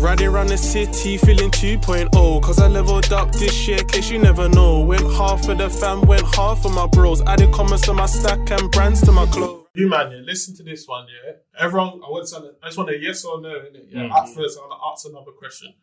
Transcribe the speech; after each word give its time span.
Riding 0.00 0.28
around 0.28 0.48
the 0.48 0.56
city 0.56 1.18
feeling 1.18 1.50
2.0 1.50 2.42
Cause 2.42 2.58
I 2.58 2.68
leveled 2.68 3.12
up 3.12 3.32
this 3.32 3.68
year, 3.68 3.78
case 3.84 4.10
you 4.10 4.18
never 4.18 4.48
know 4.48 4.80
Went 4.80 5.02
half 5.12 5.44
for 5.44 5.54
the 5.54 5.68
fam, 5.68 6.00
went 6.02 6.22
half 6.34 6.62
for 6.62 6.70
my 6.70 6.86
bros 6.86 7.20
Added 7.26 7.52
comments 7.52 7.84
to 7.86 7.92
my 7.92 8.06
stack 8.06 8.50
and 8.50 8.70
brands 8.70 9.02
to 9.02 9.12
my 9.12 9.26
clothes 9.26 9.66
You 9.74 9.88
man, 9.88 10.10
yeah, 10.10 10.18
listen 10.24 10.56
to 10.56 10.62
this 10.62 10.86
one, 10.88 11.06
yeah. 11.24 11.32
Everyone, 11.58 11.88
I 12.04 12.08
want 12.08 12.26
to, 12.28 12.54
I 12.62 12.66
just 12.68 12.78
want 12.78 12.90
a 12.90 12.98
yes 12.98 13.24
or 13.24 13.40
no, 13.40 13.50
innit? 13.50 13.86
Yeah. 13.88 14.02
Mm. 14.08 14.12
At 14.12 14.28
first, 14.34 14.58
I 14.58 14.62
want 14.62 14.72
to 14.72 14.86
ask 14.90 15.06
another 15.08 15.32
question. 15.32 15.74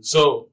So, 0.00 0.48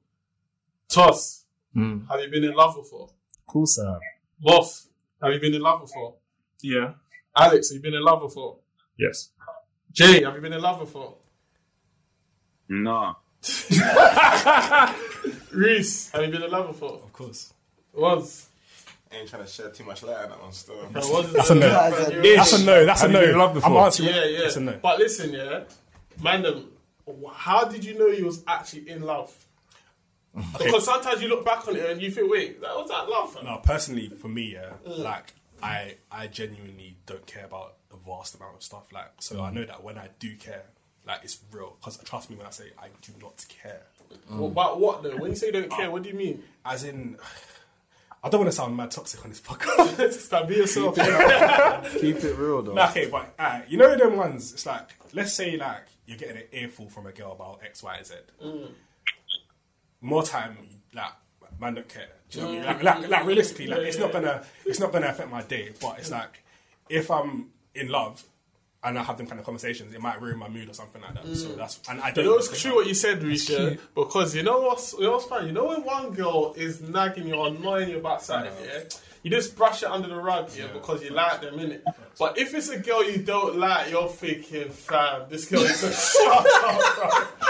Toss, 0.88 1.44
Mm. 1.76 2.06
have 2.10 2.20
you 2.20 2.28
been 2.28 2.44
in 2.44 2.54
love 2.54 2.74
before? 2.76 3.08
Cool, 3.46 3.66
sir. 3.66 3.98
Moff, 4.44 4.88
have 5.22 5.32
you 5.32 5.40
been 5.40 5.54
in 5.54 5.62
love 5.62 5.80
before? 5.80 6.16
Yeah. 6.60 6.94
Alex, 7.34 7.70
have 7.70 7.76
you 7.76 7.82
been 7.82 7.94
in 7.94 8.04
love 8.04 8.20
before? 8.20 8.58
Yes. 8.98 9.30
Jay, 9.92 10.22
have 10.22 10.34
you 10.34 10.40
been 10.42 10.52
in 10.52 10.60
love 10.60 10.80
before? 10.80 11.16
No. 12.72 13.16
Reese, 15.52 16.10
have 16.10 16.22
you 16.22 16.30
been 16.30 16.42
in 16.42 16.50
love 16.50 16.68
before? 16.68 17.02
Of 17.04 17.12
course. 17.12 17.52
Was. 17.92 18.48
Ain't 19.12 19.28
trying 19.28 19.44
to 19.44 19.48
shed 19.48 19.74
too 19.74 19.84
much 19.84 20.02
light 20.02 20.24
on 20.24 20.30
that 20.30 20.40
one 20.40 20.52
still. 20.52 20.88
That's 20.90 21.50
a 21.50 21.54
no. 21.54 21.68
That's 21.68 22.52
a 22.54 22.64
no. 22.64 22.86
That's 22.86 23.02
a 23.02 23.08
no. 23.08 23.20
you 23.20 23.26
been 23.26 23.30
in 23.32 23.36
no. 23.36 23.44
love 23.44 23.50
I'm 23.50 23.54
before? 23.56 23.84
answering. 23.84 24.08
Yeah, 24.08 24.24
yeah. 24.24 24.38
That's 24.40 24.56
a 24.56 24.60
no. 24.60 24.78
But 24.80 24.98
listen, 24.98 25.34
yeah, 25.34 25.64
man, 26.22 26.64
how 27.34 27.64
did 27.64 27.84
you 27.84 27.98
know 27.98 28.06
you 28.06 28.24
was 28.24 28.42
actually 28.48 28.88
in 28.88 29.02
love? 29.02 29.30
Because 30.56 30.86
sometimes 30.86 31.20
you 31.20 31.28
look 31.28 31.44
back 31.44 31.68
on 31.68 31.76
it 31.76 31.90
and 31.90 32.00
you 32.00 32.10
feel, 32.10 32.26
wait, 32.26 32.58
that 32.62 32.74
was 32.74 32.88
that 32.88 33.06
love. 33.06 33.34
fam? 33.34 33.44
No, 33.44 33.58
personally, 33.58 34.08
for 34.08 34.28
me, 34.28 34.54
yeah, 34.54 34.70
mm. 34.86 34.98
like 34.98 35.34
I, 35.62 35.96
I 36.10 36.26
genuinely 36.28 36.96
don't 37.04 37.26
care 37.26 37.44
about 37.44 37.74
a 37.92 37.96
vast 37.98 38.34
amount 38.36 38.56
of 38.56 38.62
stuff. 38.62 38.90
Like, 38.94 39.10
so 39.20 39.42
I 39.42 39.50
know 39.50 39.66
that 39.66 39.84
when 39.84 39.98
I 39.98 40.08
do 40.18 40.34
care, 40.36 40.64
like 41.06 41.20
it's 41.24 41.38
real. 41.50 41.76
Because 41.80 41.96
trust 41.98 42.30
me 42.30 42.36
when 42.36 42.46
I 42.46 42.50
say 42.50 42.70
I 42.78 42.88
do 43.00 43.12
not 43.20 43.44
care. 43.48 43.82
Well, 44.30 44.46
About 44.46 44.78
what 44.80 45.02
though? 45.02 45.16
When 45.16 45.30
you 45.30 45.36
say 45.36 45.46
you 45.46 45.52
don't 45.52 45.70
care, 45.70 45.90
what 45.90 46.02
do 46.02 46.08
you 46.10 46.14
mean? 46.14 46.42
As 46.64 46.84
in, 46.84 47.16
I 48.24 48.28
don't 48.28 48.40
want 48.40 48.50
to 48.50 48.56
sound 48.56 48.76
mad 48.76 48.90
toxic 48.90 49.24
on 49.24 49.30
this 49.30 49.40
podcast. 49.40 49.96
Just 49.96 50.30
like, 50.32 50.46
be 50.48 50.56
yourself. 50.56 50.94
Keep 50.94 52.16
it 52.24 52.36
real 52.36 52.62
though. 52.62 52.74
Nah, 52.74 52.88
okay, 52.90 53.08
but 53.08 53.34
uh, 53.38 53.60
you 53.68 53.78
know 53.78 53.96
them 53.96 54.16
ones. 54.16 54.52
It's 54.52 54.66
like 54.66 54.90
let's 55.12 55.32
say 55.32 55.56
like 55.56 55.86
you're 56.06 56.18
getting 56.18 56.36
an 56.36 56.44
earful 56.52 56.88
from 56.88 57.06
a 57.06 57.12
girl 57.12 57.32
about 57.32 57.60
X, 57.64 57.82
Y, 57.82 58.00
Z. 58.04 58.14
More 60.00 60.22
time, 60.22 60.56
like 60.94 61.12
man 61.60 61.74
don't 61.74 61.88
care. 61.88 62.08
Do 62.30 62.38
you 62.40 62.44
know 62.44 62.50
what 62.50 62.58
I 62.68 62.74
mean? 62.74 62.84
Like, 62.84 63.00
like, 63.00 63.08
like 63.10 63.26
realistically, 63.26 63.66
like 63.68 63.80
it's 63.80 63.98
not 63.98 64.12
gonna 64.12 64.44
it's 64.64 64.80
not 64.80 64.92
gonna 64.92 65.08
affect 65.08 65.30
my 65.30 65.42
day. 65.42 65.70
But 65.80 65.98
it's 65.98 66.10
like 66.10 66.42
if 66.88 67.10
I'm 67.10 67.48
in 67.74 67.88
love 67.88 68.22
and 68.84 68.98
I 68.98 69.02
have 69.02 69.16
them 69.16 69.26
kind 69.26 69.38
of 69.38 69.44
conversations, 69.44 69.94
it 69.94 70.00
might 70.00 70.20
ruin 70.20 70.38
my 70.38 70.48
mood 70.48 70.68
or 70.68 70.74
something 70.74 71.00
like 71.00 71.14
that. 71.14 71.36
So 71.36 71.50
mm. 71.50 71.56
that's 71.56 71.80
and 71.88 72.00
I 72.00 72.10
don't. 72.10 72.24
You 72.24 72.30
know, 72.32 72.38
it's 72.38 72.60
true 72.60 72.74
what 72.74 72.86
you 72.86 72.94
said, 72.94 73.20
Risha, 73.20 73.78
because 73.94 74.34
you 74.34 74.42
know 74.42 74.60
what's, 74.60 74.92
you 74.94 75.02
know 75.02 75.12
what's 75.12 75.26
funny? 75.26 75.48
You 75.48 75.52
know 75.52 75.66
when 75.66 75.84
one 75.84 76.12
girl 76.12 76.54
is 76.56 76.80
nagging 76.80 77.28
you 77.28 77.34
or 77.34 77.48
annoying 77.48 77.90
you 77.90 77.98
about 77.98 78.22
something, 78.22 78.52
yeah? 78.64 78.80
You 79.22 79.30
just 79.30 79.56
brush 79.56 79.84
it 79.84 79.88
under 79.88 80.08
the 80.08 80.16
rug, 80.16 80.50
yeah, 80.56 80.66
because 80.72 81.00
you 81.04 81.10
like 81.10 81.42
them, 81.42 81.54
innit? 81.54 81.82
But 82.18 82.38
if 82.38 82.54
it's 82.54 82.70
a 82.70 82.78
girl 82.80 83.08
you 83.08 83.18
don't 83.18 83.56
like, 83.56 83.88
you're 83.88 84.08
thinking, 84.08 84.70
fam, 84.70 85.28
this 85.28 85.48
girl 85.48 85.60
is 85.60 85.82
a 85.84 85.92
shut 85.92 86.46
up, 86.64 86.96
bro. 86.96 87.42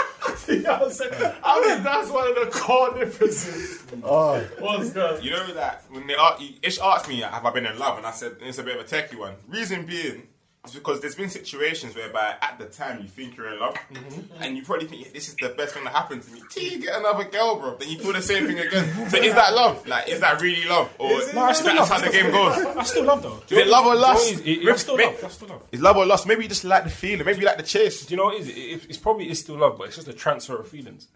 you 0.47 0.61
know 0.61 0.73
what 0.73 0.83
I'm 0.83 0.91
saying? 0.91 1.33
I 1.43 1.67
mean, 1.67 1.83
that's 1.83 2.11
one 2.11 2.29
of 2.29 2.35
the 2.35 2.59
core 2.59 2.93
differences. 2.93 3.83
Oh, 4.03 4.39
What's 4.59 4.91
good? 4.91 5.23
You 5.23 5.31
know 5.31 5.53
that 5.55 5.83
when 5.89 6.05
they 6.05 6.15
ask, 6.15 6.41
Ish 6.61 6.79
asked 6.79 7.09
me, 7.09 7.21
"Have 7.21 7.45
I 7.45 7.51
been 7.51 7.65
in 7.65 7.77
love?" 7.79 7.97
and 7.97 8.05
I 8.05 8.11
said 8.11 8.37
it's 8.41 8.57
a 8.57 8.63
bit 8.63 8.79
of 8.79 8.85
a 8.85 8.87
techie 8.87 9.17
one. 9.17 9.35
Reason 9.47 9.85
being 9.85 10.27
is 10.65 10.73
because 10.73 11.01
there's 11.01 11.15
been 11.15 11.29
situations 11.29 11.93
whereby 11.95 12.35
at 12.41 12.57
the 12.57 12.65
time 12.65 13.01
you 13.01 13.07
think 13.07 13.35
you're 13.35 13.51
in 13.51 13.59
love, 13.59 13.75
mm-hmm. 13.91 14.41
and 14.41 14.55
you 14.55 14.63
probably 14.63 14.87
think 14.87 15.05
"Yeah, 15.05 15.11
this 15.13 15.27
is 15.27 15.35
the 15.35 15.49
best 15.49 15.73
thing 15.73 15.83
that 15.83 15.93
happened 15.93 16.23
to 16.23 16.31
me. 16.31 16.41
Till 16.49 16.63
you 16.63 16.79
get 16.79 16.97
another 16.97 17.25
girl, 17.25 17.57
bro, 17.57 17.75
then 17.75 17.89
you 17.89 17.99
feel 17.99 18.13
the 18.13 18.21
same 18.21 18.47
thing 18.47 18.59
again. 18.59 19.09
So 19.09 19.17
is 19.17 19.33
that 19.33 19.53
love? 19.53 19.85
Like, 19.87 20.07
is 20.07 20.21
that 20.21 20.41
really 20.41 20.65
love, 20.65 20.89
or 20.97 21.11
is 21.11 21.33
No, 21.33 21.43
I 21.43 21.51
still 21.53 21.67
that 21.67 21.79
love. 21.79 21.89
That's 21.89 22.01
how 22.01 22.09
the 22.09 22.17
game 22.17 22.31
goes? 22.31 22.75
I 22.77 22.83
still 22.83 23.03
love 23.03 23.21
though. 23.23 23.41
Is 23.49 23.57
it 23.57 23.67
love 23.67 23.85
or 23.85 23.95
lust? 23.95 24.39
It- 24.45 24.47
it- 24.47 24.79
still 24.79 24.97
love. 24.97 25.17
That's 25.21 25.33
still 25.35 25.47
love. 25.49 25.63
Is 25.71 25.81
love 25.81 25.97
or 25.97 26.05
lust? 26.05 26.27
Maybe 26.27 26.43
you 26.43 26.49
just 26.49 26.63
like 26.63 26.83
the 26.85 26.89
feeling. 26.89 27.25
Maybe 27.25 27.39
you 27.39 27.45
like 27.45 27.57
the 27.57 27.63
chase. 27.63 28.05
Do 28.05 28.13
you 28.13 28.17
know 28.17 28.25
what 28.25 28.35
it 28.35 28.41
is? 28.41 28.49
It, 28.49 28.53
it, 28.53 28.85
it's 28.89 28.97
probably 28.97 29.29
is 29.29 29.39
still 29.39 29.57
love, 29.57 29.77
but 29.77 29.87
it's 29.87 29.97
just 29.97 30.07
a 30.07 30.13
transfer 30.13 30.59
of 30.59 30.67
feelings. 30.67 31.07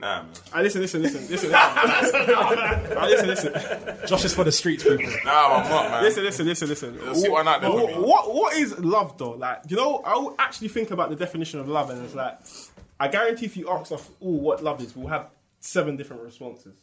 Nah, 0.00 0.22
man. 0.22 0.30
Ah, 0.52 0.60
listen, 0.60 0.80
listen, 0.80 1.02
listen, 1.02 1.28
listen. 1.28 1.50
Ah, 1.54 3.06
listen, 3.08 3.28
listen. 3.28 3.52
Josh 4.06 4.24
is 4.24 4.34
for 4.34 4.44
the 4.44 4.52
streets, 4.52 4.84
people. 4.84 5.10
Nah, 5.24 5.56
I'm 5.56 5.68
not, 5.68 5.90
man. 5.90 6.02
Listen, 6.04 6.24
listen, 6.24 6.46
listen, 6.46 6.68
listen. 6.68 6.98
Let's 7.04 7.22
see 7.22 7.28
out 7.30 7.60
there 7.60 7.70
What, 7.70 8.00
what, 8.00 8.34
what 8.34 8.56
is 8.56 8.78
love 8.78 9.18
though? 9.18 9.32
Like, 9.32 9.62
you 9.68 9.76
know, 9.76 9.98
I 10.04 10.14
will 10.16 10.34
actually 10.38 10.68
think 10.68 10.92
about 10.92 11.10
the 11.10 11.16
definition 11.16 11.58
of 11.58 11.68
love, 11.68 11.90
and 11.90 12.04
it's 12.04 12.14
like, 12.14 12.38
I 13.00 13.08
guarantee 13.08 13.46
if 13.46 13.56
you 13.56 13.68
ask 13.70 13.90
us 13.90 14.08
all 14.20 14.38
what 14.38 14.62
love 14.62 14.80
is, 14.82 14.94
we'll 14.94 15.08
have 15.08 15.30
seven 15.60 15.96
different 15.96 16.22
responses. 16.22 16.76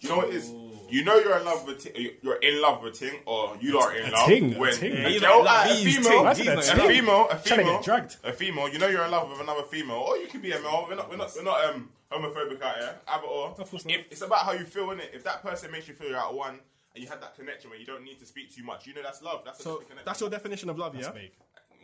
You 0.00 0.08
know 0.10 0.16
what 0.18 0.28
it 0.28 0.34
is? 0.34 0.52
You 0.88 1.02
know 1.04 1.16
you're 1.18 1.36
in 1.36 1.44
love 1.44 1.66
with 1.66 1.84
a 1.84 1.90
ting, 1.90 2.10
you're 2.22 2.36
in 2.36 2.62
love 2.62 2.80
with 2.82 2.94
a 2.94 2.96
ting, 3.06 3.18
or 3.26 3.56
you 3.60 3.76
are 3.78 3.92
in 3.96 4.06
A 4.06 4.10
love 4.12 4.28
ting, 4.28 4.54
a 4.54 4.58
when 4.58 4.72
ting. 4.72 4.92
a 4.92 5.18
girl, 5.18 5.42
like, 5.42 5.70
a 5.70 5.74
female, 5.74 6.34
ting, 6.34 6.46
a 6.48 6.54
he's 6.56 6.68
not 6.76 6.86
female, 6.86 7.24
a 7.24 7.28
Trying 7.30 7.40
to 7.40 7.48
female, 7.56 7.72
get 7.74 7.84
dragged. 7.84 8.16
a 8.22 8.32
female. 8.32 8.68
You 8.68 8.78
know 8.78 8.86
you're 8.86 9.04
in 9.04 9.10
love 9.10 9.28
with 9.28 9.40
another 9.40 9.62
female, 9.64 9.96
or 9.96 10.16
you 10.18 10.28
could 10.28 10.42
be 10.42 10.52
a 10.52 10.60
male. 10.60 10.86
We're 10.88 10.94
not, 10.94 11.10
we're 11.10 11.16
not, 11.16 11.32
we're 11.36 11.42
not 11.42 11.64
um, 11.64 11.88
homophobic 12.12 12.62
out 12.62 12.76
here. 12.76 12.94
Either 13.08 13.26
or. 13.26 13.48
Of 13.58 13.68
course 13.68 13.84
not. 13.84 13.94
If, 13.96 14.06
it's 14.12 14.22
about 14.22 14.40
how 14.44 14.52
you 14.52 14.64
feel 14.64 14.92
in 14.92 15.00
it. 15.00 15.10
If 15.12 15.24
that 15.24 15.42
person 15.42 15.72
makes 15.72 15.88
you 15.88 15.94
feel 15.94 16.08
you're 16.08 16.18
at 16.18 16.32
one, 16.32 16.60
and 16.94 17.02
you 17.02 17.08
had 17.10 17.20
that 17.20 17.34
connection 17.36 17.70
where 17.70 17.80
you 17.80 17.86
don't 17.86 18.04
need 18.04 18.20
to 18.20 18.26
speak 18.26 18.54
too 18.54 18.62
much, 18.62 18.86
you 18.86 18.94
know 18.94 19.02
that's 19.02 19.22
love. 19.22 19.42
That's 19.44 19.58
So 19.64 19.70
different 19.80 19.88
connection. 19.88 20.06
that's 20.06 20.20
your 20.20 20.30
definition 20.30 20.70
of 20.70 20.78
love, 20.78 20.94
yeah? 20.94 21.10
Vague. 21.10 21.32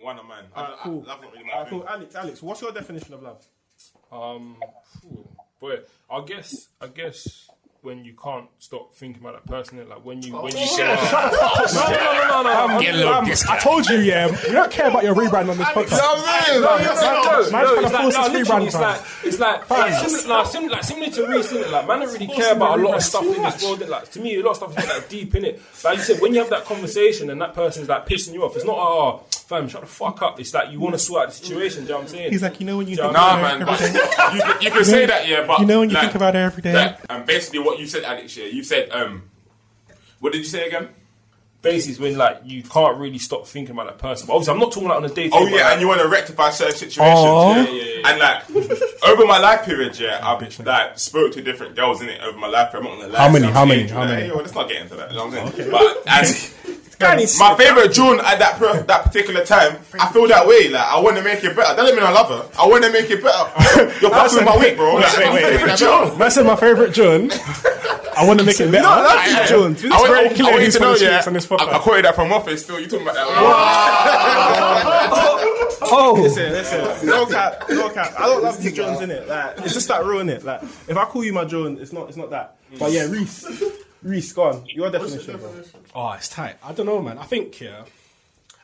one 0.00 0.16
of 0.20 0.26
mine. 0.26 0.44
Alright, 0.56 0.74
I, 0.78 0.82
cool. 0.84 1.04
I, 1.08 1.10
love's 1.10 1.22
not 1.22 1.32
really 1.32 1.44
my 1.44 1.52
Alright, 1.54 1.70
cool. 1.70 1.88
Alex, 1.88 2.14
Alex, 2.14 2.40
what's 2.42 2.62
your 2.62 2.70
definition 2.70 3.14
of 3.14 3.22
love? 3.24 3.44
Um, 4.12 4.56
phew, 5.00 5.26
but 5.60 5.88
I 6.08 6.24
guess 6.24 6.68
I 6.80 6.86
guess 6.86 7.48
when 7.82 8.04
you 8.04 8.14
can't 8.14 8.46
stop 8.58 8.94
thinking 8.94 9.20
about 9.20 9.34
that 9.34 9.50
person, 9.50 9.76
like 9.88 10.04
when 10.04 10.22
you 10.22 10.32
when 10.36 10.56
you 10.56 10.66
say, 10.66 10.84
oh, 10.86 11.66
no, 11.74 11.82
no, 11.82 11.96
no, 11.96 12.28
no, 12.28 12.42
no, 12.42 12.74
I'm, 12.76 12.80
Get 12.80 12.94
a 12.94 12.98
little 12.98 13.12
I'm- 13.14 13.24
disc. 13.24 13.50
I 13.50 13.58
told 13.58 13.86
you, 13.88 13.98
yeah. 13.98 14.30
We 14.46 14.52
don't 14.52 14.70
care 14.70 14.88
about 14.88 15.02
your 15.02 15.16
rebrand 15.16 15.50
on 15.50 15.58
this 15.58 15.66
podcast. 15.66 15.98
no, 15.98 16.60
no, 16.60 16.78
Man's 16.78 17.02
no, 17.02 17.50
trying 17.50 17.74
to 17.74 17.80
it's 17.80 17.90
force 17.90 18.14
like, 18.14 18.32
his 18.32 18.48
no, 18.48 18.54
rebrand, 18.54 18.62
literally, 18.62 18.66
it's 18.66 18.74
like, 18.76 19.00
it's 19.24 19.38
like, 19.40 19.70
like, 19.70 20.08
similar, 20.08 20.38
like, 20.38 20.46
similar, 20.46 20.72
like, 20.72 20.84
similar 20.84 21.10
to 21.10 21.26
Reese, 21.26 21.52
innit? 21.52 21.70
like, 21.72 21.88
man 21.88 22.00
don't 22.00 22.12
really 22.12 22.26
care 22.28 22.52
about 22.52 22.78
a 22.78 22.82
lot 22.82 22.94
of 22.96 23.02
stuff 23.02 23.24
in 23.24 23.42
this 23.42 23.62
world, 23.64 23.80
innit? 23.80 23.88
like, 23.88 24.10
to 24.12 24.20
me, 24.20 24.36
a 24.36 24.42
lot 24.42 24.50
of 24.50 24.56
stuff 24.58 24.78
is 24.78 24.86
like 24.88 25.08
deep 25.08 25.34
in 25.34 25.44
it. 25.44 25.62
But 25.82 25.84
like 25.84 25.98
you 25.98 26.04
said, 26.04 26.20
when 26.20 26.32
you 26.34 26.38
have 26.40 26.50
that 26.50 26.64
conversation 26.64 27.30
and 27.30 27.40
that 27.40 27.52
person's 27.54 27.88
like 27.88 28.06
pissing 28.06 28.32
you 28.32 28.44
off, 28.44 28.54
it's 28.54 28.64
not, 28.64 28.76
oh, 28.78 29.24
fam, 29.42 29.68
shut 29.68 29.80
the 29.82 29.86
fuck 29.86 30.22
up. 30.22 30.40
It's 30.40 30.52
like, 30.54 30.70
you 30.72 30.80
want 30.80 30.94
to 30.94 30.98
sort 30.98 31.22
out 31.22 31.28
the 31.28 31.34
situation, 31.34 31.82
do 31.82 31.86
you 31.86 31.88
know 31.90 31.96
what 31.96 32.02
I'm 32.04 32.08
saying? 32.08 32.32
He's 32.32 32.42
like, 32.42 32.60
you 32.60 32.66
know 32.66 32.76
when 32.78 32.88
you 32.88 32.96
Do 32.96 33.02
you 33.02 33.08
think 33.08 33.14
know 33.14 33.20
Nah, 33.20 33.42
what 33.42 33.58
man. 33.58 33.66
But 33.66 33.80
you, 34.34 34.40
can, 34.42 34.62
you 34.62 34.70
can 34.70 34.84
say 34.84 35.06
that, 35.06 35.28
yeah. 35.28 35.46
But 35.46 35.60
You 35.60 35.66
know 35.66 35.80
when 35.80 35.90
you 35.90 35.94
like, 35.94 36.04
think 36.04 36.14
about 36.16 36.34
it 36.34 36.38
every 36.38 36.62
day. 36.62 36.72
that, 36.72 37.04
and 37.10 37.26
basically 37.26 37.60
what 37.60 37.78
you 37.78 37.86
said, 37.86 38.04
Alex. 38.04 38.36
Yeah, 38.36 38.46
you 38.46 38.62
said 38.64 38.90
um, 38.90 39.24
what 40.20 40.32
did 40.32 40.38
you 40.38 40.44
say 40.44 40.66
again? 40.66 40.88
basis 41.62 41.98
when 41.98 42.18
like 42.18 42.40
you 42.44 42.62
can't 42.62 42.98
really 42.98 43.18
stop 43.18 43.46
thinking 43.46 43.72
about 43.74 43.86
that 43.86 43.98
person. 43.98 44.26
But 44.26 44.34
obviously, 44.34 44.54
I'm 44.54 44.58
not 44.60 44.72
talking 44.72 44.86
about 44.86 44.98
on 44.98 45.04
a 45.10 45.14
day. 45.14 45.30
Oh 45.32 45.46
yeah, 45.46 45.72
and 45.72 45.80
you 45.80 45.88
want 45.88 46.00
to 46.00 46.08
rectify 46.08 46.50
certain 46.50 46.76
situations. 46.76 46.98
Aw. 47.00 47.54
Yeah, 47.54 47.62
Yeah, 47.62 47.70
yeah, 47.70 47.84
yeah. 47.84 48.10
And 48.10 48.18
like 48.18 49.04
over 49.08 49.24
my 49.26 49.38
life 49.38 49.64
period, 49.64 49.98
yeah, 49.98 50.20
I've 50.22 50.38
been 50.40 50.66
like 50.66 50.98
spoke 50.98 51.32
to 51.32 51.42
different 51.42 51.76
girls 51.76 52.02
in 52.02 52.08
it 52.08 52.20
over 52.20 52.36
my 52.36 52.48
life 52.48 52.72
period. 52.72 52.88
I'm 52.88 52.98
not 52.98 53.02
gonna 53.02 53.12
lie. 53.12 53.18
How 53.20 53.32
many? 53.32 53.46
I'm 53.46 53.52
How 53.52 53.64
many? 53.64 53.88
How 53.88 54.00
like, 54.00 54.08
many? 54.08 54.22
Hey, 54.22 54.28
yo, 54.28 54.36
let's 54.36 54.54
not 54.54 54.68
get 54.68 54.82
into 54.82 54.96
that. 54.96 55.10
You 55.10 55.16
know 55.16 55.26
what 55.26 55.38
I'm 55.38 55.52
saying? 55.52 55.70
But 55.70 56.02
and 56.08 56.81
my 57.38 57.54
favorite 57.56 57.92
June 57.92 58.20
at 58.20 58.38
that 58.38 58.56
per- 58.58 58.82
that 58.82 59.04
particular 59.04 59.44
time, 59.44 59.78
I 59.98 60.10
feel 60.12 60.26
that 60.28 60.46
way. 60.46 60.68
Like 60.68 60.86
I 60.86 61.00
want 61.00 61.16
to 61.16 61.22
make 61.22 61.42
it 61.44 61.54
better. 61.56 61.74
That 61.74 61.82
doesn't 61.82 61.96
mean 61.96 62.04
I 62.04 62.10
love 62.12 62.28
her. 62.28 62.48
I 62.60 62.66
want 62.66 62.84
to 62.84 62.90
make 62.92 63.10
it 63.10 63.22
better. 63.22 63.50
You're 64.00 64.10
fucking 64.10 64.44
my 64.44 64.56
week, 64.58 64.76
bro. 64.76 64.94
Like, 64.94 65.16
Wait, 65.16 65.26
I'm 65.26 65.34
wait, 65.34 65.42
making 65.42 65.66
wait. 65.66 65.80
it 65.80 65.80
better. 66.18 66.30
Said 66.30 66.46
my 66.46 66.56
favourite 66.56 66.92
John. 66.94 67.30
I 68.14 68.26
want 68.26 68.38
to 68.40 68.44
make 68.44 68.60
it 68.60 68.70
better. 68.70 68.86
I- 68.86 69.42
I- 69.42 69.46
Jones. 69.46 69.84
I 69.84 69.88
want, 69.88 70.08
very 70.08 70.28
I 70.28 70.32
clear 70.34 70.50
want 70.52 70.62
you 70.64 70.70
to 70.70 70.78
know, 70.80 70.94
yeah. 70.96 71.22
on 71.26 71.32
this 71.32 71.50
I, 71.50 71.56
podcast. 71.56 71.68
I 71.72 71.78
quoted 71.78 72.04
that 72.04 72.14
from 72.14 72.32
Office. 72.32 72.62
Still, 72.62 72.78
you 72.80 72.86
talking 72.86 73.06
about 73.08 73.14
that? 73.16 73.26
Oh, 75.84 76.14
listen, 76.20 76.52
listen. 76.52 77.06
No 77.06 77.26
cap, 77.26 77.64
no 77.68 77.88
cap. 77.90 78.12
I 78.18 78.26
don't 78.26 78.42
love 78.42 78.62
these 78.62 78.72
Jones 78.72 79.00
in 79.00 79.10
it. 79.10 79.28
Like, 79.28 79.58
it's 79.58 79.74
just 79.74 79.88
that 79.88 80.04
ruin 80.04 80.28
it. 80.28 80.44
Like, 80.44 80.62
if 80.62 80.96
I 80.96 81.04
call 81.04 81.24
you 81.24 81.32
my 81.32 81.44
Jones, 81.44 81.80
it's 81.80 81.92
not, 81.92 82.08
it's 82.08 82.16
not 82.16 82.30
that. 82.30 82.56
But 82.78 82.92
yeah, 82.92 83.04
Reese, 83.06 83.44
Reese, 84.02 84.32
go 84.32 84.42
on. 84.44 84.66
Your 84.66 84.90
definition, 84.90 85.38
bro. 85.38 85.54
Oh, 85.94 86.12
it's 86.12 86.28
tight. 86.28 86.56
I 86.62 86.72
don't 86.72 86.86
know, 86.86 87.00
man. 87.00 87.18
I 87.18 87.24
think 87.24 87.60
yeah. 87.60 87.84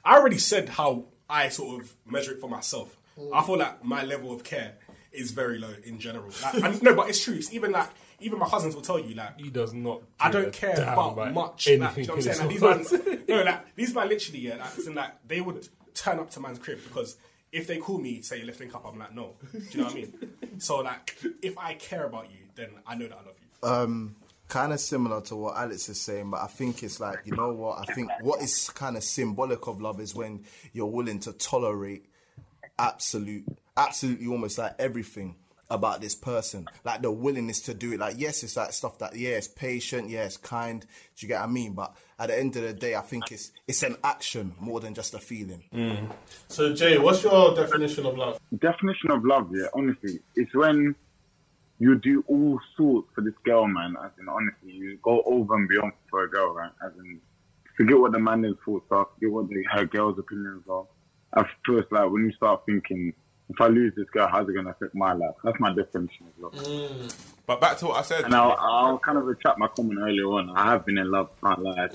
I 0.05 0.17
already 0.17 0.38
said 0.38 0.69
how 0.69 1.05
I 1.29 1.49
sort 1.49 1.82
of 1.82 1.93
measure 2.06 2.32
it 2.32 2.40
for 2.40 2.49
myself. 2.49 2.96
I 3.32 3.43
feel 3.43 3.58
like 3.58 3.85
my 3.85 4.05
level 4.05 4.32
of 4.32 4.44
care 4.44 4.75
is 5.12 5.32
very 5.32 5.58
low 5.58 5.73
in 5.85 5.99
general. 5.99 6.31
Like, 6.43 6.55
and, 6.62 6.82
no, 6.82 6.94
but 6.94 7.08
it's 7.08 7.23
true. 7.23 7.35
It's 7.35 7.52
even 7.52 7.73
like 7.73 7.88
even 8.20 8.38
my 8.38 8.49
cousins 8.49 8.75
will 8.75 8.82
tell 8.82 8.99
you 8.99 9.14
like 9.14 9.40
he 9.40 9.50
does 9.50 9.73
not. 9.73 10.02
I 10.20 10.31
don't 10.31 10.52
care 10.52 10.75
about 10.75 11.32
much. 11.32 11.67
Like, 11.69 11.73
you 11.73 11.79
know 11.79 11.87
what 11.87 12.11
I'm 12.11 12.23
saying? 12.23 12.38
Like, 12.38 12.49
these 12.49 12.61
world. 12.61 13.06
man, 13.06 13.23
no, 13.29 13.43
like 13.43 13.75
these 13.76 13.94
man 13.94 14.08
literally, 14.08 14.41
yeah, 14.41 14.56
like, 14.56 14.76
listen, 14.76 14.94
like 14.94 15.26
they 15.26 15.41
would 15.41 15.69
turn 15.94 16.19
up 16.19 16.31
to 16.31 16.41
man's 16.41 16.58
crib 16.58 16.81
because 16.84 17.17
if 17.50 17.67
they 17.67 17.79
call 17.79 17.99
me, 17.99 18.23
say 18.23 18.43
let's 18.44 18.61
link 18.61 18.75
up, 18.75 18.87
I'm 18.87 18.99
like, 18.99 19.14
no. 19.14 19.34
Do 19.52 19.58
you 19.70 19.79
know 19.79 19.84
what 19.84 19.93
I 19.93 19.96
mean? 19.96 20.32
So 20.58 20.79
like, 20.79 21.17
if 21.43 21.58
I 21.58 21.75
care 21.75 22.05
about 22.05 22.31
you, 22.31 22.38
then 22.55 22.70
I 22.87 22.94
know 22.94 23.08
that 23.08 23.19
I 23.19 23.26
love 23.26 23.34
you. 23.41 23.69
um, 23.69 24.17
kind 24.48 24.72
of 24.72 24.80
similar 24.80 25.20
to 25.22 25.36
what 25.36 25.56
Alex 25.56 25.88
is 25.88 26.00
saying, 26.00 26.30
but 26.30 26.40
I 26.40 26.46
think 26.46 26.82
it's 26.82 27.00
like 27.00 27.18
you 27.24 27.36
know 27.36 27.52
what 27.52 27.88
I 27.88 27.92
think. 27.92 28.10
What 28.22 28.42
is 28.42 28.70
kind 28.70 28.96
of 28.96 29.04
symbolic 29.04 29.66
of 29.66 29.80
love 29.80 30.00
is 30.00 30.14
when 30.14 30.44
you're 30.72 30.86
willing 30.86 31.20
to 31.20 31.32
tolerate 31.32 32.06
absolute, 32.78 33.44
absolutely 33.76 34.26
almost 34.26 34.58
like 34.58 34.74
everything 34.78 35.36
about 35.70 36.00
this 36.00 36.14
person, 36.14 36.66
like 36.84 37.02
the 37.02 37.10
willingness 37.10 37.60
to 37.60 37.74
do 37.74 37.92
it. 37.92 38.00
Like, 38.00 38.14
yes, 38.16 38.42
it's 38.42 38.56
like 38.56 38.72
stuff 38.72 38.98
that, 38.98 39.14
yeah, 39.14 39.30
it's 39.30 39.48
patient, 39.48 40.08
yeah, 40.08 40.24
it's 40.24 40.36
kind. 40.36 40.80
Do 40.80 40.86
you 41.18 41.28
get 41.28 41.40
what 41.40 41.48
I 41.48 41.52
mean? 41.52 41.74
But 41.74 41.94
at 42.18 42.28
the 42.28 42.38
end 42.38 42.56
of 42.56 42.62
the 42.62 42.72
day, 42.72 42.94
I 42.94 43.02
think 43.02 43.30
it's 43.30 43.52
it's 43.66 43.82
an 43.82 43.96
action 44.02 44.54
more 44.58 44.80
than 44.80 44.94
just 44.94 45.14
a 45.14 45.18
feeling. 45.18 45.64
Mm-hmm. 45.74 46.10
So 46.48 46.74
Jay, 46.74 46.98
what's 46.98 47.22
your 47.22 47.54
definition 47.54 48.06
of 48.06 48.16
love? 48.16 48.40
definition 48.58 49.10
of 49.10 49.24
love, 49.24 49.50
yeah, 49.54 49.66
honestly, 49.74 50.20
it's 50.34 50.54
when 50.54 50.94
you 51.78 51.96
do 51.96 52.25
all 52.26 52.58
sorts 52.76 53.08
for 53.14 53.20
this 53.20 53.34
girl, 53.44 53.66
man. 53.66 53.96
As 54.04 54.10
in, 54.19 54.28
honestly, 54.28 54.72
you 54.72 54.98
go 55.02 55.22
over 55.22 55.54
and 55.54 55.69
beyond 55.69 55.92
for 56.10 56.25
a 56.25 56.30
girl, 56.30 56.54
right? 56.54 56.72
As 56.84 56.92
in, 56.98 57.20
forget 57.76 57.98
what 57.98 58.12
the 58.12 58.19
man's 58.19 58.56
thoughts 58.64 58.86
are, 58.90 59.06
forget 59.14 59.30
what 59.30 59.48
the, 59.48 59.64
her 59.70 59.84
girl's 59.84 60.19
opinions 60.19 60.64
are. 60.69 60.86
Feel 61.64 61.78
it's 61.78 61.92
like 61.92 62.10
when 62.10 62.25
you 62.25 62.32
start 62.32 62.62
thinking, 62.66 63.12
if 63.48 63.60
I 63.60 63.69
lose 63.69 63.92
this 63.96 64.08
girl, 64.10 64.28
how's 64.30 64.48
it 64.48 64.52
going 64.52 64.64
to 64.64 64.72
affect 64.72 64.94
my 64.94 65.12
life? 65.12 65.34
That's 65.44 65.60
my 65.60 65.75
definition 65.75 66.26
of 66.26 66.42
love. 66.42 66.64
Mm. 66.64 67.38
But 67.48 67.60
back 67.60 67.78
to 67.78 67.86
what 67.86 67.96
I 67.96 68.02
said. 68.02 68.26
And 68.26 68.34
I'll, 68.34 68.54
I'll 68.60 68.98
kind 68.98 69.16
of 69.18 69.24
retract 69.24 69.58
my 69.58 69.66
comment 69.68 69.98
earlier 70.00 70.26
on. 70.26 70.50
I 70.50 70.66
have 70.70 70.84
been 70.86 70.98
in 70.98 71.10
love, 71.10 71.30
can't 71.42 71.60
lie. 71.62 71.88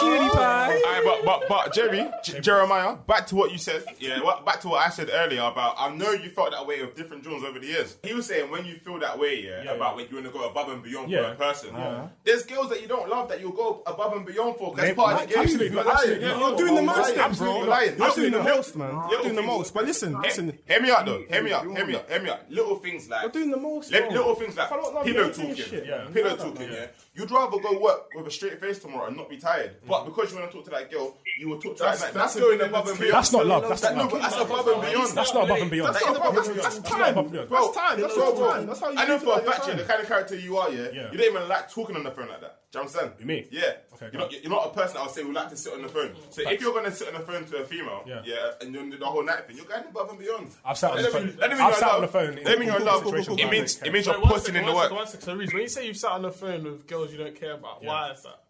Cutie 0.00 0.28
pie. 0.30 0.80
Aye, 0.86 1.02
but 1.04 1.24
but 1.24 1.48
but 1.48 1.72
Jerry, 1.74 2.06
J- 2.24 2.40
Jeremiah, 2.40 2.96
back 3.06 3.26
to 3.28 3.34
what 3.34 3.50
you 3.52 3.58
said. 3.58 3.84
Yeah, 3.98 4.20
back 4.44 4.60
to 4.60 4.68
what 4.68 4.86
I 4.86 4.90
said 4.90 5.10
earlier 5.12 5.42
about. 5.42 5.74
I 5.78 5.94
know 5.94 6.12
you 6.12 6.30
felt 6.30 6.52
that 6.52 6.66
way 6.66 6.80
with 6.82 6.94
different 6.94 7.24
Jones 7.24 7.42
over 7.44 7.58
the 7.58 7.66
years. 7.66 7.96
He 8.04 8.14
was 8.14 8.26
saying 8.26 8.50
when 8.50 8.64
you 8.64 8.76
feel 8.76 8.98
that 9.00 9.18
way, 9.18 9.42
yeah, 9.42 9.62
Yeah, 9.64 9.72
about 9.72 9.90
yeah. 9.92 9.96
when 9.96 10.06
you 10.08 10.14
want 10.16 10.26
to 10.26 10.32
go 10.32 10.48
above 10.48 10.68
and 10.68 10.82
beyond 10.82 11.10
Yeah. 11.10 11.22
for 11.22 11.32
a 11.32 11.34
person. 11.34 11.74
Uh-huh. 11.74 12.06
There's 12.24 12.44
girls 12.44 12.68
that 12.70 12.80
you 12.82 12.88
don't 12.88 13.08
love 13.08 13.28
that 13.28 13.40
you'll 13.40 13.52
go 13.52 13.82
above 13.86 14.12
and 14.14 14.24
beyond 14.26 14.56
for. 14.56 14.72
'cause 14.72 14.82
That's 14.82 14.94
part 14.94 15.14
of 15.22 15.28
the 15.28 15.34
game. 15.34 15.42
absolutely, 15.42 15.66
You're 15.74 15.84
lying. 15.84 15.96
absolutely. 15.96 16.26
You're, 16.28 16.38
You're 16.38 16.56
doing 16.56 16.74
the 16.76 16.82
most, 16.82 16.96
lying. 16.98 17.14
then, 17.16 17.24
Absolutely 17.24 17.60
bro. 17.60 17.68
lying. 17.70 17.98
You're 17.98 18.10
doing 18.14 18.32
the 18.32 18.42
most, 18.42 18.76
man. 18.76 19.02
You're 19.10 19.22
doing 19.22 19.34
the 19.36 19.42
most. 19.42 19.74
But 19.74 19.84
listen, 19.86 20.20
listen. 20.20 20.58
Hear 20.68 20.80
me 20.80 20.90
out 20.90 21.06
though. 21.06 21.24
Hear 21.28 21.42
me 21.42 21.52
out. 21.52 21.62
Hear 21.64 21.72
me 21.72 21.74
out. 21.74 21.76
Hear 21.76 21.86
me 21.86 21.94
out. 21.96 22.08
Hear 22.10 22.22
me 22.22 22.30
out. 22.30 22.50
Little 22.50 22.76
things 22.76 23.08
like 23.08 23.22
You're 23.22 23.30
doing 23.32 23.50
the 23.50 23.56
most, 23.56 23.90
Li- 24.04 24.10
little 24.16 24.34
things 24.34 24.56
like 24.56 24.66
If 24.66 24.72
I 24.72 24.76
don't 24.76 24.94
love 24.94 25.06
you, 25.06 25.14
pillow 25.14 25.30
talking. 25.30 25.54
shit. 25.54 25.86
Yeah. 25.86 26.06
Pillow 26.12 26.36
talking. 26.36 26.70
Yeah. 26.72 26.86
You'd 27.14 27.30
rather 27.30 27.58
go 27.58 27.78
work 27.80 28.08
with 28.14 28.26
a 28.26 28.30
straight 28.30 28.60
face 28.60 28.78
tomorrow 28.78 29.06
and 29.06 29.16
not 29.16 29.28
be 29.30 29.36
tired. 29.38 29.76
But 29.88 30.00
mm-hmm. 30.00 30.08
because 30.10 30.32
you 30.32 30.38
want 30.38 30.50
to 30.50 30.56
talk 30.56 30.64
to 30.66 30.70
that 30.70 30.90
girl, 30.90 31.16
you 31.38 31.48
will 31.48 31.60
talk 31.60 31.76
to 31.76 31.82
That's- 31.82 32.02
that. 32.02 32.14
that's 32.14 32.34
That's 32.34 32.46
going 32.46 32.60
above 32.60 32.88
and 32.88 32.98
beyond. 32.98 33.14
That's 33.14 33.32
not 33.32 33.46
love. 33.46 33.68
That's 33.68 33.80
That- 33.80 33.96
not 33.96 34.04
no, 34.04 34.10
but 34.10 34.20
love. 34.20 34.30
that's 34.30 34.42
above 34.42 34.66
and 34.68 34.80
beyond. 34.82 35.16
That's 35.16 35.34
not 35.34 35.44
above 35.44 35.58
and 35.62 35.70
beyond. 35.70 35.94
That 35.94 36.02
is 36.02 36.08
above 36.08 36.36
and 36.36 36.44
beyond. 36.44 36.58
That's 36.58 36.78
That's 36.78 36.90
not 36.90 36.98
time. 36.98 37.12
above 37.12 37.24
and 37.24 37.32
beyond. 37.32 37.50
That's 37.50 37.76
time. 37.76 38.00
That's 38.00 38.14
Bro, 38.14 38.24
your 38.36 38.50
time. 38.52 38.66
That's 38.66 38.80
how 38.80 38.90
you 38.90 38.98
I 38.98 39.04
know 39.06 39.18
for 39.18 39.38
a 39.38 39.42
fact, 39.42 39.58
yeah, 39.60 39.66
time. 39.68 39.76
the 39.78 39.84
kind 39.84 40.00
of 40.02 40.08
character 40.08 40.36
you 40.36 40.56
are, 40.58 40.70
yeah, 40.70 40.88
Yeah. 40.92 41.10
you 41.12 41.18
don't 41.18 41.26
even 41.30 41.48
like 41.48 41.70
talking 41.70 41.96
on 41.96 42.04
the 42.04 42.10
phone 42.10 42.28
like 42.28 42.40
that. 42.40 42.55
Do 42.72 42.78
you 42.78 42.80
understand? 42.80 43.12
You 43.20 43.26
me? 43.26 43.46
Yeah. 43.50 43.72
Okay, 43.94 44.08
you're, 44.12 44.20
not, 44.20 44.32
you're 44.42 44.50
not 44.50 44.66
a 44.66 44.70
person 44.70 44.94
that 44.94 45.00
I 45.00 45.04
would 45.04 45.14
say 45.14 45.22
would 45.22 45.34
like 45.34 45.48
to 45.50 45.56
sit 45.56 45.72
on 45.72 45.82
the 45.82 45.88
phone. 45.88 46.10
So 46.30 46.42
if 46.50 46.60
you're 46.60 46.72
going 46.72 46.84
to 46.84 46.92
sit 46.92 47.08
on 47.08 47.14
the 47.14 47.20
phone 47.20 47.44
to 47.44 47.58
a 47.58 47.64
female, 47.64 48.02
Yeah. 48.06 48.22
yeah, 48.24 48.50
and 48.60 48.74
you're 48.74 48.82
doing 48.82 48.98
the 48.98 49.06
whole 49.06 49.24
night 49.24 49.46
thing, 49.46 49.56
you're 49.56 49.64
going 49.66 49.84
above 49.88 50.10
and 50.10 50.18
beyond. 50.18 50.50
I've 50.64 50.76
sat 50.76 50.90
on 50.90 51.02
the 51.02 51.08
phone. 51.08 51.26
mean- 51.26 51.36
that 51.36 51.40
don't 51.48 51.50
mean 51.50 51.60
I've 51.60 51.70
you're 51.70 51.78
sat 51.78 51.90
on 51.90 52.00
the 52.02 52.08
phone 52.08 52.28
in 52.38 52.44
That 52.44 52.58
don't 52.58 52.66
you're 52.66 52.76
in 52.76 52.84
love. 52.84 53.06
It 53.06 53.50
means 53.50 53.80
it 53.82 53.92
means 53.92 54.06
you're 54.06 54.20
putting 54.20 54.56
in 54.56 54.66
the 54.66 54.72
work. 54.74 54.82
second, 54.84 54.96
one 54.96 55.06
second. 55.06 55.22
So, 55.22 55.34
Reece, 55.36 55.52
when 55.52 55.62
you 55.62 55.68
say 55.68 55.86
you've 55.86 55.96
sat 55.96 56.10
on 56.12 56.22
the 56.22 56.32
phone 56.32 56.64
with 56.64 56.86
girls 56.86 57.12
you 57.12 57.18
don't 57.18 57.34
care 57.38 57.52
about, 57.54 57.84
why 57.84 58.10
is 58.10 58.22
that? 58.24 58.42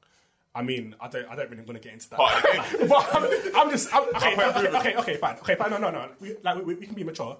I 0.54 0.62
mean, 0.62 0.94
I 0.98 1.08
don't, 1.08 1.28
I 1.28 1.36
don't 1.36 1.50
really 1.50 1.62
want 1.64 1.80
to 1.80 1.86
get 1.86 1.92
into 1.92 2.08
that. 2.10 2.16
Part 2.18 2.34
of 2.36 2.42
the 2.72 2.78
game. 2.78 2.88
but 2.88 3.14
I'm, 3.14 3.56
I'm 3.66 3.70
just, 3.70 3.94
I'm, 3.94 4.08
okay, 4.16 4.32
okay, 4.32 4.68
okay, 4.78 4.96
okay, 4.96 5.16
fine, 5.18 5.36
okay, 5.36 5.54
fine. 5.54 5.68
No, 5.70 5.76
no, 5.76 5.90
no. 5.90 6.08
We, 6.18 6.34
like, 6.42 6.64
we, 6.64 6.74
we 6.76 6.86
can 6.86 6.94
be 6.94 7.04
mature. 7.04 7.36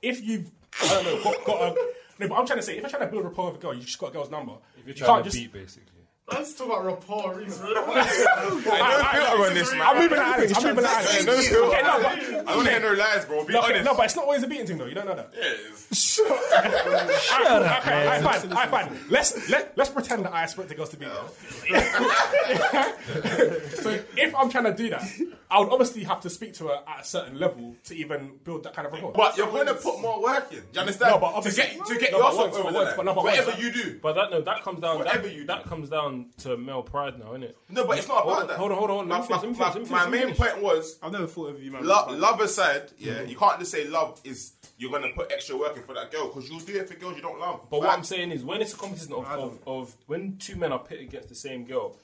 If 0.00 0.24
you've, 0.24 0.50
I 0.82 0.88
don't 0.88 1.04
know, 1.04 1.22
got, 1.24 1.44
got 1.44 1.60
a, 1.62 1.74
no, 2.18 2.26
but 2.28 2.34
I'm 2.36 2.46
trying 2.46 2.58
to 2.60 2.62
say, 2.62 2.76
if 2.76 2.80
you're 2.80 2.88
trying 2.88 3.02
to 3.02 3.08
build 3.12 3.24
rapport 3.24 3.50
with 3.52 3.56
a 3.60 3.62
girl, 3.62 3.74
you 3.74 3.82
just 3.82 3.98
got 3.98 4.08
a 4.08 4.12
girl's 4.12 4.30
number. 4.30 4.54
If 4.78 4.86
you're 4.86 4.94
you 4.96 5.04
trying 5.04 5.08
can't 5.22 5.24
to 5.24 5.30
just. 5.30 5.36
beat, 5.36 5.52
basically. 5.52 5.92
Let's 6.30 6.52
talk 6.54 6.66
about 6.66 6.84
rapport, 6.84 7.36
Reece. 7.36 7.58
I 7.64 7.72
don't 7.72 8.62
filter 8.62 9.48
on 9.48 9.54
this, 9.54 9.72
man. 9.72 9.80
I'm 9.82 9.96
moving 9.98 10.18
at 10.18 10.26
Alex. 10.38 10.52
I'm 10.56 10.62
moving 10.64 10.84
at 10.84 10.90
Alex. 10.90 11.24
No 11.24 11.40
filter. 11.40 11.64
Okay, 11.68 11.82
no, 11.82 12.02
but, 12.02 12.48
I 12.48 12.52
don't 12.54 12.66
hear 12.68 12.80
no 12.80 12.92
lies, 12.92 13.24
bro. 13.24 13.44
Be 13.44 13.52
no, 13.54 13.60
okay, 13.60 13.68
honest. 13.70 13.84
no, 13.86 13.94
but 13.96 14.04
it's 14.04 14.16
not 14.16 14.24
always 14.24 14.42
a 14.42 14.46
beating 14.46 14.66
thing, 14.66 14.76
though. 14.78 14.84
You 14.84 14.94
don't 14.94 15.06
know 15.06 15.14
that. 15.16 15.30
Yeah, 15.34 15.44
it 15.44 15.60
is. 15.72 15.86
Shut 15.98 16.30
up, 16.30 16.42
okay, 17.82 18.06
alright, 18.06 18.22
fine, 18.22 18.52
alright, 18.52 18.68
fine. 18.68 18.90
Let's 19.08 19.48
let 19.48 19.72
let's 19.76 19.88
pretend 19.88 20.26
that 20.26 20.34
I 20.34 20.42
expect 20.44 20.68
the 20.68 20.74
girls 20.74 20.90
to 20.90 20.98
be 20.98 21.06
there. 21.06 21.14
so 23.82 23.98
if 24.16 24.34
I'm 24.34 24.50
trying 24.50 24.64
to 24.64 24.74
do 24.74 24.90
that, 24.90 25.02
I 25.50 25.60
would 25.60 25.70
obviously 25.70 26.04
have 26.04 26.20
to 26.20 26.28
speak 26.30 26.52
to 26.54 26.68
her 26.68 26.80
at 26.86 27.00
a 27.00 27.04
certain 27.04 27.38
level 27.38 27.74
to 27.84 27.94
even 27.96 28.32
build 28.44 28.64
that 28.64 28.74
kind 28.74 28.86
of 28.86 28.92
rapport. 28.92 29.12
But 29.12 29.36
you're 29.38 29.46
going 29.46 29.66
to 29.66 29.74
put 29.74 30.00
more 30.02 30.20
work 30.22 30.52
in. 30.52 30.58
Do 30.58 30.64
you 30.74 30.80
understand? 30.80 31.12
No, 31.14 31.18
but 31.20 31.30
to 31.30 31.36
obviously- 31.36 31.64
get 31.64 31.86
to 31.86 31.98
get 31.98 32.12
No, 32.12 32.18
but 32.20 32.32
yourself 32.32 32.44
once, 32.44 32.56
over 32.56 32.64
but 32.64 32.72
the 32.72 32.78
once, 32.78 32.96
no, 32.98 33.14
but 33.14 33.24
Whatever 33.24 33.52
you 33.58 33.72
do. 33.72 33.98
But 34.02 34.12
that 34.14 34.30
no, 34.30 34.40
that 34.42 34.62
comes 34.62 34.80
down. 34.80 34.98
Whatever 34.98 35.28
you 35.28 35.46
that 35.46 35.64
comes 35.64 35.88
down 35.88 36.17
to 36.38 36.56
male 36.56 36.82
pride 36.82 37.18
now, 37.18 37.32
innit? 37.32 37.54
No, 37.68 37.86
but 37.86 37.98
it's 37.98 38.08
not 38.08 38.22
Hold 38.22 38.32
about 38.32 38.42
on, 38.42 38.48
that. 38.48 38.56
hold 38.58 38.72
on, 38.72 38.78
hold 38.78 38.90
on. 38.90 38.96
Let 38.96 39.06
My, 39.08 39.18
me 39.20 39.26
finish, 39.26 39.42
let 39.42 39.42
me 39.42 39.58
my- 39.58 39.70
finish, 39.72 39.74
let 39.74 39.82
me 39.82 39.90
my 39.90 39.98
finish, 39.98 40.04
let 40.04 40.10
main 40.10 40.34
finish. 40.34 40.38
point 40.52 40.62
was 40.62 40.98
I've 41.02 41.12
never 41.12 41.26
thought 41.26 41.50
of 41.50 41.62
you, 41.62 41.70
man. 41.70 41.84
Lo- 41.84 42.06
love 42.16 42.40
aside, 42.40 42.90
yeah, 42.98 43.12
mm-hmm. 43.14 43.28
you 43.30 43.36
can't 43.36 43.58
just 43.58 43.70
say 43.72 43.86
love 43.86 44.20
is 44.24 44.52
you're 44.78 44.90
gonna 44.92 45.08
put 45.14 45.32
extra 45.32 45.56
work 45.56 45.76
in 45.76 45.82
for 45.82 45.94
that 45.94 46.10
girl 46.12 46.28
because 46.28 46.48
you'll 46.48 46.60
do 46.60 46.76
it 46.76 46.88
for 46.88 46.94
girls 46.94 47.16
you 47.16 47.22
don't 47.22 47.40
love. 47.40 47.62
But 47.70 47.80
what 47.80 47.90
I'm 47.90 48.04
saying 48.04 48.30
is, 48.30 48.44
when 48.44 48.60
it's 48.60 48.74
a 48.74 48.76
competition 48.76 49.12
of, 49.14 49.24
of, 49.26 49.58
of 49.66 49.96
when 50.06 50.36
two 50.38 50.56
men 50.56 50.72
are 50.72 50.78
pit 50.78 51.00
against 51.00 51.28
the 51.28 51.34
same 51.34 51.64
girl, 51.64 51.96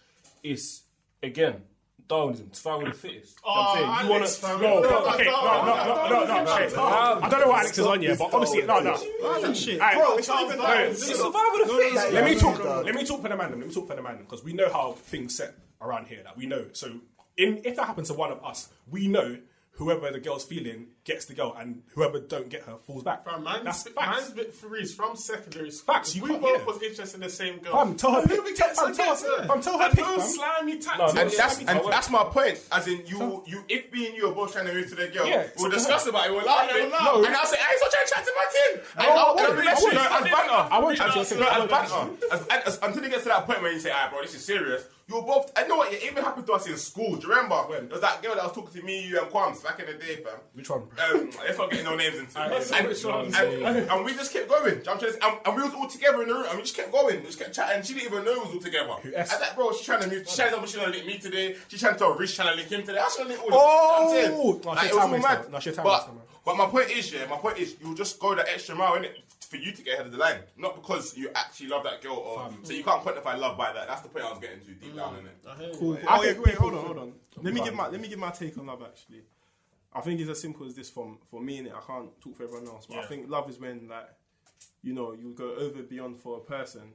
it's 0.42 0.82
again 1.22 1.62
Darwinism, 2.06 2.52
survival 2.52 2.86
of 2.88 2.92
the 2.92 2.98
fittest. 2.98 3.38
You 3.44 3.50
know 3.50 3.60
what 3.60 3.66
I'm 3.66 3.74
saying 3.76 4.04
you 4.04 4.10
want 4.10 4.22
Alex, 4.22 4.34
to. 4.36 4.46
fam. 4.46 4.60
No, 4.60 4.80
no, 4.80 5.06
okay, 5.08 5.24
no, 5.24 5.30
no, 5.30 5.64
no, 5.64 6.24
no, 6.24 6.44
no, 6.44 6.52
okay. 6.52 6.76
I 6.76 7.28
don't 7.30 7.40
know 7.40 7.48
what 7.48 7.60
Alex 7.60 7.78
is 7.78 7.86
on 7.86 8.02
yet, 8.02 8.18
but 8.18 8.34
obviously, 8.34 8.62
no, 8.62 8.80
no. 8.80 8.90
Alright, 8.92 9.96
Bro, 9.96 10.16
it's 10.18 10.28
not 10.28 10.44
even 10.44 10.58
that. 10.58 10.86
it's 10.90 11.08
It's 11.08 11.18
survival 11.18 11.62
of 11.62 11.68
the 11.68 11.74
fittest. 11.74 12.12
Let 12.12 12.24
me 12.24 12.34
talk. 12.38 12.84
Let 12.84 12.94
me 12.94 13.04
talk 13.04 13.22
for 13.22 13.28
the 13.28 13.36
man. 13.36 13.50
Let 13.50 13.58
me 13.58 13.72
talk 13.74 13.86
for 13.88 13.96
the 13.96 14.02
man 14.02 14.18
because 14.18 14.44
we 14.44 14.52
know 14.52 14.70
how 14.70 14.92
things 14.92 15.34
set 15.36 15.54
around 15.80 16.06
here. 16.06 16.22
That 16.24 16.36
we 16.36 16.46
know. 16.46 16.66
So, 16.72 17.00
in 17.38 17.62
if 17.64 17.76
that 17.76 17.86
happens 17.86 18.08
to 18.08 18.14
one 18.14 18.30
of 18.32 18.44
us, 18.44 18.68
we 18.90 19.08
know 19.08 19.38
whoever 19.76 20.10
the 20.10 20.20
girl's 20.20 20.44
feeling 20.44 20.86
gets 21.04 21.24
the 21.26 21.34
girl, 21.34 21.54
and 21.58 21.82
whoever 21.94 22.20
don't 22.20 22.48
get 22.48 22.62
her 22.62 22.76
falls 22.86 23.02
back. 23.02 23.24
Fam, 23.24 23.42
mine's, 23.42 23.64
That's 23.64 23.88
facts. 23.90 24.30
a 24.30 24.34
bit 24.34 24.54
for 24.54 24.68
Reece 24.68 24.94
from 24.94 25.16
secondary 25.16 25.70
school. 25.70 25.94
Facts, 25.94 26.14
you 26.14 26.22
we 26.22 26.28
can't- 26.30 26.40
both 26.42 26.58
yeah. 26.60 26.64
was 26.64 26.82
interested 26.82 27.14
in 27.16 27.20
the 27.22 27.28
same 27.28 27.58
girl. 27.58 27.72
Fam, 27.74 27.96
tell 27.96 28.12
her 28.12 28.20
And 28.20 28.28
pick- 28.30 28.38
whoever 28.40 28.56
gets 28.56 28.78
fam, 28.80 28.88
her 28.88 28.94
tell 28.94 29.06
gets 29.06 29.22
her- 29.22 29.42
her. 29.42 29.46
fam, 29.48 29.60
tell 29.60 29.78
her 29.78 29.84
And 29.86 29.94
pick, 29.94 30.04
no 30.06 30.18
fam. 30.20 30.28
slimy 30.28 30.74
No, 30.74 30.80
tactics. 30.80 31.10
And 31.18 31.30
that's 31.32 31.58
I 31.58 31.60
and 31.72 31.78
won't. 31.80 31.90
that's 31.90 32.10
my 32.10 32.24
point. 32.24 32.60
As 32.72 32.86
in, 32.88 33.04
you 33.06 33.42
you 33.46 33.64
if 33.68 33.92
me 33.92 34.06
and 34.06 34.16
you 34.16 34.28
are 34.28 34.34
both 34.34 34.52
trying 34.52 34.66
to 34.66 34.72
move 34.72 34.88
to 34.90 34.94
the 34.94 35.08
girl, 35.08 35.26
Yeah, 35.26 35.46
we'll 35.58 35.70
so- 35.70 35.76
discuss 35.76 36.06
about 36.06 36.26
it. 36.28 36.32
We'll 36.32 36.44
laugh. 36.46 36.70
Yeah, 36.72 36.82
and- 36.82 36.90
no. 36.92 37.24
and 37.24 37.34
I'll 37.34 37.46
say, 37.46 37.56
"Hey, 37.58 37.76
so 37.80 37.86
trying 37.90 38.06
to 38.06 38.14
chat 38.14 38.24
to 38.24 38.32
my 38.36 38.46
team." 38.54 38.84
And 38.96 39.06
No, 39.08 39.12
I 39.12 39.16
I'll- 39.18 39.34
won't. 39.34 39.38
and 39.40 39.46
I'll 39.46 39.52
I 39.52 39.72
literally 39.74 39.96
won't. 39.96 40.08
go 40.08 40.16
as 40.16 40.24
banter. 40.24 40.74
I 40.74 40.78
won't 40.78 40.96
chat 40.96 41.06
to 41.08 41.12
your 41.14 41.22
As- 41.22 41.28
team. 41.28 41.40
no, 41.40 41.46
I 41.46 41.50
as 41.50 41.58
won't 41.58 41.70
chat 41.70 41.88
to 41.88 41.94
your 41.94 42.04
banter. 42.06 42.26
As- 42.34 42.40
and- 42.48 42.62
as- 42.68 42.78
Until 42.82 43.04
it 43.04 43.10
gets 43.10 43.22
to 43.24 43.28
that 43.30 43.46
point 43.46 43.60
where 43.62 43.72
you 43.72 43.80
say, 43.80 43.90
"Ah, 43.92 44.08
bro, 44.10 44.22
this 44.22 44.34
is 44.34 44.44
serious." 44.44 44.84
You're 45.06 45.22
both. 45.22 45.52
I 45.54 45.66
know 45.66 45.76
what 45.76 45.92
it 45.92 46.02
even 46.02 46.24
happened 46.24 46.46
to 46.46 46.54
us 46.54 46.66
in 46.66 46.76
school. 46.78 47.16
Do 47.16 47.26
you 47.26 47.34
remember? 47.34 47.56
When? 47.56 47.88
There 47.88 47.90
was 47.90 48.00
that 48.00 48.22
girl 48.22 48.34
that 48.34 48.44
was 48.44 48.52
talking 48.52 48.80
to 48.80 48.86
me, 48.86 49.06
you, 49.06 49.20
and 49.20 49.30
Quams 49.30 49.62
back 49.62 49.78
in 49.78 49.86
the 49.86 49.92
day, 49.92 50.16
fam. 50.16 50.32
Which 50.54 50.70
one? 50.70 50.82
Um, 50.82 51.30
let's 51.44 51.58
not 51.58 51.70
get 51.70 51.84
no 51.84 51.94
names 51.94 52.16
into 52.16 52.30
it. 52.40 52.72
And, 52.72 52.88
which 52.88 53.04
one? 53.04 53.26
and, 53.34 53.90
and, 53.90 54.04
we 54.04 54.14
just 54.14 54.32
kept 54.32 54.48
going. 54.48 54.64
Do 54.64 54.70
you 54.70 54.84
know 54.84 54.94
what 54.94 55.04
I'm 55.04 55.18
trying 55.18 55.36
and, 55.36 55.46
and 55.46 55.56
we 55.56 55.62
was 55.62 55.74
all 55.74 55.88
together 55.88 56.22
in 56.22 56.28
the 56.28 56.34
room, 56.34 56.46
and 56.48 56.56
we 56.56 56.62
just 56.62 56.76
kept 56.76 56.90
going. 56.90 57.20
We 57.20 57.26
just 57.26 57.38
kept 57.38 57.54
chatting. 57.54 57.82
She 57.82 57.92
didn't 57.94 58.12
even 58.12 58.24
know 58.24 58.32
we 58.32 58.40
was 58.40 58.54
all 58.54 58.60
together. 58.60 58.92
Who, 58.92 59.08
And 59.08 59.16
S? 59.16 59.36
that 59.36 59.54
bro, 59.54 59.72
she's 59.72 59.84
trying 59.84 60.00
to 60.00 60.08
move. 60.08 60.26
She's 60.26 60.36
trying 60.36 60.58
to 60.58 60.66
she's 60.66 60.76
gonna 60.76 60.90
link 60.90 61.06
me 61.06 61.18
today. 61.18 61.56
She's 61.68 61.80
trying 61.80 61.92
to 61.94 61.98
tell 61.98 62.14
Rich 62.14 62.36
trying 62.36 62.50
to 62.50 62.56
link 62.56 62.70
him 62.70 62.80
today. 62.80 62.98
I 62.98 63.08
should 63.10 63.26
link 63.26 63.42
all. 63.42 63.48
Oh! 63.52 64.14
You 64.14 64.18
know 64.18 64.24
I'm 64.24 64.24
saying? 64.24 64.62
No, 64.64 64.70
Like, 64.70 64.88
it 64.88 64.94
was 64.94 65.02
all 65.02 65.08
mad. 65.18 65.76
No, 65.76 65.82
but, 65.82 66.10
but 66.46 66.56
my 66.56 66.66
point 66.66 66.90
is, 66.90 67.12
yeah, 67.12 67.26
my 67.26 67.36
point 67.36 67.58
is, 67.58 67.76
you'll 67.82 67.94
just 67.94 68.18
go 68.18 68.34
the 68.34 68.50
extra 68.50 68.74
mile 68.74 68.94
in 68.94 69.04
it 69.04 69.18
for 69.54 69.60
you 69.60 69.72
to 69.72 69.82
get 69.82 69.94
ahead 69.94 70.06
of 70.06 70.12
the 70.12 70.18
line, 70.18 70.40
not 70.56 70.74
because 70.74 71.16
you 71.16 71.30
actually 71.34 71.68
love 71.68 71.84
that 71.84 72.02
girl. 72.02 72.16
Or 72.16 72.50
so 72.62 72.72
you 72.72 72.82
can't 72.82 73.02
quantify 73.02 73.38
love 73.38 73.56
by 73.56 73.72
that. 73.72 73.86
That's 73.86 74.00
the 74.00 74.08
point 74.08 74.24
I 74.24 74.30
was 74.30 74.40
getting 74.40 74.60
to 74.60 74.66
deep 74.74 74.96
down 74.96 75.16
in 75.18 75.26
it. 75.26 75.78
Cool. 75.78 75.96
I 76.08 76.18
Oh, 76.18 76.22
yeah, 76.22 76.32
think 76.32 76.44
wait, 76.44 76.54
hold 76.56 76.74
on, 76.74 76.84
hold 76.84 76.98
on. 76.98 77.12
Let 77.40 77.54
me 77.54 77.60
give 77.62 77.74
my 77.74 77.88
let 77.88 78.00
me 78.00 78.08
give 78.08 78.18
my 78.18 78.30
take 78.30 78.58
on 78.58 78.66
love. 78.66 78.82
Actually, 78.82 79.22
I 79.92 80.00
think 80.00 80.20
it's 80.20 80.30
as 80.30 80.40
simple 80.40 80.66
as 80.66 80.74
this. 80.74 80.90
From 80.90 81.18
for 81.30 81.40
me, 81.40 81.58
and 81.58 81.68
I 81.68 81.80
can't 81.86 82.08
talk 82.20 82.36
for 82.36 82.42
everyone 82.44 82.66
else, 82.68 82.86
but 82.86 82.96
I 82.96 83.00
Yeah. 83.02 83.06
think 83.06 83.30
love 83.30 83.48
is 83.48 83.60
when 83.60 83.86
like, 83.88 84.08
you 84.82 84.92
know, 84.92 85.12
you 85.12 85.32
go 85.34 85.54
over 85.54 85.82
beyond 85.82 86.18
for 86.20 86.38
a 86.38 86.40
person, 86.40 86.92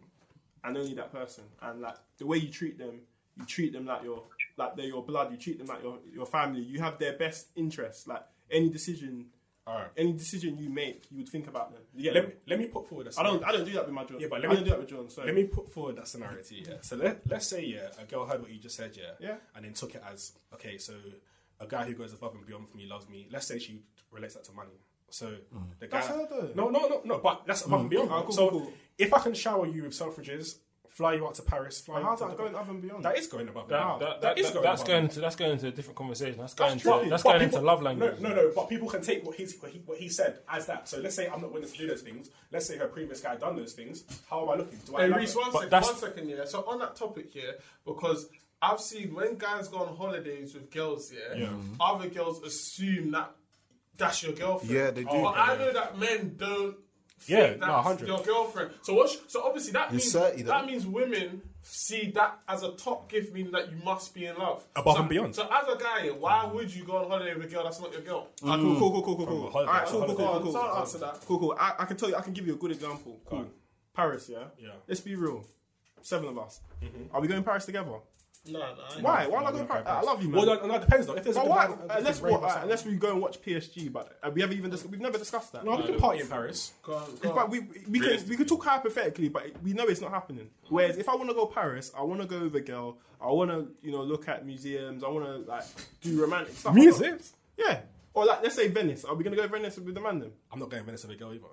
and 0.63 0.77
only 0.77 0.93
that 0.95 1.11
person, 1.13 1.45
and 1.61 1.79
like 1.81 1.95
the 2.17 2.25
way 2.25 2.37
you 2.37 2.51
treat 2.51 2.77
them, 2.77 3.01
you 3.37 3.45
treat 3.45 3.71
them 3.71 3.85
like 3.85 4.03
your 4.03 4.23
like 4.57 4.75
they're 4.75 4.85
your 4.85 5.03
blood. 5.03 5.31
You 5.31 5.37
treat 5.37 5.57
them 5.59 5.67
like 5.67 5.81
your 5.81 5.99
your 6.13 6.25
family. 6.25 6.61
You 6.61 6.79
have 6.81 6.99
their 6.99 7.13
best 7.13 7.47
interests. 7.55 8.05
Like 8.07 8.23
any 8.51 8.69
decision, 8.69 9.27
Alright. 9.69 9.91
any 9.97 10.13
decision 10.13 10.57
you 10.57 10.69
make, 10.69 11.03
you 11.11 11.17
would 11.17 11.29
think 11.29 11.47
about 11.47 11.71
them. 11.71 11.81
You 11.95 12.03
get 12.05 12.13
Let 12.15 12.23
me? 12.23 12.29
me, 12.29 12.35
let 12.47 12.59
me 12.59 12.65
put 12.65 12.87
forward 12.89 13.05
a 13.07 13.09
I 13.09 13.11
scenario. 13.13 13.39
don't 13.39 13.47
I 13.47 13.51
don't 13.51 13.65
do 13.65 13.71
that 13.73 13.85
with 13.85 13.93
my 13.93 14.03
John. 14.05 14.19
Yeah, 14.19 14.27
but 14.29 14.37
I 14.37 14.39
let 14.41 14.49
me 14.49 14.55
don't 14.55 14.63
do 14.65 14.69
that 14.71 14.79
with 14.79 14.89
John. 14.89 15.09
Sorry. 15.09 15.27
Let 15.27 15.35
me 15.35 15.43
put 15.43 15.71
forward 15.71 15.95
that 15.97 16.07
scenario 16.07 16.41
to 16.41 16.55
you. 16.55 16.65
Yeah. 16.67 16.75
So 16.81 16.95
let 16.95 17.21
let's 17.29 17.47
say 17.47 17.63
yeah, 17.65 17.89
a 18.01 18.05
girl 18.05 18.25
heard 18.25 18.41
what 18.41 18.51
you 18.51 18.59
just 18.59 18.75
said, 18.75 18.97
yeah, 18.97 19.11
Yeah. 19.19 19.35
and 19.55 19.65
then 19.65 19.73
took 19.73 19.93
it 19.95 20.03
as 20.11 20.33
okay. 20.55 20.77
So 20.77 20.93
a 21.59 21.67
guy 21.67 21.85
who 21.85 21.93
goes 21.93 22.13
above 22.13 22.33
and 22.35 22.45
beyond 22.45 22.67
for 22.69 22.77
me 22.77 22.87
loves 22.87 23.07
me. 23.09 23.27
Let's 23.31 23.47
say 23.47 23.59
she 23.59 23.81
relates 24.11 24.33
that 24.33 24.43
to 24.45 24.53
money. 24.53 24.79
So 25.11 25.27
mm. 25.27 25.63
the 25.79 25.87
guy, 25.87 25.99
That's 26.01 26.07
her 26.07 26.27
though. 26.29 26.51
no, 26.55 26.69
no, 26.69 26.87
no, 26.87 27.01
no, 27.05 27.17
but 27.19 27.43
that's 27.45 27.65
above 27.65 27.81
and 27.81 27.87
mm. 27.89 27.91
beyond. 27.91 28.09
Cool, 28.09 28.31
so 28.31 28.49
cool, 28.49 28.59
cool. 28.61 28.73
if 28.97 29.13
I 29.13 29.19
can 29.19 29.33
shower 29.33 29.65
you 29.67 29.83
with 29.83 29.93
Selfridges, 29.93 30.57
fly 30.99 31.13
you 31.13 31.25
out 31.25 31.33
to 31.35 31.41
Paris, 31.41 31.79
fly 31.79 31.95
But 31.95 32.01
you 32.01 32.05
how's 32.09 32.21
out 32.21 32.25
to 32.25 32.31
that 32.31 32.37
going 32.37 32.53
above 32.53 32.69
and 32.69 32.81
beyond? 32.81 33.05
That 33.05 33.17
is 33.17 33.27
going 33.27 33.47
above 33.47 33.63
and 33.63 33.69
beyond. 33.69 34.01
that, 34.01 34.09
that 34.09 34.21
that, 34.21 34.37
is 34.37 34.47
that, 34.47 34.53
going 34.53 34.63
that's 34.65 34.81
above 34.81 34.87
going 34.87 34.99
and 34.99 35.09
into 35.09 35.19
that's 35.21 35.35
going 35.37 35.51
into 35.53 35.67
a 35.67 35.71
different 35.71 35.95
conversation. 35.97 36.37
That's 36.39 36.53
That's 36.53 36.69
going 36.69 36.79
true. 36.79 37.03
to 37.05 37.09
that's 37.09 37.23
But 37.23 37.29
going 37.29 37.39
people- 37.45 37.57
into 37.59 37.65
love 37.71 37.81
language. 37.81 38.19
No, 38.19 38.29
no, 38.35 38.51
but 38.53 38.67
people 38.69 38.89
can 38.89 39.01
take 39.01 39.25
what 39.25 39.35
he's 39.37 39.57
what 39.61 39.71
he, 39.71 39.79
what 39.85 39.97
he 39.97 40.09
said 40.09 40.39
as 40.49 40.65
that. 40.67 40.89
So 40.89 40.99
let's 40.99 41.15
say 41.15 41.27
I'm 41.29 41.41
not 41.41 41.53
willing 41.53 41.69
to 41.69 41.77
do 41.77 41.87
those 41.87 42.01
things. 42.01 42.29
Let's 42.51 42.65
say 42.67 42.77
her 42.77 42.87
previous 42.87 43.21
guy 43.21 43.35
done 43.37 43.55
those 43.55 43.73
things. 43.73 44.03
How 44.29 44.43
am 44.43 44.49
I 44.49 44.55
looking? 44.55 44.79
Do 44.85 44.97
I 44.97 45.01
Hey, 45.03 45.07
love 45.07 45.19
Reece, 45.19 45.33
her? 45.33 45.39
one 45.39 45.51
But 45.51 45.57
second, 45.59 45.69
that's- 45.71 45.91
one 45.91 46.01
second, 46.11 46.29
yeah. 46.29 46.45
So 46.45 46.63
on 46.67 46.79
that 46.79 46.95
topic, 46.97 47.31
here, 47.31 47.55
because 47.85 48.29
I've 48.61 48.81
seen 48.81 49.15
when 49.15 49.37
guys 49.37 49.69
go 49.69 49.77
on 49.77 49.95
holidays 49.95 50.53
with 50.53 50.69
girls, 50.69 51.13
yeah, 51.13 51.37
Yeah. 51.43 51.49
other 51.79 52.09
girls 52.09 52.43
assume 52.43 53.11
that 53.11 53.31
that's 53.95 54.21
your 54.23 54.33
girlfriend. 54.33 54.73
Yeah, 54.73 54.91
they 54.91 55.03
do. 55.03 55.09
But 55.09 55.37
I 55.37 55.57
know 55.57 55.71
that 55.71 55.97
men 55.97 56.35
don't. 56.37 56.75
Yeah, 57.27 57.47
think 57.49 57.61
no, 57.61 57.67
100. 57.73 58.07
your 58.07 58.21
girlfriend. 58.23 58.71
So 58.81 58.93
what? 58.93 59.09
So 59.27 59.43
obviously 59.43 59.73
that 59.73 59.91
means 59.91 60.11
certainly 60.11 60.43
that 60.43 60.65
means 60.65 60.85
women 60.85 61.41
see 61.61 62.11
that 62.11 62.39
as 62.47 62.63
a 62.63 62.71
top 62.71 63.09
gift, 63.09 63.33
meaning 63.33 63.51
that 63.51 63.69
you 63.69 63.77
must 63.83 64.13
be 64.13 64.25
in 64.25 64.35
love 64.37 64.63
Above 64.75 64.95
So- 64.95 64.99
and 65.01 65.09
beyond. 65.09 65.35
So 65.35 65.43
as 65.51 65.67
a 65.67 65.77
guy, 65.77 66.07
why 66.09 66.45
would 66.45 66.73
you 66.73 66.85
go 66.85 66.97
on 66.97 67.09
holiday 67.09 67.35
with 67.35 67.45
a 67.45 67.47
girl 67.47 67.63
that's 67.63 67.79
not 67.81 67.91
your 67.91 68.01
girl? 68.01 68.27
Ah, 68.43 68.55
cool, 68.57 68.79
cool, 68.79 68.91
cool, 68.91 69.01
cool, 69.03 69.15
cool, 69.17 69.25
cool. 69.27 69.51
holiday. 69.51 69.71
Alright, 69.71 69.87
cool, 69.87 69.99
cool, 70.05 70.07
Holiday. 70.07 70.23
cool, 70.23 70.33
cool, 70.33 70.41
cool. 70.43 70.51
Someone 70.53 70.77
answer 70.79 70.97
that. 70.99 71.19
Cool, 71.27 71.39
cool. 71.39 71.55
I, 71.59 71.73
I 71.79 71.85
can 71.85 71.97
tell 71.97 72.09
you, 72.09 72.15
I 72.15 72.21
can 72.21 72.33
give 72.33 72.47
you 72.47 72.53
a 72.53 72.57
good 72.57 72.71
example. 72.71 73.19
Cool. 73.25 73.45
Paris, 73.93 74.29
yeah? 74.29 74.37
Yeah. 74.57 74.69
Let's 74.87 75.01
be 75.01 75.15
real. 75.15 75.43
Seven 76.01 76.29
of 76.29 76.39
us. 76.39 76.61
Are 77.13 77.19
we 77.19 77.27
going 77.27 77.43
Paris 77.43 77.65
together? 77.65 77.91
No, 78.51 78.59
no. 78.59 79.01
Why? 79.01 79.27
Why 79.27 79.43
not 79.43 79.53
going 79.53 79.67
Paris? 79.67 79.83
I 79.87 80.01
love 80.01 80.21
you, 80.21 80.29
man. 80.29 80.37
Well, 80.45 80.59
no, 80.59 80.67
no, 80.67 80.75
it 80.75 80.81
depends 80.81 81.07
though. 81.07 81.13
If 81.13 81.23
there's 81.23 81.35
a 81.35 81.39
but 81.39 81.45
good 81.45 81.49
why? 81.51 81.67
man- 81.67 81.77
a 81.89 81.97
Unless, 81.97 82.21
what, 82.21 82.43
uh, 82.43 82.59
unless 82.63 82.85
we 82.85 82.95
go 82.95 83.11
and 83.11 83.21
watch 83.21 83.41
PSG, 83.41 83.91
but 83.91 84.17
uh, 84.23 84.31
we 84.33 84.41
haven't 84.41 84.57
even 84.57 84.71
dis- 84.71 84.85
we've 84.85 84.99
never 85.01 85.17
discussed 85.17 85.53
that. 85.53 85.65
no, 85.65 85.75
we 85.77 85.83
can 85.83 85.97
party 85.99 86.19
in 86.21 86.27
Paris. 86.27 86.73
Go 86.83 86.95
on, 86.95 87.15
go 87.21 87.29
on. 87.29 87.35
But 87.35 87.49
we 87.49 87.61
we 87.89 87.99
can 87.99 88.27
we 88.27 88.35
can 88.37 88.45
talk 88.45 88.63
hypothetically, 88.63 89.29
but 89.29 89.45
we 89.63 89.73
know 89.73 89.85
it's 89.85 90.01
not 90.01 90.11
happening. 90.11 90.49
Whereas 90.69 90.97
if 90.97 91.09
I 91.09 91.15
want 91.15 91.29
to 91.29 91.33
go 91.35 91.45
Paris, 91.45 91.91
I 91.97 92.03
want 92.03 92.21
to 92.21 92.27
go 92.27 92.39
with 92.43 92.55
a 92.55 92.61
girl. 92.61 92.97
I 93.21 93.31
want 93.31 93.51
to 93.51 93.67
you 93.81 93.91
know 93.91 94.01
look 94.03 94.27
at 94.27 94.45
museums. 94.45 95.03
I 95.03 95.09
want 95.09 95.25
to 95.25 95.49
like 95.49 95.63
do 96.01 96.21
romantic 96.21 96.55
stuff. 96.55 96.73
Museums? 96.73 97.33
Yeah. 97.57 97.81
Or 98.13 98.25
like 98.25 98.41
let's 98.43 98.55
say 98.55 98.67
Venice. 98.69 99.05
Are 99.05 99.13
we 99.15 99.23
gonna 99.23 99.35
go 99.35 99.47
Venice 99.47 99.77
with 99.77 99.93
the 99.93 100.01
man 100.01 100.19
then? 100.19 100.31
I'm 100.51 100.59
not 100.59 100.69
going 100.69 100.81
to 100.81 100.85
Venice 100.85 101.03
with 101.05 101.15
a 101.15 101.19
girl 101.19 101.33
either. 101.33 101.45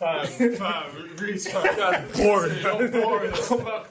Fam, 0.00 0.26
fam, 0.26 1.16
Reese, 1.18 1.46
fam. 1.52 2.08
Boring. 2.16 2.56
You're 2.62 2.88
boring. 2.88 3.32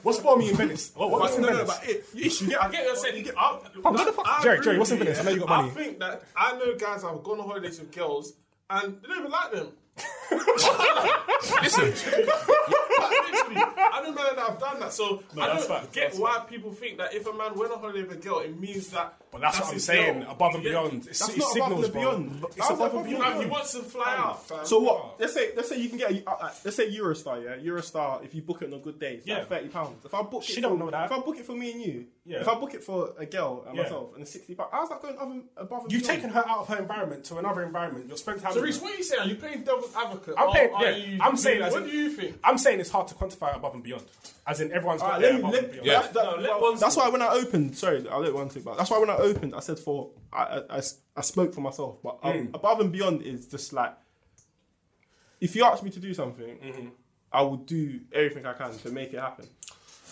What's 0.02 0.18
for 0.18 0.36
me 0.36 0.50
in 0.50 0.56
Venice? 0.56 0.90
What, 0.96 1.08
what's 1.08 1.36
in 1.36 1.42
no, 1.42 1.50
no, 1.50 1.54
Venice? 1.58 1.78
but 1.78 1.88
it, 1.88 2.04
you, 2.12 2.24
you 2.24 2.48
get, 2.48 2.62
I 2.62 2.68
get 2.68 2.80
what 2.80 2.84
you're 2.84 2.96
saying. 2.96 3.16
You 3.16 3.22
get, 3.22 3.34
I, 3.38 3.58
Fam, 3.80 3.82
what 3.94 4.06
the 4.06 4.12
fuck? 4.12 4.26
I 4.26 4.42
Jerry, 4.42 4.54
agree 4.56 4.64
Jerry, 4.64 4.78
what's 4.78 4.90
in 4.90 4.98
with 4.98 5.06
you, 5.08 5.14
Venice? 5.14 5.20
I 5.20 5.30
know 5.30 5.36
you 5.36 5.46
got 5.46 5.50
yeah. 5.50 5.56
money. 5.56 5.70
I 5.70 5.74
think 5.74 5.98
that 6.00 6.22
I 6.36 6.58
know 6.58 6.74
guys 6.76 7.02
have 7.02 7.22
gone 7.22 7.38
on 7.38 7.46
holidays 7.46 7.78
with 7.78 7.92
girls 7.94 8.32
and 8.70 9.00
they 9.00 9.08
don't 9.08 9.18
even 9.18 9.30
like 9.30 9.52
them. 9.52 9.68
Listen, 11.62 12.26
Like, 12.26 12.74
literally, 13.10 13.56
I 13.56 14.00
don't 14.02 14.14
know 14.14 14.34
that 14.34 14.38
I've 14.38 14.58
done 14.60 14.80
that. 14.80 14.92
So 14.92 15.22
I 15.32 15.46
that's 15.46 15.66
don't 15.66 15.80
fact, 15.80 15.92
get 15.92 16.08
that's 16.10 16.18
why 16.18 16.44
people 16.48 16.72
think 16.72 16.98
that 16.98 17.14
if 17.14 17.26
a 17.26 17.32
man 17.32 17.58
went 17.58 17.72
on 17.72 17.80
holiday 17.80 18.02
with 18.02 18.12
a 18.12 18.20
girl, 18.20 18.40
it 18.40 18.58
means 18.58 18.88
that. 18.88 19.14
But 19.32 19.42
that's, 19.42 19.60
what 19.60 19.68
I'm 19.68 19.74
his 19.74 19.84
saying. 19.84 20.20
girl. 20.22 20.30
Above 20.32 20.54
and 20.56 20.64
Yeah. 20.64 20.70
beyond. 20.70 21.06
It's, 21.06 21.18
That's 21.20 21.36
it's 21.36 21.38
not 21.38 21.56
above 21.56 21.68
signals, 21.68 21.84
and 21.84 21.92
bro. 21.92 22.00
beyond. 22.02 22.44
It's 22.46 22.56
That's 22.56 22.70
above 22.70 22.80
above 22.80 22.92
and 22.92 22.98
and 23.06 23.16
beyond. 23.16 23.32
Fam, 23.34 23.42
he 23.42 23.48
wants 23.48 23.72
to 23.72 23.78
fly 23.84 24.16
out. 24.18 24.46
Fam. 24.48 24.66
So 24.66 24.78
what? 24.80 25.20
Let's 25.20 25.34
say 25.34 25.50
let's 25.54 25.68
say 25.68 25.78
you 25.80 25.88
can 25.88 25.98
get 25.98 26.10
a, 26.10 26.28
uh, 26.28 26.34
uh, 26.34 26.50
let's 26.64 26.76
say 26.76 26.90
Eurostar, 26.90 27.44
yeah. 27.44 27.70
Eurostar, 27.70 28.24
if 28.24 28.34
you 28.34 28.42
book 28.42 28.62
it 28.62 28.66
on 28.66 28.74
a 28.74 28.82
good 28.82 28.98
day, 28.98 29.14
it's 29.16 29.26
Yeah. 29.28 29.38
like 29.38 29.48
thirty 29.48 29.68
pounds. 29.68 30.04
If 30.04 30.12
I 30.14 30.22
book 30.22 30.42
She 30.42 30.54
it 30.58 30.62
don't 30.62 30.78
for, 30.78 30.84
know 30.84 30.90
that. 30.90 31.04
If 31.06 31.12
I 31.12 31.18
book 31.20 31.38
it 31.38 31.46
for 31.46 31.52
me 31.52 31.70
and 31.70 31.80
you, 31.80 32.06
Yeah. 32.24 32.40
if 32.40 32.48
I 32.48 32.54
book 32.56 32.74
it 32.74 32.82
for 32.82 33.14
a 33.18 33.26
girl 33.26 33.64
and 33.68 33.76
Yeah. 33.76 33.82
myself, 33.84 34.14
and 34.14 34.22
it's 34.22 34.32
sixty 34.32 34.56
pounds, 34.56 34.70
how's 34.72 34.88
that 34.88 35.00
going 35.00 35.14
above 35.14 35.30
and, 35.30 35.44
above 35.56 35.82
and 35.84 35.92
You've 35.92 36.02
beyond? 36.02 36.16
taken 36.22 36.30
her 36.34 36.48
out 36.48 36.58
of 36.58 36.68
her 36.68 36.78
environment 36.78 37.22
to 37.26 37.38
another 37.38 37.62
environment. 37.62 38.06
You're 38.08 38.16
spending 38.16 38.42
time 38.42 38.52
So 38.52 38.58
with 38.60 38.64
Reese, 38.66 38.78
her. 38.80 38.84
what 38.84 38.94
are 38.94 38.98
you 38.98 39.04
saying? 39.04 39.20
Are 39.22 39.26
you 39.28 39.36
playing 39.36 39.62
devil's 39.62 39.94
advocate? 39.94 40.34
I'm 40.36 40.48
Or 40.48 40.52
paying, 40.54 40.74
are 40.74 40.82
yeah. 40.90 40.96
you- 40.96 41.18
I'm 41.22 41.36
saying, 41.36 41.62
as 41.62 41.72
What 41.72 41.84
in, 41.84 41.88
do 41.90 41.96
you 41.96 42.10
think? 42.10 42.36
I'm 42.42 42.58
saying 42.58 42.80
it's 42.80 42.90
hard 43.00 43.08
to 43.08 43.14
quantify 43.14 43.56
above 43.56 43.74
and 43.74 43.82
beyond. 43.82 44.04
As 44.46 44.60
in, 44.60 44.72
everyone's 44.72 45.00
got 45.00 45.14
Alright, 45.14 45.22
their 45.22 45.32
let 45.32 45.42
me- 45.42 45.48
above 45.48 45.52
let- 45.54 45.62
and 45.64 45.72
beyond. 45.72 45.86
Yeah. 45.86 46.00
That's, 46.00 46.08
that- 46.14 46.24
No, 46.24 46.30
let 46.36 46.50
well, 46.50 46.60
one 46.72 46.78
that's 46.80 46.96
why 46.96 47.08
when 47.08 47.22
I 47.22 47.28
opened, 47.28 47.76
sorry, 47.76 48.08
I'll 48.08 48.20
let 48.20 48.34
one 48.34 48.50
speak. 48.50 48.64
But 48.64 48.76
that's 48.76 48.90
why 48.90 48.98
when 48.98 49.10
I 49.10 49.16
opened, 49.16 49.54
I 49.54 49.60
said 49.60 49.78
for 49.78 50.10
I 50.32 50.42
I, 50.42 50.76
I, 50.78 50.82
I 51.16 51.20
spoke 51.22 51.54
for 51.54 51.60
myself. 51.60 51.96
But 52.02 52.18
um, 52.22 52.32
Mm. 52.32 52.54
above 52.54 52.80
and 52.80 52.92
beyond 52.92 53.22
is 53.22 53.46
just 53.46 53.72
like 53.72 53.94
if 55.40 55.56
you 55.56 55.64
ask 55.64 55.82
me 55.82 55.90
to 55.90 56.00
do 56.00 56.12
something, 56.14 56.56
Mm-hmm. 56.58 56.88
I 57.32 57.42
will 57.42 57.58
do 57.58 58.00
everything 58.12 58.44
I 58.44 58.54
can 58.54 58.76
to 58.76 58.90
make 58.90 59.12
it 59.14 59.20
happen. 59.20 59.46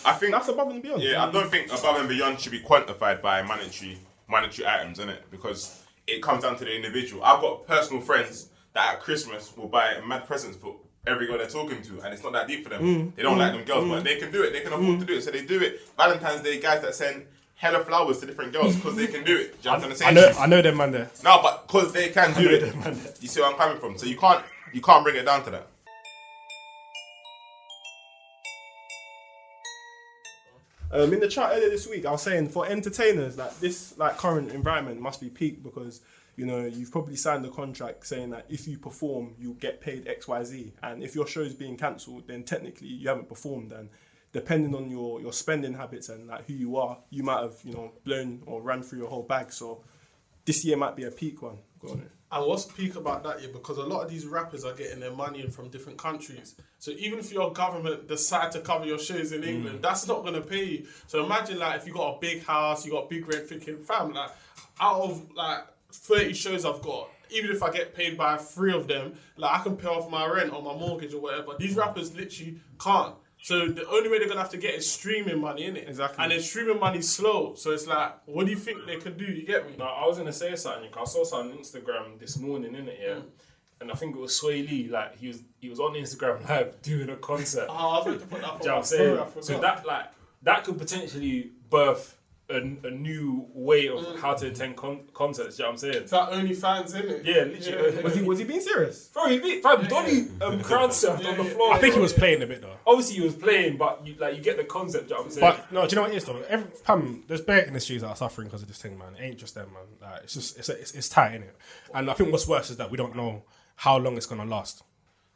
I 0.04 0.12
think 0.12 0.30
That's 0.32 0.46
above 0.46 0.70
and 0.70 0.80
beyond. 0.80 1.02
Yeah, 1.02 1.24
I 1.26 1.32
don't 1.32 1.50
think 1.50 1.66
above 1.66 1.98
and 1.98 2.08
beyond 2.08 2.38
should 2.40 2.52
be 2.52 2.60
quantified 2.60 3.20
by 3.20 3.42
monetary 3.42 3.98
monetary 4.28 4.68
items, 4.68 4.98
innit? 4.98 5.18
Because 5.30 5.82
it 6.06 6.22
comes 6.22 6.42
down 6.44 6.56
to 6.58 6.64
the 6.64 6.74
individual. 6.74 7.24
I've 7.24 7.40
got 7.40 7.66
personal 7.66 8.00
friends 8.00 8.50
that 8.74 8.94
at 8.94 9.00
Christmas 9.00 9.56
will 9.56 9.66
buy 9.68 10.00
mad 10.06 10.26
presents 10.28 10.56
for 10.56 10.76
every 11.06 11.26
girl 11.26 11.38
they're 11.38 11.46
talking 11.46 11.82
to, 11.82 12.00
and 12.00 12.12
it's 12.12 12.22
not 12.22 12.32
that 12.32 12.48
deep 12.48 12.64
for 12.64 12.70
them. 12.70 12.82
Mm. 12.82 13.14
They 13.14 13.22
don't 13.22 13.38
like 13.38 13.52
them 13.52 13.64
girls, 13.64 13.88
but 13.88 14.04
they 14.04 14.16
can 14.16 14.30
do 14.30 14.42
it. 14.42 14.52
They 14.52 14.60
can 14.60 14.72
afford 14.72 15.00
to 15.00 15.06
do 15.06 15.14
it, 15.14 15.22
so 15.22 15.30
they 15.30 15.44
do 15.44 15.60
it. 15.60 15.80
Valentine's 15.96 16.42
Day, 16.42 16.60
guys 16.60 16.82
that 16.82 16.94
send 16.94 17.26
hella 17.54 17.84
flowers 17.84 18.20
to 18.20 18.26
different 18.26 18.52
girls 18.52 18.76
because 18.76 18.96
they 18.96 19.06
can 19.06 19.24
do 19.24 19.36
it. 19.36 19.60
Do 19.62 19.68
you 19.68 19.74
understand 19.74 20.02
I 20.02 20.04
what 20.04 20.08
I'm 20.08 20.14
know, 20.14 20.32
saying? 20.32 20.44
I 20.44 20.46
know 20.46 20.62
them 20.62 20.76
man 20.76 20.92
there. 20.92 21.10
No, 21.24 21.40
but 21.42 21.66
because 21.66 21.92
they 21.92 22.08
can 22.10 22.32
do 22.34 22.44
know 22.44 22.50
it. 22.50 22.60
them, 22.60 22.78
man. 22.80 23.00
You 23.20 23.28
see 23.28 23.40
where 23.40 23.50
I'm 23.50 23.56
coming 23.56 23.78
from? 23.78 23.98
So 23.98 24.06
you 24.06 24.16
can't 24.16 24.44
you 24.72 24.80
can't 24.80 25.04
bring 25.04 25.16
it 25.16 25.24
down 25.24 25.44
to 25.44 25.50
that. 25.50 25.66
Um, 30.90 31.12
in 31.12 31.20
the 31.20 31.28
chat 31.28 31.50
earlier 31.52 31.68
this 31.68 31.86
week, 31.86 32.06
I 32.06 32.12
was 32.12 32.22
saying 32.22 32.48
for 32.48 32.66
entertainers, 32.66 33.36
like 33.36 33.58
this, 33.60 33.96
like 33.98 34.16
current 34.16 34.52
environment 34.52 35.00
must 35.00 35.20
be 35.20 35.28
peak 35.28 35.62
because 35.62 36.00
you 36.38 36.46
know 36.46 36.64
you've 36.64 36.92
probably 36.92 37.16
signed 37.16 37.44
a 37.44 37.50
contract 37.50 38.06
saying 38.06 38.30
that 38.30 38.46
if 38.48 38.68
you 38.68 38.78
perform, 38.78 39.34
you'll 39.38 39.54
get 39.54 39.80
paid 39.80 40.06
X, 40.06 40.28
Y, 40.28 40.44
Z, 40.44 40.72
and 40.84 41.02
if 41.02 41.16
your 41.16 41.26
show 41.26 41.40
is 41.40 41.52
being 41.52 41.76
cancelled, 41.76 42.28
then 42.28 42.44
technically 42.44 42.86
you 42.86 43.08
haven't 43.08 43.28
performed, 43.28 43.72
and 43.72 43.90
depending 44.32 44.72
on 44.72 44.88
your 44.88 45.20
your 45.20 45.32
spending 45.32 45.74
habits 45.74 46.08
and 46.08 46.28
like 46.28 46.46
who 46.46 46.54
you 46.54 46.76
are, 46.76 46.96
you 47.10 47.24
might 47.24 47.42
have 47.42 47.56
you 47.64 47.72
know 47.72 47.92
blown 48.04 48.40
or 48.46 48.62
ran 48.62 48.82
through 48.82 49.00
your 49.00 49.08
whole 49.08 49.24
bag. 49.24 49.52
So 49.52 49.82
this 50.44 50.64
year 50.64 50.76
might 50.76 50.94
be 50.94 51.04
a 51.04 51.10
peak 51.10 51.42
one. 51.42 51.58
Go 51.80 51.90
on. 51.90 52.08
And 52.30 52.46
what's 52.46 52.66
peak 52.66 52.94
about 52.94 53.24
that, 53.24 53.40
yeah? 53.42 53.48
Because 53.52 53.78
a 53.78 53.82
lot 53.82 54.04
of 54.04 54.10
these 54.10 54.26
rappers 54.26 54.64
are 54.64 54.74
getting 54.74 55.00
their 55.00 55.12
money 55.12 55.40
in 55.40 55.50
from 55.50 55.70
different 55.70 55.98
countries. 55.98 56.54
So 56.78 56.90
even 56.92 57.18
if 57.18 57.32
your 57.32 57.52
government 57.52 58.06
decide 58.06 58.52
to 58.52 58.60
cover 58.60 58.84
your 58.84 58.98
shows 58.98 59.32
in 59.32 59.40
mm. 59.40 59.48
England, 59.48 59.78
that's 59.82 60.06
not 60.06 60.22
going 60.22 60.34
to 60.34 60.42
pay 60.42 60.64
you. 60.64 60.86
So 61.06 61.24
imagine 61.24 61.58
like 61.58 61.80
if 61.80 61.86
you 61.86 61.94
got 61.94 62.16
a 62.16 62.18
big 62.20 62.44
house, 62.44 62.84
you 62.84 62.92
got 62.92 63.08
big 63.08 63.26
rent, 63.26 63.48
thinking, 63.48 63.78
fam, 63.78 64.12
like 64.12 64.30
out 64.78 65.00
of 65.00 65.30
like 65.34 65.64
thirty 65.92 66.34
shows 66.34 66.64
I've 66.64 66.82
got, 66.82 67.10
even 67.30 67.50
if 67.50 67.62
I 67.62 67.70
get 67.70 67.94
paid 67.94 68.16
by 68.16 68.36
three 68.36 68.72
of 68.72 68.88
them, 68.88 69.14
like 69.36 69.60
I 69.60 69.62
can 69.62 69.76
pay 69.76 69.88
off 69.88 70.10
my 70.10 70.26
rent 70.26 70.52
or 70.52 70.62
my 70.62 70.74
mortgage 70.74 71.14
or 71.14 71.20
whatever. 71.20 71.52
These 71.58 71.74
mm. 71.74 71.78
rappers 71.78 72.14
literally 72.14 72.60
can't. 72.78 73.14
So 73.40 73.68
the 73.68 73.86
only 73.88 74.08
way 74.10 74.18
they're 74.18 74.28
gonna 74.28 74.40
have 74.40 74.50
to 74.50 74.56
get 74.58 74.74
is 74.74 74.90
streaming 74.90 75.40
money, 75.40 75.62
innit? 75.62 75.88
Exactly. 75.88 76.22
And 76.22 76.32
then 76.32 76.40
streaming 76.40 76.80
money's 76.80 77.08
slow. 77.08 77.54
So 77.54 77.70
it's 77.70 77.86
like, 77.86 78.14
what 78.26 78.46
do 78.46 78.50
you 78.52 78.58
think 78.58 78.84
they 78.86 78.96
could 78.96 79.16
do? 79.16 79.24
You 79.24 79.46
get 79.46 79.66
me? 79.66 79.76
No, 79.78 79.84
I 79.84 80.06
was 80.06 80.18
gonna 80.18 80.32
say 80.32 80.54
something. 80.56 80.90
'cause 80.90 81.08
I 81.08 81.12
saw 81.12 81.24
something 81.24 81.52
on 81.56 81.62
Instagram 81.62 82.18
this 82.18 82.38
morning, 82.38 82.72
innit? 82.72 83.00
Yeah. 83.00 83.08
Mm. 83.14 83.22
And 83.80 83.92
I 83.92 83.94
think 83.94 84.16
it 84.16 84.18
was 84.18 84.32
Swae 84.38 84.68
Lee. 84.68 84.88
Like 84.88 85.18
he 85.18 85.28
was, 85.28 85.42
he 85.60 85.68
was 85.68 85.78
on 85.78 85.94
Instagram 85.94 86.46
live 86.48 86.82
doing 86.82 87.08
a 87.10 87.16
concert. 87.16 87.66
Oh, 87.68 87.72
I 87.72 87.96
was 87.98 88.04
going 88.06 88.18
to 88.18 88.26
put 88.26 88.40
that. 88.40 88.60
Do 88.60 88.64
you 88.64 88.68
know 88.70 88.74
what 88.74 88.78
I'm 88.78 88.84
saying? 88.84 89.42
So 89.42 89.60
that 89.60 89.86
like 89.86 90.06
that 90.42 90.64
could 90.64 90.76
potentially 90.78 91.52
birth 91.70 92.17
a, 92.50 92.56
a 92.56 92.90
new 92.90 93.46
way 93.52 93.88
of 93.88 94.18
how 94.20 94.34
to 94.34 94.46
attend 94.46 94.76
con- 94.76 95.02
concerts. 95.12 95.58
You 95.58 95.64
know 95.64 95.68
what 95.68 95.72
I'm 95.72 95.78
saying? 95.78 95.94
It's 95.94 96.12
like 96.12 96.30
OnlyFans, 96.30 96.94
innit? 96.94 97.24
Yeah, 97.24 97.42
literally. 97.44 98.02
Was 98.02 98.14
he 98.14 98.22
was 98.22 98.38
he 98.38 98.44
being 98.44 98.60
serious? 98.60 99.08
Bro, 99.08 99.28
he 99.28 99.38
beat 99.38 99.62
fam 99.62 99.84
Donny 99.86 100.28
um, 100.40 100.60
crowd 100.62 100.90
surfed 100.90 101.26
on 101.26 101.36
the 101.36 101.44
floor. 101.44 101.74
I 101.74 101.78
think 101.78 101.94
he 101.94 102.00
was 102.00 102.12
playing 102.12 102.42
a 102.42 102.46
bit 102.46 102.62
though. 102.62 102.76
Obviously, 102.86 103.16
he 103.16 103.22
was 103.22 103.34
playing, 103.34 103.76
but 103.76 104.06
you 104.06 104.14
like 104.18 104.36
you 104.36 104.42
get 104.42 104.56
the 104.56 104.64
concept. 104.64 105.10
You 105.10 105.16
know 105.16 105.22
what 105.22 105.26
I'm 105.26 105.30
saying? 105.32 105.56
But 105.58 105.72
no, 105.72 105.86
do 105.86 105.90
you 105.90 105.96
know 105.96 106.02
what 106.02 106.12
it 106.12 106.16
is 106.16 106.24
though? 106.24 106.42
Every, 106.48 106.70
fam, 106.70 107.24
there's 107.28 107.42
bare 107.42 107.66
industries 107.66 108.00
that 108.00 108.08
are 108.08 108.16
suffering 108.16 108.48
because 108.48 108.62
of 108.62 108.68
this 108.68 108.80
thing, 108.80 108.96
man. 108.96 109.14
It 109.16 109.24
ain't 109.24 109.38
just 109.38 109.54
them, 109.54 109.70
man. 109.72 110.10
Like, 110.10 110.22
it's 110.24 110.34
just 110.34 110.58
it's, 110.58 110.68
it's 110.68 110.92
it's 110.92 111.08
tight, 111.08 111.40
innit? 111.40 111.50
And 111.94 112.10
I 112.10 112.14
think 112.14 112.32
what's 112.32 112.48
worse 112.48 112.70
is 112.70 112.78
that 112.78 112.90
we 112.90 112.96
don't 112.96 113.14
know 113.14 113.44
how 113.76 113.98
long 113.98 114.16
it's 114.16 114.26
gonna 114.26 114.46
last. 114.46 114.82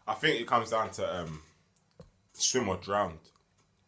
I 0.07 0.15
think 0.15 0.41
it 0.41 0.47
comes 0.47 0.71
down 0.71 0.91
to 0.93 1.21
um, 1.21 1.43
swim 2.33 2.69
or 2.69 2.77
drown. 2.77 3.19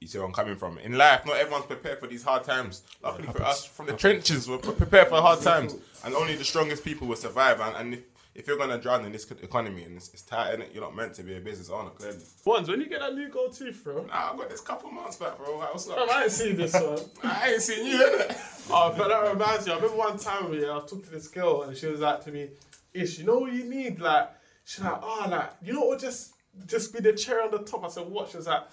You 0.05 0.09
see 0.09 0.19
where 0.19 0.27
I'm 0.27 0.35
coming 0.35 0.55
from. 0.55 0.77
In 0.77 0.99
life, 0.99 1.25
not 1.25 1.39
everyone's 1.39 1.65
prepared 1.65 1.99
for 1.99 2.07
these 2.07 2.23
hard 2.23 2.45
times. 2.45 2.83
Luckily 3.03 3.27
for 3.27 3.43
us, 3.43 3.65
from 3.65 3.87
the 3.87 3.95
trenches, 3.95 4.47
we're 4.47 4.59
prepared 4.59 5.09
for 5.09 5.19
hard 5.23 5.41
times, 5.41 5.77
and 6.05 6.15
only 6.15 6.37
the 6.37 6.45
strongest 6.45 6.85
people 6.85 7.09
will 7.09 7.17
survive. 7.17 7.59
And, 7.59 7.75
and 7.75 7.95
if, 7.95 8.01
if 8.35 8.47
you're 8.47 8.59
gonna 8.59 8.77
drown 8.77 9.07
in 9.07 9.13
this 9.13 9.25
economy 9.31 9.85
and 9.85 9.97
it's, 9.97 10.13
it's 10.13 10.21
tight, 10.21 10.59
innit? 10.59 10.75
You're 10.75 10.83
not 10.83 10.95
meant 10.95 11.15
to 11.15 11.23
be 11.23 11.37
a 11.39 11.41
business 11.41 11.71
owner, 11.71 11.89
clearly. 11.89 12.19
Ones, 12.45 12.69
when 12.69 12.83
you 12.83 12.87
get 12.87 13.01
that 13.01 13.15
new 13.15 13.31
gold 13.31 13.55
tooth, 13.55 13.83
bro. 13.83 14.05
Nah, 14.05 14.33
I 14.35 14.37
got 14.37 14.51
this 14.51 14.61
couple 14.61 14.91
months 14.91 15.17
back, 15.17 15.39
bro. 15.39 15.57
What's 15.57 15.87
Bro, 15.87 15.97
up? 15.97 16.11
I 16.11 16.25
ain't 16.25 16.33
seen 16.33 16.57
this 16.59 16.75
one. 16.75 16.99
I 17.23 17.53
ain't 17.53 17.63
seen 17.63 17.87
you, 17.87 17.97
innit? 17.97 18.69
oh, 18.71 18.95
but 18.95 19.09
that 19.09 19.33
reminds 19.33 19.65
me. 19.65 19.73
I 19.73 19.77
remember 19.77 19.97
one 19.97 20.19
time 20.19 20.53
yeah, 20.53 20.77
I 20.77 20.81
talked 20.81 21.05
to 21.07 21.11
this 21.11 21.29
girl 21.29 21.63
and 21.63 21.75
she 21.75 21.87
was 21.87 22.01
like 22.01 22.23
to 22.25 22.31
me, 22.31 22.51
"Ish, 22.93 23.21
you 23.21 23.25
know 23.25 23.39
what 23.39 23.55
you 23.55 23.65
need? 23.65 24.01
Like, 24.01 24.29
she's 24.67 24.85
like, 24.85 24.99
oh, 25.03 25.27
like, 25.31 25.53
you 25.63 25.73
know 25.73 25.87
what? 25.87 25.99
Just, 25.99 26.35
just 26.67 26.93
be 26.93 27.01
the 27.01 27.15
cherry 27.15 27.41
on 27.43 27.53
the 27.53 27.61
top." 27.61 27.87
I 27.87 27.89
said, 27.89 28.07
"What?" 28.07 28.29
She 28.29 28.37
was 28.37 28.47
like. 28.49 28.65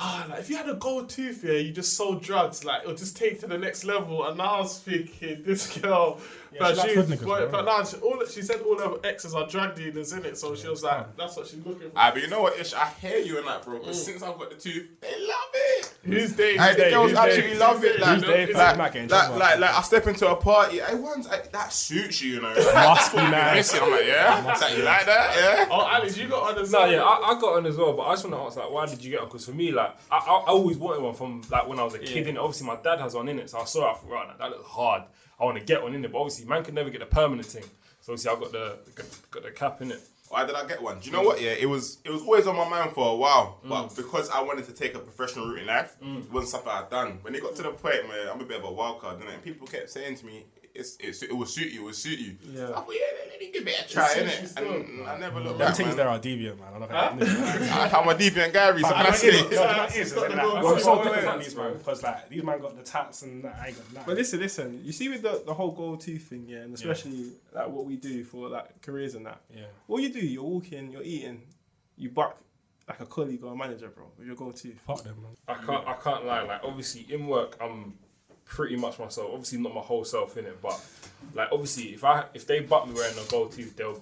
Ah, 0.00 0.26
like 0.30 0.38
if 0.38 0.48
you 0.48 0.56
had 0.56 0.68
a 0.68 0.74
gold 0.74 1.08
tooth 1.08 1.42
here, 1.42 1.58
you 1.58 1.72
just 1.72 1.94
sold 1.94 2.22
drugs, 2.22 2.64
like 2.64 2.82
it'll 2.82 2.94
just 2.94 3.16
take 3.16 3.40
to 3.40 3.48
the 3.48 3.58
next 3.58 3.82
level. 3.82 4.24
And 4.28 4.40
I 4.40 4.60
was 4.60 4.78
thinking, 4.78 5.42
this 5.42 5.76
girl, 5.78 6.20
but 6.58 6.70
she 6.70 6.76
likes 6.76 6.88
she, 6.90 6.94
hood 6.96 7.06
niggas, 7.06 7.26
but, 7.26 7.50
bro. 7.50 7.50
but 7.50 7.64
now 7.64 7.84
she, 7.84 7.96
all 7.98 8.26
she 8.26 8.42
said 8.42 8.60
all 8.62 8.78
her 8.78 8.96
exes 9.04 9.34
are 9.34 9.46
drug 9.46 9.74
dealers 9.74 10.12
in 10.12 10.24
it, 10.24 10.38
so 10.38 10.54
she 10.54 10.68
was 10.68 10.82
like, 10.82 11.16
that's 11.16 11.36
what 11.36 11.46
she's 11.46 11.64
looking 11.64 11.90
for. 11.90 11.96
Ah, 11.96 12.10
but 12.12 12.22
you 12.22 12.28
know 12.28 12.42
what, 12.42 12.58
Ish? 12.58 12.74
I 12.74 12.88
hear 13.00 13.18
you 13.18 13.38
in 13.38 13.44
that, 13.46 13.64
bro. 13.64 13.78
Because 13.78 14.04
since 14.04 14.22
I've 14.22 14.38
got 14.38 14.50
the 14.50 14.56
tooth, 14.56 14.86
they 15.00 15.08
love 15.20 15.50
it. 15.54 15.94
Who's 16.04 16.32
Dave? 16.32 16.58
Hey, 16.60 16.74
the 16.74 16.90
girls 16.90 17.10
Who's 17.10 17.18
absolutely 17.18 17.50
Dave? 17.50 17.58
love 17.60 17.84
it. 17.84 18.00
Like, 18.00 18.14
Who's 18.14 18.22
Dave? 18.22 18.54
like, 18.54 18.76
Matt 18.78 18.94
like, 18.94 19.30
like, 19.38 19.58
like, 19.58 19.74
I 19.74 19.82
step 19.82 20.06
into 20.06 20.28
a 20.30 20.36
party. 20.36 20.78
Hey, 20.80 20.94
one's 20.94 21.26
like, 21.28 21.52
that 21.52 21.72
suits 21.72 22.22
you, 22.22 22.34
you 22.34 22.40
know. 22.40 22.54
Must 22.74 23.12
be 23.12 23.18
You're 23.20 23.30
nice. 23.30 23.56
missing. 23.56 23.80
I'm 23.82 23.90
like, 23.90 24.06
yeah. 24.06 24.56
Like, 24.60 24.76
you 24.76 24.82
like 24.84 25.06
that? 25.06 25.36
Yeah. 25.36 25.68
Oh, 25.70 25.86
Alex, 25.86 26.16
you 26.16 26.28
got 26.28 26.56
on 26.56 26.64
the 26.64 26.70
No, 26.70 26.84
yeah, 26.86 27.02
I, 27.02 27.32
I 27.36 27.40
got 27.40 27.56
on 27.56 27.66
as 27.66 27.76
well, 27.76 27.92
but 27.92 28.02
I 28.04 28.12
just 28.12 28.24
want 28.28 28.36
to 28.36 28.40
ask, 28.46 28.56
like, 28.56 28.70
why 28.70 28.86
did 28.86 29.04
you 29.04 29.10
get 29.10 29.20
on? 29.20 29.26
Because 29.26 29.44
for 29.44 29.52
me, 29.52 29.72
like, 29.72 29.94
I, 30.10 30.16
I, 30.16 30.30
I 30.46 30.46
always 30.48 30.78
wanted 30.78 31.02
one 31.02 31.14
from 31.14 31.42
like 31.50 31.68
when 31.68 31.78
I 31.78 31.84
was 31.84 31.94
a 31.94 31.98
kid. 31.98 32.26
And 32.28 32.38
obviously, 32.38 32.66
my 32.66 32.76
dad 32.76 33.00
has 33.00 33.14
one 33.14 33.28
in 33.28 33.38
it, 33.38 33.50
so 33.50 33.58
I 33.58 33.64
saw 33.64 33.88
it. 33.88 33.90
I 33.90 33.94
thought, 33.94 34.10
right, 34.10 34.38
that 34.38 34.50
looks 34.50 34.68
hard. 34.68 35.02
I 35.40 35.44
want 35.44 35.58
to 35.58 35.64
get 35.64 35.82
one 35.82 35.94
in 35.94 36.04
it, 36.04 36.12
but 36.12 36.18
obviously, 36.18 36.46
man 36.46 36.64
can 36.64 36.74
never 36.74 36.90
get 36.90 37.02
a 37.02 37.06
permanent 37.06 37.46
thing. 37.46 37.64
So 38.00 38.12
obviously 38.12 38.30
I 38.30 38.40
got 38.40 38.52
the 38.52 38.78
got, 39.30 39.42
the 39.42 39.50
cap 39.50 39.82
in 39.82 39.92
it. 39.92 40.00
Why 40.28 40.44
did 40.44 40.56
I 40.56 40.66
get 40.66 40.82
one? 40.82 40.98
Do 40.98 41.06
you 41.06 41.12
know 41.12 41.22
what? 41.22 41.40
Yeah, 41.40 41.52
it 41.52 41.66
was 41.66 41.98
it 42.04 42.10
was 42.10 42.22
always 42.22 42.46
on 42.46 42.56
my 42.56 42.68
mind 42.68 42.92
for 42.92 43.12
a 43.12 43.16
while, 43.16 43.60
but 43.64 43.88
mm. 43.88 43.96
because 43.96 44.28
I 44.30 44.42
wanted 44.42 44.66
to 44.66 44.72
take 44.72 44.94
a 44.94 44.98
professional 44.98 45.48
route 45.48 45.60
in 45.60 45.66
life, 45.66 45.96
mm. 46.02 46.24
it 46.24 46.32
wasn't 46.32 46.50
something 46.50 46.70
I'd 46.70 46.90
done. 46.90 47.18
When 47.22 47.34
it 47.34 47.42
got 47.42 47.54
to 47.56 47.62
the 47.62 47.70
point 47.70 48.08
where 48.08 48.30
I'm 48.30 48.40
a 48.40 48.44
bit 48.44 48.58
of 48.58 48.64
a 48.64 48.72
wild 48.72 49.00
card, 49.00 49.20
and 49.20 49.42
people 49.42 49.66
kept 49.66 49.90
saying 49.90 50.16
to 50.16 50.26
me, 50.26 50.44
"It's, 50.78 50.96
it's 51.00 51.22
it 51.22 51.36
will 51.36 51.46
suit 51.46 51.72
you, 51.72 51.80
it 51.82 51.84
will 51.84 51.92
suit 51.92 52.18
you." 52.18 52.36
Yeah. 52.50 52.64
I 52.70 52.72
thought, 52.72 52.86
yeah, 52.90 53.00
let 53.30 53.40
me 53.40 53.50
give 53.52 53.66
it 53.66 53.84
a 53.84 53.88
try, 53.92 54.14
innit? 54.14 54.56
And 54.56 55.08
I 55.08 55.18
never 55.18 55.40
looked 55.40 55.58
Them 55.58 55.66
back, 55.68 55.76
things 55.76 55.88
man. 55.88 55.96
there 55.96 56.08
are 56.08 56.18
deviant, 56.18 56.58
man. 56.58 56.68
I'm 56.74 56.80
not 56.80 56.88
gonna 56.90 57.26
I- 57.70 57.90
I'm 58.00 58.08
a 58.08 58.14
deviant 58.14 58.52
guy, 58.52 58.68
Reece, 58.68 58.82
But 58.82 58.92
I'm 58.94 59.00
I 59.00 59.02
gonna 59.04 59.14
it 59.14 59.18
say. 59.18 59.28
is, 59.28 59.34
no, 59.42 59.48
you 59.48 59.54
know 59.56 59.78
what 59.78 59.90
it 59.90 59.96
is, 59.98 60.12
isn't 60.12 60.32
it? 60.32 60.36
Like, 60.36 60.64
Wait, 60.64 60.82
so 60.82 61.02
different 61.04 61.24
than 61.26 61.38
these 61.40 61.56
man 61.56 61.72
because 61.78 62.02
like 62.02 62.28
these 62.28 62.42
man 62.42 62.60
got 62.60 62.76
the 62.76 62.82
tats 62.82 63.22
and 63.22 63.44
that 63.44 63.56
I 63.60 63.66
ain't 63.68 63.76
got 63.76 63.94
that. 63.94 64.06
But 64.06 64.16
listen, 64.16 64.40
listen. 64.40 64.80
You 64.84 64.92
see 64.92 65.08
with 65.08 65.22
the, 65.22 65.42
the 65.46 65.54
whole 65.54 65.72
gold 65.72 66.00
tooth 66.00 66.22
thing, 66.22 66.44
yeah, 66.48 66.58
and 66.58 66.74
especially 66.74 67.32
like 67.52 67.68
what 67.68 67.84
we 67.86 67.96
do 67.96 68.24
for 68.24 68.48
like 68.48 68.80
careers 68.82 69.14
and 69.14 69.26
that. 69.26 69.40
Yeah. 69.54 69.64
All 69.88 69.98
you 70.00 70.12
do, 70.12 70.20
you're 70.20 70.42
walking, 70.42 70.90
you're 70.92 71.02
eating, 71.02 71.42
you 71.96 72.10
buck 72.10 72.38
like 72.88 73.00
a 73.00 73.06
colleague 73.06 73.44
or 73.44 73.52
a 73.52 73.56
manager, 73.56 73.88
bro, 73.88 74.06
with 74.16 74.26
your 74.26 74.34
gold 74.36 74.56
tooth. 74.56 74.78
Fuck 74.86 75.02
them, 75.04 75.16
man. 75.22 75.32
I 75.46 75.54
can't 75.64 75.86
I 75.86 75.92
can't 75.94 76.24
lie. 76.24 76.42
Like 76.42 76.60
obviously 76.64 77.06
in 77.12 77.26
work 77.26 77.56
I'm 77.60 77.94
pretty 78.48 78.74
much 78.76 78.98
myself. 78.98 79.30
Obviously 79.32 79.58
not 79.58 79.74
my 79.74 79.80
whole 79.80 80.04
self 80.04 80.36
in 80.36 80.46
it, 80.46 80.60
but 80.60 80.80
like 81.34 81.48
obviously 81.52 81.94
if 81.94 82.02
I 82.02 82.24
if 82.34 82.46
they 82.46 82.60
butt 82.60 82.88
me 82.88 82.94
wearing 82.94 83.16
a 83.18 83.30
gold 83.30 83.52
tooth, 83.52 83.76
they'll 83.76 84.00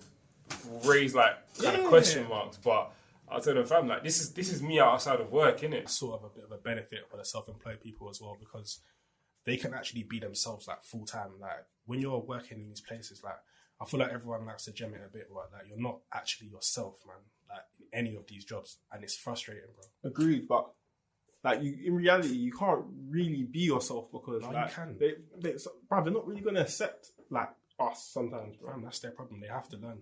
raise 0.85 1.15
like 1.15 1.35
kind 1.59 1.77
Yeah. 1.77 1.83
of 1.83 1.89
question 1.89 2.29
marks. 2.29 2.57
But 2.57 2.93
I 3.29 3.41
tell 3.41 3.55
them, 3.55 3.67
fam, 3.67 3.89
like 3.89 4.03
this 4.05 4.21
is 4.21 4.33
this 4.33 4.51
is 4.53 4.63
me 4.63 4.79
outside 4.81 5.21
of 5.21 5.31
work, 5.33 5.61
innit? 5.61 5.89
Sort 5.91 6.21
of 6.21 6.25
a 6.25 6.35
bit 6.35 6.45
of 6.45 6.53
a 6.53 6.59
benefit 6.59 7.09
for 7.11 7.17
the 7.17 7.25
self-employed 7.25 7.81
people 7.81 8.09
as 8.09 8.21
well 8.21 8.37
because 8.39 8.81
they 9.45 9.57
can 9.57 9.75
actually 9.75 10.05
be 10.05 10.19
themselves 10.21 10.67
like 10.69 10.83
full 10.83 11.05
time. 11.05 11.33
Like 11.41 11.65
when 11.87 12.01
you're 12.01 12.19
working 12.21 12.59
in 12.61 12.69
these 12.69 12.81
places, 12.81 13.23
like 13.25 13.39
I 13.81 13.85
feel 13.85 14.01
like 14.01 14.13
everyone 14.13 14.47
likes 14.47 14.65
to 14.65 14.73
gem 14.73 14.95
it 14.95 15.03
a 15.05 15.13
bit, 15.13 15.29
but 15.29 15.51
like 15.53 15.69
you're 15.69 15.79
not 15.79 15.99
actually 16.15 16.49
yourself, 16.49 17.01
man. 17.07 17.17
Like 17.49 17.65
in 17.81 18.07
any 18.07 18.17
of 18.17 18.27
these 18.27 18.45
jobs, 18.45 18.79
and 18.93 19.03
it's 19.05 19.17
frustrating, 19.17 19.65
bro. 19.75 20.11
Agreed, 20.11 20.47
but 20.49 20.71
like 21.47 21.63
you, 21.63 21.77
in 21.85 21.95
reality, 21.95 22.35
you 22.35 22.53
can't 22.53 22.83
really 23.09 23.45
be 23.45 23.61
yourself 23.61 24.11
because 24.11 24.43
No, 24.43 24.51
you 24.51 24.67
can. 24.69 24.97
They, 24.99 25.13
they, 25.39 25.57
so, 25.59 25.71
bruv, 25.89 26.05
they're 26.05 26.13
not 26.13 26.27
really 26.27 26.41
gonna 26.41 26.63
accept 26.63 27.13
like 27.31 27.51
us 27.79 28.11
sometimes, 28.13 28.57
bro. 28.57 28.73
Fam, 28.73 28.83
that's 28.83 28.99
their 28.99 29.13
problem. 29.13 29.41
They 29.41 29.47
have 29.47 29.69
to 29.69 29.77
learn. 29.77 30.01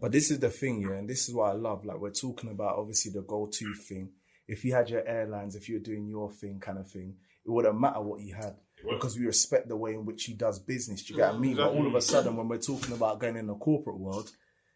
But 0.00 0.12
this 0.12 0.30
is 0.30 0.38
the 0.38 0.48
thing, 0.48 0.80
yeah, 0.80 0.94
and 0.94 1.08
this 1.08 1.28
is 1.28 1.34
what 1.34 1.50
I 1.50 1.52
love. 1.52 1.84
Like 1.84 1.98
we're 1.98 2.10
talking 2.10 2.50
about 2.50 2.78
obviously 2.78 3.12
the 3.12 3.20
go-to 3.20 3.74
thing. 3.74 4.12
If 4.48 4.64
you 4.64 4.72
had 4.74 4.88
your 4.88 5.06
airlines, 5.06 5.56
if 5.56 5.68
you're 5.68 5.78
doing 5.78 6.08
your 6.08 6.30
thing, 6.32 6.58
kind 6.58 6.78
of 6.78 6.88
thing, 6.90 7.16
it 7.44 7.50
wouldn't 7.50 7.78
matter 7.78 8.00
what 8.00 8.20
you 8.20 8.34
had 8.34 8.56
because 8.90 9.18
we 9.18 9.26
respect 9.26 9.68
the 9.68 9.76
way 9.76 9.92
in 9.92 10.06
which 10.06 10.24
he 10.24 10.32
does 10.32 10.58
business. 10.58 11.02
Do 11.02 11.12
you 11.12 11.20
get 11.20 11.28
what 11.28 11.34
I 11.34 11.38
mm, 11.38 11.40
mean? 11.40 11.56
But 11.56 11.74
all 11.74 11.86
of 11.86 11.94
a 11.94 12.00
sudden, 12.00 12.34
when 12.34 12.48
we're 12.48 12.58
talking 12.58 12.94
about 12.94 13.20
going 13.20 13.36
in 13.36 13.46
the 13.46 13.54
corporate 13.54 13.98
world, 13.98 14.30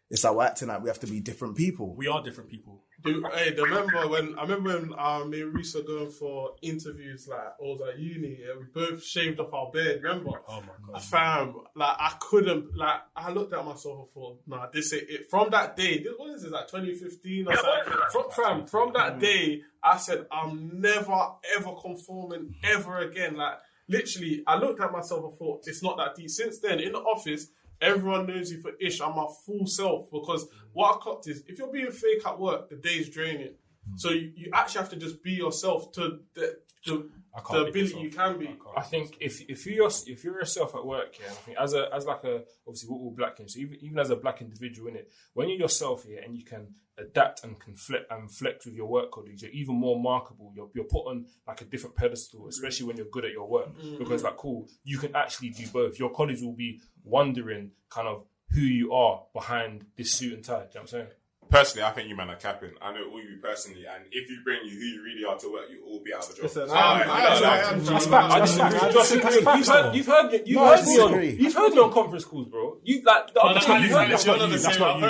it's 0.09 0.23
our 0.23 0.35
we're 0.35 0.45
acting 0.45 0.69
like 0.69 0.81
we 0.81 0.89
have 0.89 0.99
to 0.99 1.07
be 1.07 1.19
different 1.19 1.55
people. 1.57 1.93
We 1.93 2.07
are 2.07 2.23
different 2.23 2.49
people. 2.49 2.83
Do, 3.03 3.23
hey, 3.33 3.53
do 3.53 3.63
remember 3.63 4.07
when 4.07 4.37
I 4.39 4.43
remember 4.43 4.79
when 4.79 4.97
um, 4.97 5.29
me 5.29 5.41
and 5.41 5.53
Reese 5.53 5.75
were 5.75 5.81
going 5.81 6.09
for 6.09 6.55
interviews 6.61 7.27
like 7.27 7.39
I 7.39 7.51
was 7.59 7.81
at 7.87 7.99
uni, 7.99 8.39
yeah, 8.39 8.53
we 8.57 8.65
both 8.73 9.03
shaved 9.03 9.39
off 9.39 9.53
our 9.53 9.69
beard, 9.71 10.01
remember? 10.01 10.31
Oh 10.47 10.61
my 10.61 10.93
god. 10.93 11.03
Fam, 11.03 11.55
like 11.75 11.95
I 11.99 12.13
couldn't 12.19 12.75
like 12.75 13.01
I 13.15 13.31
looked 13.31 13.53
at 13.53 13.63
myself 13.65 13.99
and 13.99 14.09
thought, 14.09 14.39
nah, 14.47 14.67
this 14.73 14.93
ain't 14.93 15.09
it. 15.09 15.29
From 15.29 15.49
that 15.51 15.75
day, 15.75 15.99
this 15.99 16.13
what 16.15 16.33
is 16.33 16.43
this 16.43 16.51
like 16.51 16.67
2015 16.67 17.47
or 17.47 17.55
something? 17.55 17.93
From, 18.11 18.31
fam, 18.31 18.65
from 18.65 18.93
that 18.93 19.19
day, 19.19 19.61
I 19.83 19.97
said 19.97 20.25
I'm 20.31 20.81
never 20.81 21.33
ever 21.57 21.73
conforming 21.81 22.55
ever 22.63 22.99
again. 22.99 23.35
Like 23.35 23.57
literally, 23.89 24.43
I 24.47 24.57
looked 24.57 24.81
at 24.81 24.91
myself 24.91 25.23
and 25.25 25.37
thought 25.37 25.63
it's 25.67 25.83
not 25.83 25.97
that 25.97 26.15
deep. 26.15 26.29
Since 26.29 26.59
then, 26.59 26.79
in 26.79 26.93
the 26.93 26.99
office, 26.99 27.47
everyone 27.81 28.27
knows 28.27 28.51
you 28.51 28.61
for 28.61 28.71
ish. 28.79 29.01
I'm 29.01 29.15
my 29.15 29.27
full 29.45 29.67
self 29.67 30.09
because 30.11 30.47
what 30.73 30.95
I 30.95 30.97
clocked 30.99 31.27
is 31.27 31.43
if 31.47 31.57
you're 31.59 31.71
being 31.71 31.91
fake 31.91 32.25
at 32.25 32.39
work, 32.39 32.69
the 32.69 32.75
day's 32.75 33.09
draining. 33.09 33.53
So 33.95 34.09
you, 34.09 34.31
you 34.35 34.51
actually 34.53 34.81
have 34.81 34.89
to 34.91 34.97
just 34.97 35.23
be 35.23 35.31
yourself 35.31 35.91
to 35.93 36.19
the 36.33 36.59
can't 36.85 37.05
the 37.49 37.65
ability 37.65 37.99
you 37.99 38.09
can 38.09 38.39
be. 38.39 38.47
I. 38.75 38.79
I 38.79 38.83
think 38.83 39.17
if 39.19 39.41
if 39.49 39.65
you're 39.65 39.89
if 40.07 40.23
you're 40.23 40.39
yourself 40.39 40.75
at 40.75 40.85
work, 40.85 41.17
yeah, 41.19 41.27
I 41.27 41.33
think 41.33 41.57
as 41.57 41.73
a 41.73 41.93
as 41.93 42.05
like 42.05 42.23
a 42.23 42.43
obviously 42.67 42.89
we're 42.89 42.97
all 42.97 43.13
black, 43.15 43.37
so 43.45 43.59
even 43.59 43.77
even 43.81 43.99
as 43.99 44.09
a 44.09 44.15
black 44.15 44.41
individual 44.41 44.89
in 44.89 44.95
it, 44.95 45.11
when 45.33 45.49
you're 45.49 45.59
yourself 45.59 46.03
here 46.03 46.21
and 46.23 46.35
you 46.35 46.43
can 46.43 46.67
adapt 46.97 47.43
and 47.43 47.59
can 47.59 47.75
flex 47.75 48.05
and 48.09 48.31
flex 48.31 48.65
with 48.65 48.75
your 48.75 48.87
work 48.87 49.11
colleagues, 49.11 49.41
you're 49.41 49.51
even 49.51 49.75
more 49.75 49.99
markable. 49.99 50.51
You're 50.55 50.69
you're 50.73 50.85
put 50.85 51.07
on 51.07 51.25
like 51.47 51.61
a 51.61 51.65
different 51.65 51.95
pedestal, 51.95 52.47
especially 52.47 52.87
when 52.87 52.97
you're 52.97 53.07
good 53.11 53.25
at 53.25 53.31
your 53.31 53.47
work, 53.47 53.77
mm. 53.77 53.97
because 53.97 54.23
like 54.23 54.37
cool, 54.37 54.67
you 54.83 54.97
can 54.97 55.15
actually 55.15 55.49
do 55.49 55.67
both. 55.67 55.99
Your 55.99 56.11
colleagues 56.11 56.41
will 56.41 56.55
be 56.55 56.81
wondering 57.03 57.71
kind 57.89 58.07
of 58.07 58.25
who 58.51 58.61
you 58.61 58.93
are 58.93 59.23
behind 59.33 59.85
this 59.97 60.13
suit 60.13 60.33
and 60.33 60.43
tie. 60.43 60.53
Do 60.53 60.59
you 60.59 60.63
know 60.63 60.69
what 60.69 60.81
I'm 60.81 60.87
saying? 60.87 61.07
Personally, 61.49 61.85
I 61.85 61.91
think 61.91 62.09
you 62.09 62.15
man 62.15 62.29
are 62.29 62.35
capping. 62.35 62.71
I 62.81 62.91
know 62.93 63.09
all 63.09 63.21
you 63.21 63.37
personally, 63.41 63.85
and 63.85 64.03
if 64.11 64.29
you 64.29 64.39
bring 64.43 64.59
you 64.65 64.71
who 64.77 64.85
you 64.85 65.03
really 65.03 65.23
are 65.23 65.37
to 65.39 65.51
work, 65.51 65.65
you 65.69 65.81
all 65.85 66.01
be 66.03 66.13
out 66.13 66.23
of 66.25 66.31
a 66.31 66.33
job. 66.35 66.43
Listen, 66.43 66.67
So, 66.67 66.73
I- 66.75 66.97
like, 66.99 67.07
I- 67.07 67.35
you 67.35 67.41
know, 67.41 67.47
I- 67.47 67.57
like, 67.57 67.65
I- 67.65 67.77
That's 67.77 68.07
facts. 68.07 68.33
I 68.33 68.39
That's 68.39 68.51
disagree. 68.51 68.79
facts. 68.79 68.83
I 68.83 68.97
disagree. 68.97 69.43
That's 69.43 69.57
You've 69.57 69.67
heard, 69.67 69.83
though. 69.83 69.93
you've 69.93 70.07
heard, 70.07 70.31
you've 70.45 70.57
No, 70.57 70.63
I 70.65 70.77
heard 70.77 70.85
me 70.87 70.99
on, 70.99 71.39
you've 71.39 71.53
heard 71.53 71.73
me 71.73 71.79
on 71.79 71.91
conference 71.93 72.25
calls, 72.25 72.47
bro. 72.47 72.77
You 72.83 73.01
like 73.03 73.33
the 73.33 73.39
other 73.41 73.53
that's 73.53 73.65
time, 73.65 73.75
not 73.75 73.83
you've 73.83 73.91
heard 73.97 74.03
me 74.07 74.09
that's 74.11 74.25
not 74.25 74.39
you, 74.41 74.47
that's 74.57 74.79
not 74.79 74.99
you, 74.99 75.05
I, 75.05 75.09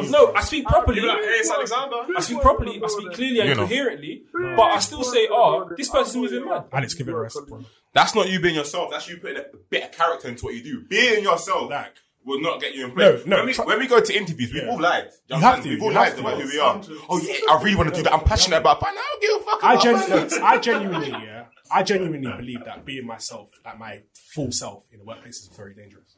I, 0.00 0.08
no, 0.10 0.32
I 0.34 0.40
speak 0.42 0.66
properly. 0.66 0.96
You 0.96 1.02
be 1.02 1.08
like, 1.08 1.18
hey, 1.18 1.28
it's 1.28 1.50
Alexander. 1.50 1.96
I 2.16 2.20
speak 2.20 2.40
properly. 2.40 2.80
I 2.82 2.88
speak 2.88 3.12
clearly 3.12 3.40
and 3.40 3.58
coherently, 3.60 4.22
but 4.32 4.62
I 4.62 4.78
still 4.78 5.04
say, 5.04 5.28
"Oh, 5.30 5.68
this 5.76 5.88
person's 5.88 6.16
moving 6.16 6.48
mad." 6.48 6.64
Alex, 6.72 6.94
give 6.94 7.08
it 7.08 7.14
a 7.14 7.18
rest, 7.18 7.38
bro. 7.48 7.64
That's 7.92 8.14
not 8.14 8.28
you 8.28 8.40
being 8.40 8.54
yourself. 8.54 8.90
That's 8.92 9.08
you 9.08 9.16
putting 9.18 9.38
a 9.38 9.44
bit 9.68 9.82
of 9.84 9.92
character 9.92 10.28
into 10.28 10.44
what 10.44 10.54
you 10.54 10.62
do. 10.62 10.82
Being 10.88 11.24
yourself 11.24 11.70
Like- 11.70 11.96
will 12.24 12.40
not 12.40 12.60
get 12.60 12.74
you 12.74 12.84
in 12.86 12.92
place. 12.92 13.24
No, 13.26 13.30
no, 13.30 13.36
when, 13.38 13.46
we, 13.46 13.52
try- 13.54 13.64
when 13.64 13.78
we 13.78 13.86
go 13.86 14.00
to 14.00 14.14
interviews, 14.16 14.52
we've 14.52 14.62
Yeah. 14.64 14.70
all 14.70 14.80
lied. 14.80 15.08
You, 15.28 15.36
You 15.36 15.42
have 15.42 15.62
to, 15.62 15.68
We've 15.68 15.82
all 15.82 15.88
you 15.88 15.94
lied 15.94 16.08
have 16.08 16.16
to. 16.16 16.20
about 16.20 16.40
who 16.40 16.48
we 16.48 16.58
are. 16.58 16.82
Oh 17.08 17.18
yeah, 17.18 17.34
I 17.50 17.62
really 17.62 17.76
want 17.76 17.88
to 17.90 17.94
do 17.94 18.02
that. 18.02 18.12
I'm 18.12 18.24
passionate 18.24 18.58
about. 18.58 18.80
But 18.80 18.90
I 18.90 18.94
don't 18.94 19.22
give 19.22 19.40
a 19.40 19.44
fuck. 19.44 19.64
I, 19.64 19.72
about 19.74 19.82
gen- 19.84 19.98
finance. 19.98 20.34
I 20.42 20.58
genuinely, 20.58 21.10
yeah, 21.10 21.44
I 21.72 21.82
genuinely 21.82 22.30
believe 22.36 22.64
that 22.66 22.84
being 22.84 23.06
myself, 23.06 23.50
like 23.64 23.78
my 23.78 24.02
full 24.34 24.52
self 24.52 24.84
in 24.92 24.98
the 24.98 25.04
workplace, 25.04 25.40
is 25.40 25.48
very 25.56 25.74
dangerous. 25.74 26.16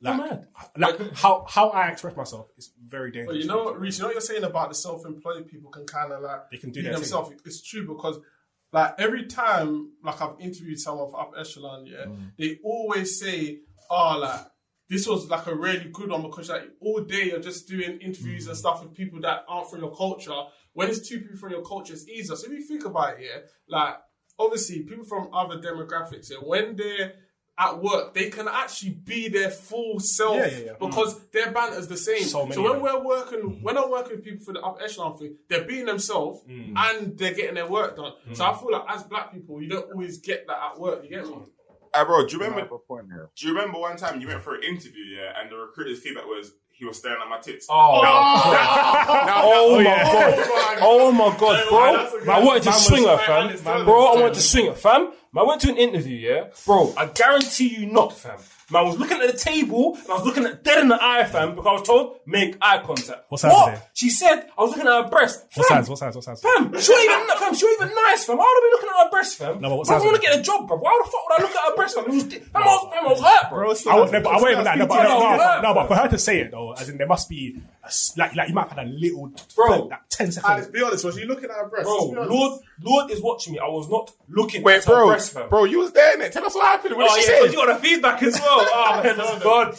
Like, 0.00 0.16
mad. 0.16 0.46
like 0.76 0.98
how 1.14 1.44
how 1.48 1.68
I 1.68 1.88
express 1.90 2.16
myself 2.16 2.48
is 2.56 2.72
very 2.84 3.12
dangerous. 3.12 3.36
But 3.36 3.40
you 3.42 3.46
know 3.46 3.62
what, 3.64 3.78
Reese, 3.80 3.98
you 3.98 4.02
know 4.02 4.08
what 4.08 4.14
you're 4.14 4.20
saying 4.20 4.42
about 4.42 4.70
the 4.70 4.74
self-employed 4.74 5.46
people 5.46 5.70
can 5.70 5.86
kind 5.86 6.12
of 6.12 6.22
like 6.22 6.50
They 6.50 6.56
can 6.58 6.70
do 6.70 6.80
be 6.80 6.84
their 6.86 6.94
thing. 6.94 7.02
themselves. 7.02 7.30
It's 7.44 7.62
true 7.62 7.86
because 7.86 8.18
like 8.72 8.94
every 8.98 9.26
time 9.26 9.92
like 10.02 10.20
I've 10.20 10.40
interviewed 10.40 10.80
someone 10.80 11.08
for 11.10 11.20
Up 11.20 11.34
Echelon, 11.38 11.86
yeah, 11.86 12.06
Mm. 12.06 12.32
they 12.36 12.58
always 12.64 13.20
say, 13.20 13.60
"Oh, 13.88 14.18
like 14.18 14.40
this 14.92 15.06
was 15.08 15.28
like 15.34 15.46
a 15.46 15.54
really 15.66 15.88
good 15.98 16.10
one 16.10 16.22
because 16.22 16.48
like 16.50 16.64
all 16.80 17.00
day 17.00 17.24
you're 17.30 17.40
just 17.50 17.66
doing 17.68 17.92
interviews 18.08 18.44
Mm. 18.44 18.50
and 18.50 18.56
stuff 18.58 18.82
with 18.82 18.92
people 18.94 19.20
that 19.26 19.38
aren't 19.48 19.68
from 19.70 19.80
your 19.80 19.94
culture. 19.96 20.40
When 20.74 20.88
it's 20.90 21.06
two 21.08 21.18
people 21.20 21.36
from 21.42 21.50
your 21.56 21.64
culture, 21.72 21.94
it's 21.94 22.06
easier. 22.08 22.36
So 22.36 22.46
if 22.46 22.52
you 22.58 22.62
think 22.70 22.84
about 22.84 23.10
it, 23.18 23.22
yeah, 23.28 23.40
like 23.76 23.94
obviously 24.38 24.76
people 24.90 25.04
from 25.04 25.28
other 25.32 25.56
demographics, 25.58 26.30
yeah, 26.30 26.38
when 26.52 26.76
they're 26.76 27.14
at 27.58 27.82
work, 27.82 28.14
they 28.14 28.30
can 28.30 28.48
actually 28.48 28.92
be 29.12 29.28
their 29.28 29.50
full 29.50 30.00
self 30.00 30.36
Yeah, 30.36 30.46
yeah, 30.46 30.64
yeah. 30.66 30.72
because 30.80 31.20
their 31.34 31.52
banter's 31.52 31.86
the 31.86 31.98
same. 31.98 32.24
So 32.24 32.48
So, 32.50 32.62
when 32.62 32.80
we're 32.80 33.04
working, 33.04 33.62
when 33.62 33.76
I'm 33.76 33.90
working 33.90 34.16
with 34.16 34.24
people 34.24 34.42
for 34.44 34.54
the 34.54 34.60
up 34.62 34.78
echelon 34.82 35.18
thing, 35.18 35.36
they're 35.48 35.64
being 35.64 35.84
themselves 35.84 36.40
Mm. 36.48 36.72
and 36.76 37.18
they're 37.18 37.34
getting 37.34 37.54
their 37.54 37.68
work 37.68 37.96
done. 37.96 38.12
So 38.32 38.44
I 38.44 38.52
feel 38.58 38.72
like 38.72 38.84
as 38.88 39.02
black 39.04 39.32
people, 39.34 39.60
you 39.62 39.68
don't 39.68 39.90
always 39.92 40.18
get 40.18 40.46
that 40.48 40.58
at 40.72 40.80
work. 40.80 41.04
You 41.04 41.10
get 41.10 41.26
me? 41.26 41.36
Hey, 41.94 42.04
bro, 42.04 42.26
do 42.26 42.32
you 42.32 42.38
remember? 42.38 42.60
have 42.60 42.72
a 42.72 42.78
point 42.78 43.06
here. 43.06 43.28
Do 43.36 43.46
you 43.46 43.52
remember 43.52 43.78
one 43.78 43.96
time 43.96 44.20
you 44.20 44.28
went 44.28 44.42
for 44.42 44.54
an 44.54 44.62
interview, 44.62 45.04
yeah, 45.04 45.38
and 45.38 45.50
the 45.50 45.56
recruiter's 45.56 46.00
feedback 46.00 46.24
was 46.24 46.52
he 46.70 46.86
was 46.86 46.96
staring 46.96 47.20
at 47.22 47.28
my 47.28 47.38
tits. 47.38 47.66
Oh, 47.68 48.00
oh. 48.02 48.02
Oh, 49.44 49.76
oh, 49.76 49.78
my 49.78 49.84
god! 49.84 50.78
Oh 50.80 51.12
my 51.12 51.36
god, 51.36 51.68
bro! 51.68 51.96
that's 51.96 52.14
a 52.14 52.18
good 52.18 52.28
I 52.28 52.40
wanted 52.42 52.62
to 52.64 52.72
swing 52.72 53.06
her, 53.06 53.16
man 53.16 53.56
fam. 53.56 53.84
Bro, 53.84 54.06
I 54.06 54.20
wanted 54.20 54.34
to 54.34 54.40
swing 54.40 54.66
her, 54.66 54.74
fam. 54.74 55.12
I 55.34 55.42
went 55.44 55.60
to 55.62 55.70
an 55.70 55.76
interview, 55.78 56.16
yeah, 56.16 56.44
bro. 56.66 56.92
I 56.96 57.06
guarantee 57.06 57.68
you 57.68 57.86
not, 57.86 58.12
fam. 58.16 58.38
Man, 58.70 58.84
I 58.84 58.86
was 58.86 58.98
looking 58.98 59.18
at 59.20 59.30
the 59.32 59.36
table 59.36 59.96
and 59.96 60.10
I 60.10 60.14
was 60.14 60.24
looking 60.24 60.44
at 60.46 60.62
dead 60.64 60.78
in 60.80 60.88
the 60.88 60.98
eye, 61.02 61.24
fam, 61.24 61.54
because 61.54 61.66
I 61.66 61.72
was 61.72 61.82
told 61.82 62.20
make 62.26 62.56
eye 62.62 62.78
contact. 62.84 63.24
What 63.30 63.40
size 63.40 63.52
what? 63.52 63.68
are? 63.74 63.82
She 63.94 64.08
said 64.08 64.46
I 64.56 64.62
was 64.62 64.70
looking 64.72 64.86
at 64.86 65.04
her 65.04 65.08
breast. 65.10 65.44
What 65.54 65.68
Fam, 65.68 65.78
size? 65.84 65.88
What 65.90 65.98
size? 65.98 66.14
What 66.14 66.24
size? 66.24 66.40
Fam, 66.42 66.78
she 66.80 66.92
ain't 66.92 67.10
even, 67.10 67.26
fam, 67.38 67.54
she 67.54 67.66
ain't 67.66 67.82
even 67.82 67.94
nice, 67.94 68.24
fam. 68.24 68.36
Why 68.38 68.44
would 68.44 68.50
I 68.50 68.68
be 68.68 68.72
looking 68.76 68.88
at 68.98 69.04
her 69.04 69.10
breast, 69.10 69.36
fam? 69.38 69.60
No, 69.60 69.68
but 69.70 69.76
what 69.78 69.86
Bro, 69.88 69.96
size 69.96 70.02
I 70.02 70.04
want 70.06 70.16
are 70.16 70.20
to 70.20 70.26
get 70.26 70.38
a 70.38 70.42
job, 70.42 70.68
bro. 70.68 70.76
Why 70.78 71.00
the 71.04 71.10
fuck 71.10 71.28
would 71.28 71.38
I 71.38 71.42
look 71.42 71.56
at 71.56 71.64
her 71.68 71.76
breast, 71.76 71.94
fam? 71.96 72.04
It 72.04 72.10
was, 72.12 72.22
fam, 72.24 72.42
I 72.54 72.60
was, 72.66 72.92
fam, 72.94 73.06
I 73.06 73.08
was 73.10 73.20
hurt, 73.20 73.50
bro. 73.50 73.60
I, 73.92 74.00
would- 74.00 74.12
no, 74.12 74.20
but 74.22 74.30
I 74.32 74.36
won't 74.36 74.50
even 74.52 74.64
that. 74.64 74.78
No, 74.78 74.86
but, 74.86 75.02
no, 75.02 75.08
no, 75.18 75.30
Yeah. 75.36 75.60
no, 75.62 75.74
but 75.74 75.86
for 75.88 75.94
her 75.96 76.08
to 76.08 76.18
say 76.18 76.40
it 76.40 76.50
though, 76.50 76.72
as 76.72 76.88
in 76.88 76.96
there 76.98 77.06
must 77.06 77.28
be 77.28 77.60
a 77.82 77.86
s 77.86 78.14
like 78.16 78.34
like 78.36 78.48
you 78.48 78.54
might 78.54 78.68
have 78.68 78.78
had 78.78 78.86
a 78.86 78.90
little 78.90 79.32
Bro. 79.56 79.86
like 79.86 80.00
ten 80.08 80.26
Alex, 80.26 80.36
seconds. 80.36 80.66
be 80.68 80.82
honest. 80.82 81.04
Was 81.04 81.16
she 81.18 81.24
looking 81.24 81.50
at 81.50 81.56
her 81.56 81.66
breast? 81.68 81.84
Bro, 81.84 81.96
Let's 81.96 82.10
be 82.12 82.16
honest. 82.18 82.30
Lord, 82.32 82.60
Lord 82.82 83.10
is 83.10 83.20
watching 83.20 83.52
me. 83.54 83.58
I 83.58 83.66
was 83.66 83.88
not 83.90 84.12
looking 84.28 84.62
Wait, 84.62 84.76
at 84.76 84.84
her 84.84 84.92
bro, 84.94 85.06
breast, 85.08 85.21
fam. 85.30 85.48
bro, 85.48 85.64
you 85.64 85.78
was 85.80 85.92
there, 85.92 86.16
innit? 86.18 86.30
Tell 86.32 86.44
us 86.44 86.54
what 86.54 86.66
happened. 86.66 86.96
What 86.96 87.10
Oh 87.10 87.14
did 87.16 87.24
she 87.24 87.30
yeah, 87.30 87.36
say? 87.38 87.42
because 87.42 87.54
you 87.54 87.66
got 87.66 87.80
the 87.82 87.88
feedback 87.88 88.22
as 88.22 88.40
well. 88.40 88.66
Oh 88.72 89.02
man, 89.02 89.16
that's 89.16 89.42
God. 89.42 89.76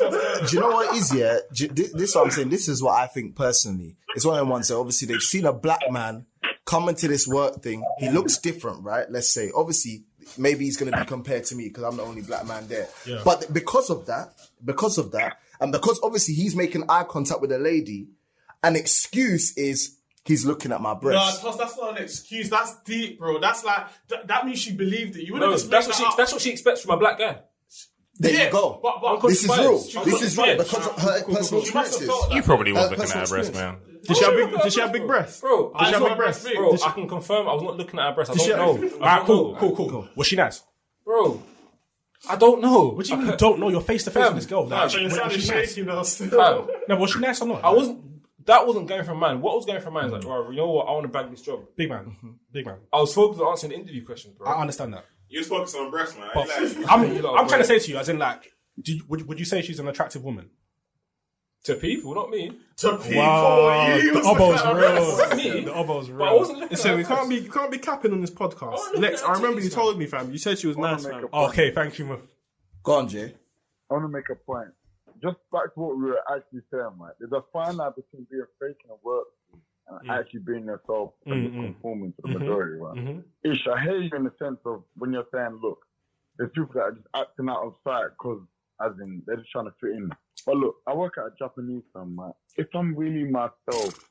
Do 0.47 0.55
you 0.55 0.59
know 0.61 0.69
what 0.71 0.95
is, 0.95 1.11
it 1.11 1.15
is? 1.15 1.19
Yeah, 1.19 1.37
you- 1.55 1.67
this, 1.73 1.91
this 1.93 2.09
is 2.09 2.15
what 2.15 2.25
I'm 2.25 2.31
saying. 2.31 2.49
This 2.49 2.67
is 2.67 2.81
what 2.83 2.93
I 2.99 3.07
think 3.07 3.35
personally. 3.35 3.95
It's 4.15 4.25
one 4.25 4.39
of 4.39 4.45
the 4.45 4.51
ones 4.51 4.67
that 4.67 4.75
obviously 4.77 5.07
they've 5.07 5.21
seen 5.21 5.45
a 5.45 5.53
black 5.53 5.81
man 5.89 6.25
come 6.65 6.87
into 6.89 7.07
this 7.07 7.27
work 7.27 7.61
thing. 7.61 7.83
He 7.99 8.09
looks 8.09 8.37
different, 8.37 8.83
right? 8.83 9.09
Let's 9.09 9.33
say, 9.33 9.51
obviously, 9.55 10.03
maybe 10.37 10.65
he's 10.65 10.77
going 10.77 10.91
to 10.91 10.97
be 10.97 11.05
compared 11.05 11.45
to 11.45 11.55
me 11.55 11.67
because 11.67 11.83
I'm 11.83 11.97
the 11.97 12.03
only 12.03 12.21
black 12.21 12.45
man 12.45 12.67
there. 12.67 12.87
Yeah. 13.05 13.21
But 13.25 13.51
because 13.53 13.89
of 13.89 14.05
that, 14.05 14.33
because 14.63 14.97
of 14.97 15.11
that, 15.11 15.37
And 15.59 15.71
because 15.71 15.99
obviously 16.03 16.33
he's 16.35 16.55
making 16.55 16.83
eye 16.89 17.03
contact 17.03 17.41
with 17.41 17.51
a 17.51 17.57
lady, 17.59 18.07
an 18.63 18.75
excuse 18.75 19.57
is 19.57 19.97
he's 20.25 20.45
looking 20.45 20.71
at 20.71 20.81
my 20.81 20.93
breasts. 20.93 21.37
No, 21.43 21.43
breast. 21.51 21.57
That's 21.59 21.77
not 21.77 21.97
an 21.97 22.03
excuse. 22.03 22.49
That's 22.49 22.75
deep, 22.81 23.19
bro. 23.19 23.39
That's 23.39 23.63
like 23.63 23.87
that, 24.09 24.27
that 24.27 24.45
means 24.45 24.59
she 24.59 24.73
believed 24.73 25.15
it. 25.17 25.25
You 25.25 25.33
wouldn't 25.33 25.51
No, 25.51 25.55
just 25.57 25.69
that's 25.69 25.87
make 25.87 25.93
what 25.93 25.97
she 25.97 26.03
that 26.03 26.09
up. 26.11 26.17
that's 26.17 26.31
what 26.33 26.41
she 26.41 26.51
expects 26.51 26.81
from 26.81 26.91
a 26.91 26.97
black 26.97 27.17
guy. 27.19 27.37
there 28.19 28.31
Yeah, 28.31 28.45
you 28.45 28.51
go. 28.51 28.79
but- 28.83 29.01
but- 29.01 29.21
this 29.27 29.43
is 29.43 29.49
real. 29.57 29.77
This 30.05 30.21
is 30.21 30.37
real 30.37 30.45
unconfided. 30.45 30.57
because 30.59 30.87
of 30.87 31.01
her 31.01 31.23
personal 31.23 31.61
She 31.63 31.69
experiences. 31.69 32.09
You 32.31 32.41
probably 32.43 32.71
was 32.73 32.85
Uh, 32.85 32.89
looking 32.89 33.03
at 33.03 33.09
her 33.09 33.19
personal 33.21 33.27
breast, 33.43 33.53
man. 33.55 33.77
Did 34.07 34.17
she 34.17 34.23
have 34.25 34.35
big? 34.35 34.61
Did 34.61 34.73
she 34.73 34.81
have 34.81 34.91
big 34.91 35.07
breasts? 35.07 35.39
Bro, 35.41 35.73
Did 35.79 35.87
she 35.87 35.93
have 35.93 36.03
big 36.03 36.17
breasts? 36.17 36.43
breast 36.43 36.55
bro, 36.57 36.75
she- 36.75 36.83
I 36.83 36.91
can 36.91 37.07
confirm 37.07 37.47
I 37.49 37.53
was 37.53 37.63
not 37.63 37.77
looking 37.77 37.99
at 37.99 38.05
her 38.09 38.15
breast. 38.15 38.31
I 38.31 38.33
Did 38.33 38.41
she 38.43 38.49
don't 38.49 38.81
know. 38.81 38.97
All 38.97 39.03
I 39.07 39.19
cool, 39.25 39.55
cool, 39.55 39.75
cool, 39.75 39.89
cool. 39.89 40.07
Was 40.15 40.27
she 40.27 40.35
nice? 40.35 40.61
Bro, 41.05 41.41
I 42.29 42.35
don't 42.35 42.61
know. 42.61 42.89
What 42.89 43.05
do 43.05 43.11
you 43.11 43.17
mean 43.17 43.27
you 43.31 43.35
don't 43.37 43.59
know? 43.59 43.69
You're 43.69 43.81
face 43.81 44.03
to 44.05 44.11
face 44.11 44.25
with 44.27 44.35
this 44.35 44.45
girl. 44.45 44.67
Like, 44.67 44.89
So 44.91 44.97
you 44.99 45.05
was 45.05 45.13
she 45.13 45.19
nice? 45.51 45.73
shaky 45.73 45.81
now. 45.83 46.03
still. 46.03 46.69
No, 46.87 46.95
was 46.97 47.11
she 47.11 47.19
nice 47.19 47.41
or 47.41 47.47
not? 47.47 47.63
I 47.63 47.69
wasn't. 47.71 47.99
That 48.45 48.67
wasn't 48.67 48.87
going 48.87 49.03
from 49.03 49.19
mine. 49.19 49.41
What 49.41 49.55
was 49.55 49.65
going 49.65 49.81
from 49.81 49.93
mine 49.93 50.05
is 50.05 50.11
like, 50.11 50.21
mm. 50.23 50.27
right, 50.27 50.49
you 50.51 50.57
know 50.57 50.69
what? 50.69 50.87
I 50.87 50.91
want 50.91 51.03
to 51.03 51.09
bag 51.09 51.29
this 51.29 51.41
job. 51.41 51.65
big 51.75 51.89
man, 51.89 52.05
mm-hmm. 52.05 52.31
big 52.51 52.65
man. 52.65 52.79
I 52.91 52.99
was 52.99 53.13
focused 53.13 53.41
on 53.41 53.49
answering 53.49 53.71
the 53.71 53.79
interview 53.79 54.05
questions, 54.05 54.35
bro. 54.35 54.47
I 54.47 54.61
understand 54.61 54.93
that. 54.93 55.05
You 55.29 55.39
was 55.39 55.47
focused 55.47 55.75
on 55.75 55.89
breasts, 55.89 56.17
man. 56.17 56.29
But 56.33 56.47
Like, 56.47 56.91
I'm, 56.91 57.01
I'm 57.25 57.25
are 57.25 57.47
trying 57.47 57.61
to 57.61 57.65
say 57.65 57.79
to 57.79 57.91
you, 57.91 57.97
as 57.97 58.09
in 58.09 58.19
like, 58.19 58.51
do 58.81 58.93
you, 58.93 59.03
would, 59.07 59.27
would 59.27 59.39
you 59.39 59.45
say 59.45 59.61
she's 59.61 59.79
an 59.79 59.87
attractive 59.87 60.23
woman? 60.23 60.49
to 61.63 61.75
people, 61.75 62.13
not 62.13 62.29
me. 62.29 62.51
To 62.77 62.97
people, 62.97 63.17
Wow, 63.21 63.95
you 63.95 64.13
the 64.13 64.19
was 64.19 64.27
obo's 64.27 64.39
looking 64.39 64.55
at 64.55 64.65
her 64.65 64.75
real. 64.75 65.15
breast. 65.15 65.65
The 65.65 65.73
obo's 65.73 66.09
real. 66.09 66.19
But 66.19 66.27
I 66.27 66.33
wasn't 66.33 66.59
looking. 66.59 66.77
So 66.77 66.89
at 66.89 66.97
we 66.97 67.03
her 67.03 67.15
can't 67.15 67.29
be 67.29 67.35
you 67.35 67.51
can't 67.51 67.71
be 67.71 67.77
capping 67.77 68.11
on 68.11 68.21
this 68.21 68.31
podcast. 68.31 68.75
Oh, 68.77 68.91
look 68.93 69.01
Lex, 69.01 69.21
at 69.21 69.29
I 69.29 69.33
remember 69.33 69.61
you 69.61 69.69
titties, 69.69 69.73
told 69.73 69.97
me, 69.97 70.05
fam. 70.05 70.31
You 70.31 70.37
said 70.37 70.59
she 70.59 70.67
was 70.67 70.75
wanna 70.75 70.93
nice, 70.93 71.03
make 71.03 71.13
fam. 71.13 71.23
a 71.23 71.27
Oh, 71.31 71.47
okay, 71.47 71.71
thank 71.71 71.97
you. 71.99 72.05
Muff. 72.05 72.19
Go 72.83 72.93
on, 72.95 73.07
Jay. 73.07 73.33
I 73.89 73.93
want 73.93 74.05
to 74.05 74.09
make 74.09 74.29
a 74.29 74.35
point. 74.35 74.69
Just 75.23 75.37
back 75.51 75.73
to 75.73 75.79
what 75.79 75.97
we 75.97 76.03
were 76.03 76.19
actually 76.35 76.61
saying, 76.71 76.91
right? 76.99 77.13
There's 77.19 77.31
a 77.31 77.43
fine 77.53 77.77
line 77.77 77.91
between 77.95 78.27
being 78.29 78.43
fake 78.59 78.77
and 78.83 78.91
a 78.91 78.95
work 79.07 79.27
and 80.01 80.11
actually 80.11 80.41
being 80.41 80.65
yourself 80.65 81.13
and 81.25 81.49
Mm, 81.49 81.53
mm. 81.53 81.61
conforming 81.65 82.13
to 82.13 82.21
the 82.23 82.27
Mhm. 82.29 82.39
majority, 82.39 82.79
right? 82.81 82.95
Mhm. 82.97 83.23
Ish, 83.43 83.67
I 83.67 83.81
hear 83.83 83.97
you 83.99 84.09
in 84.15 84.23
the 84.25 84.33
sense 84.37 84.59
of 84.65 84.83
when 84.95 85.13
you're 85.13 85.27
saying, 85.31 85.59
look, 85.61 85.85
there's 86.37 86.51
people 86.51 86.73
that 86.73 86.81
are 86.81 86.91
just 86.91 87.07
acting 87.15 87.47
out 87.49 87.63
of 87.63 87.75
sight 87.83 88.09
because, 88.17 88.41
as 88.81 88.91
in, 88.99 89.23
they're 89.25 89.37
just 89.37 89.51
trying 89.51 89.65
to 89.65 89.71
fit 89.79 89.91
in. 89.91 90.11
But 90.45 90.55
look, 90.57 90.75
I 90.87 90.93
work 90.93 91.17
at 91.17 91.25
a 91.25 91.31
Japanese 91.39 91.83
firm, 91.93 92.19
right? 92.19 92.33
If 92.57 92.67
I'm 92.75 92.95
really 92.95 93.23
myself, 93.31 94.09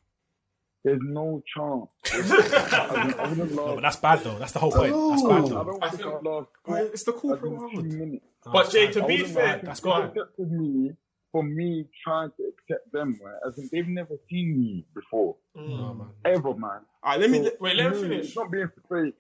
there's 0.85 1.01
no 1.03 1.43
chance. 1.55 1.89
As 2.13 2.31
in, 2.31 3.15
I 3.21 3.35
No, 3.55 3.75
but 3.77 3.83
that's 3.83 3.97
bad 3.97 4.21
though. 4.21 4.39
That's 4.39 4.53
the 4.53 4.59
whole 4.61 4.73
point. 4.73 4.93
That's 4.93 5.23
bad 5.23 5.45
I 5.45 5.65
don't 5.65 5.85
I 5.85 5.89
think 5.91 6.03
feel- 6.03 6.17
I'd 6.19 6.25
last. 6.27 6.49
Well, 6.67 6.87
It's 6.87 7.05
the 7.05 7.13
as 7.15 7.21
corporate 7.21 7.53
world. 7.53 8.21
But 8.53 8.71
Jay, 8.71 8.91
to 8.93 9.05
I 9.05 9.07
be 9.07 9.25
fair, 9.25 9.47
like 9.47 9.63
That's 9.65 9.81
it. 9.81 10.15
good. 10.37 10.51
Me, 10.51 10.93
for 11.33 11.43
me 11.43 11.87
trying 12.05 12.31
to 12.37 12.43
accept 12.45 12.93
them, 12.93 13.19
right? 13.25 13.35
As 13.49 13.59
in, 13.59 13.69
they've 13.73 13.89
never 13.89 14.15
seen 14.31 14.61
me 14.61 14.87
before, 14.95 15.37
No, 15.57 15.95
man. 15.95 16.09
ever, 16.25 16.55
man. 16.55 16.81
Alright, 17.05 17.21
let 17.21 17.31
me. 17.31 17.45
So, 17.45 17.51
Wait, 17.59 17.77
let 17.77 17.93
me, 17.95 18.03
finish. 18.03 18.27
It's 18.27 18.37
not 18.37 18.51
being 18.53 18.69
fake. 18.91 19.17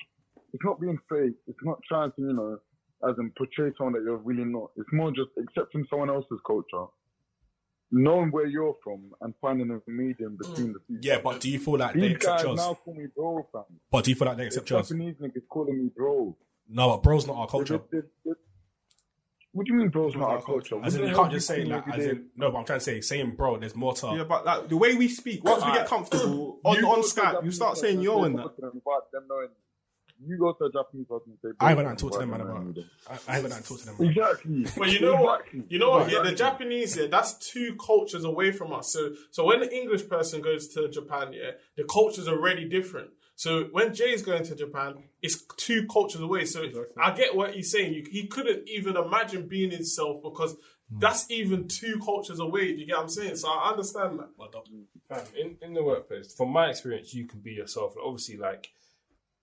It's 0.52 0.62
not 0.64 0.80
being 0.80 0.98
fake. 1.08 1.34
It's 1.48 1.58
not 1.62 1.78
trying 1.88 2.12
to, 2.12 2.20
you 2.20 2.32
know, 2.34 2.58
as 3.08 3.16
in 3.18 3.32
portray 3.36 3.72
someone 3.76 3.94
that 3.94 4.02
you're 4.04 4.18
really 4.18 4.44
not. 4.44 4.70
It's 4.76 4.92
more 4.92 5.10
just 5.10 5.30
accepting 5.42 5.86
someone 5.88 6.10
else's 6.10 6.38
culture, 6.46 6.86
knowing 7.90 8.30
where 8.30 8.46
you're 8.46 8.76
from, 8.84 9.10
and 9.22 9.34
finding 9.40 9.70
a 9.70 9.90
medium 9.90 10.36
mm. 10.36 10.38
between 10.38 10.74
the 10.74 10.78
two. 10.80 10.98
Yeah, 11.00 11.20
but 11.24 11.40
do 11.40 11.50
you 11.50 11.58
feel 11.58 11.78
like 11.78 11.94
they 11.94 12.00
These 12.00 12.16
accept 12.16 12.36
guys 12.38 12.44
yours? 12.46 12.56
now 12.58 12.74
call 12.74 12.94
me 12.94 13.06
bro, 13.16 13.46
fam. 13.52 13.62
But 13.90 14.04
do 14.04 14.10
you 14.10 14.16
feel 14.16 14.28
like 14.28 14.36
they 14.36 14.46
accept 14.46 14.68
yours? 14.70 14.88
Japanese 14.88 15.16
niggas 15.16 15.48
calling 15.48 15.82
me 15.82 15.90
bro. 15.96 16.36
No, 16.68 16.88
but 16.90 17.02
bro's 17.02 17.26
not 17.26 17.36
our 17.36 17.46
culture. 17.46 17.80
They- 17.90 18.00
they- 18.00 18.06
they- 18.26 18.32
What 19.52 19.66
do 19.66 19.72
you 19.72 19.78
mean 19.78 19.88
bro's 19.90 20.16
not 20.16 20.30
our 20.30 20.42
culture? 20.42 20.80
As 20.82 20.94
in, 20.94 21.06
you 21.08 21.14
can't 21.14 21.30
just 21.30 21.46
say 21.46 21.60
you 21.60 21.66
like, 21.66 21.86
as 21.88 22.06
in, 22.06 22.26
no, 22.36 22.50
but 22.50 22.58
I'm 22.58 22.64
trying 22.64 22.78
to 22.78 22.84
say, 22.84 23.00
saying 23.02 23.34
bro, 23.36 23.58
there's 23.58 23.76
more 23.76 23.94
to. 23.94 24.14
Yeah, 24.16 24.24
but 24.24 24.46
like 24.46 24.68
the 24.68 24.76
way 24.78 24.94
we 24.94 25.08
speak, 25.08 25.44
once 25.44 25.64
we 25.64 25.72
get 25.72 25.86
comfortable 25.86 26.58
on, 26.64 26.76
You 26.76 26.88
on 26.88 26.96
go 26.96 27.02
to 27.02 27.08
a 27.08 27.10
Skype, 27.10 27.44
you 27.44 27.50
start 27.50 27.76
saying 27.76 27.96
and 27.96 28.04
yo 28.04 28.20
say 28.20 28.26
and 28.26 28.38
that. 28.38 28.56
to 28.56 28.60
them 28.62 28.70
without 28.74 29.12
them 29.12 29.24
knowing. 29.28 29.48
You 30.24 30.38
go 30.38 30.52
to 30.52 30.64
a 30.64 30.72
Japanese 30.72 31.06
person 31.08 31.32
and 31.32 31.38
say 31.42 31.48
I 31.58 31.70
haven't 31.70 31.84
talked 31.84 31.98
to 31.98 32.04
talk 32.04 32.12
to 32.12 32.18
them, 32.20 32.30
man, 32.30 32.38
without 32.40 32.52
about. 32.52 32.64
knowing. 32.76 32.86
I, 33.28 33.34
haven't 33.34 33.50
talked 33.64 33.80
to 33.80 33.86
them. 33.86 33.96
Exactly. 33.98 34.66
But 34.78 34.90
you 34.90 35.00
know 35.00 35.16
what? 35.16 35.42
You 35.68 35.78
know 35.78 35.90
what? 35.90 36.10
Yeah, 36.10 36.22
the 36.22 36.32
Japanese, 36.32 36.96
yeah, 36.96 37.08
that's 37.10 37.34
two 37.34 37.76
cultures 37.84 38.24
away 38.24 38.52
from 38.52 38.72
us. 38.72 38.92
So, 38.92 39.14
so 39.32 39.44
when 39.44 39.60
the 39.60 39.74
English 39.74 40.08
person 40.08 40.40
goes 40.40 40.68
to 40.68 40.88
Japan, 40.88 41.32
yeah, 41.32 41.52
the 41.76 41.84
culture's 41.84 42.28
are 42.28 42.36
already 42.36 42.68
different. 42.68 43.10
So 43.42 43.64
when 43.72 43.92
Jay's 43.92 44.22
going 44.22 44.44
to 44.44 44.54
Japan, 44.54 45.02
it's 45.20 45.44
two 45.56 45.88
cultures 45.88 46.20
away. 46.20 46.44
So 46.44 46.62
I 46.96 47.10
get 47.10 47.34
what 47.34 47.54
he's 47.54 47.72
saying. 47.72 47.92
You, 47.92 48.04
he 48.08 48.28
couldn't 48.28 48.68
even 48.68 48.96
imagine 48.96 49.48
being 49.48 49.72
himself 49.72 50.22
because 50.22 50.52
hmm. 50.52 51.00
that's 51.00 51.28
even 51.28 51.66
two 51.66 51.98
cultures 52.04 52.38
away. 52.38 52.72
Do 52.72 52.78
you 52.78 52.86
get 52.86 52.98
what 52.98 53.02
I'm 53.02 53.08
saying? 53.08 53.34
So 53.34 53.48
I 53.48 53.70
understand 53.70 54.20
that. 54.20 54.28
Fam, 55.08 55.24
in, 55.36 55.56
in 55.60 55.74
the 55.74 55.82
workplace, 55.82 56.32
from 56.36 56.50
my 56.50 56.68
experience, 56.68 57.14
you 57.14 57.26
can 57.26 57.40
be 57.40 57.50
yourself. 57.50 57.96
Like, 57.96 58.04
obviously, 58.06 58.36
like 58.36 58.68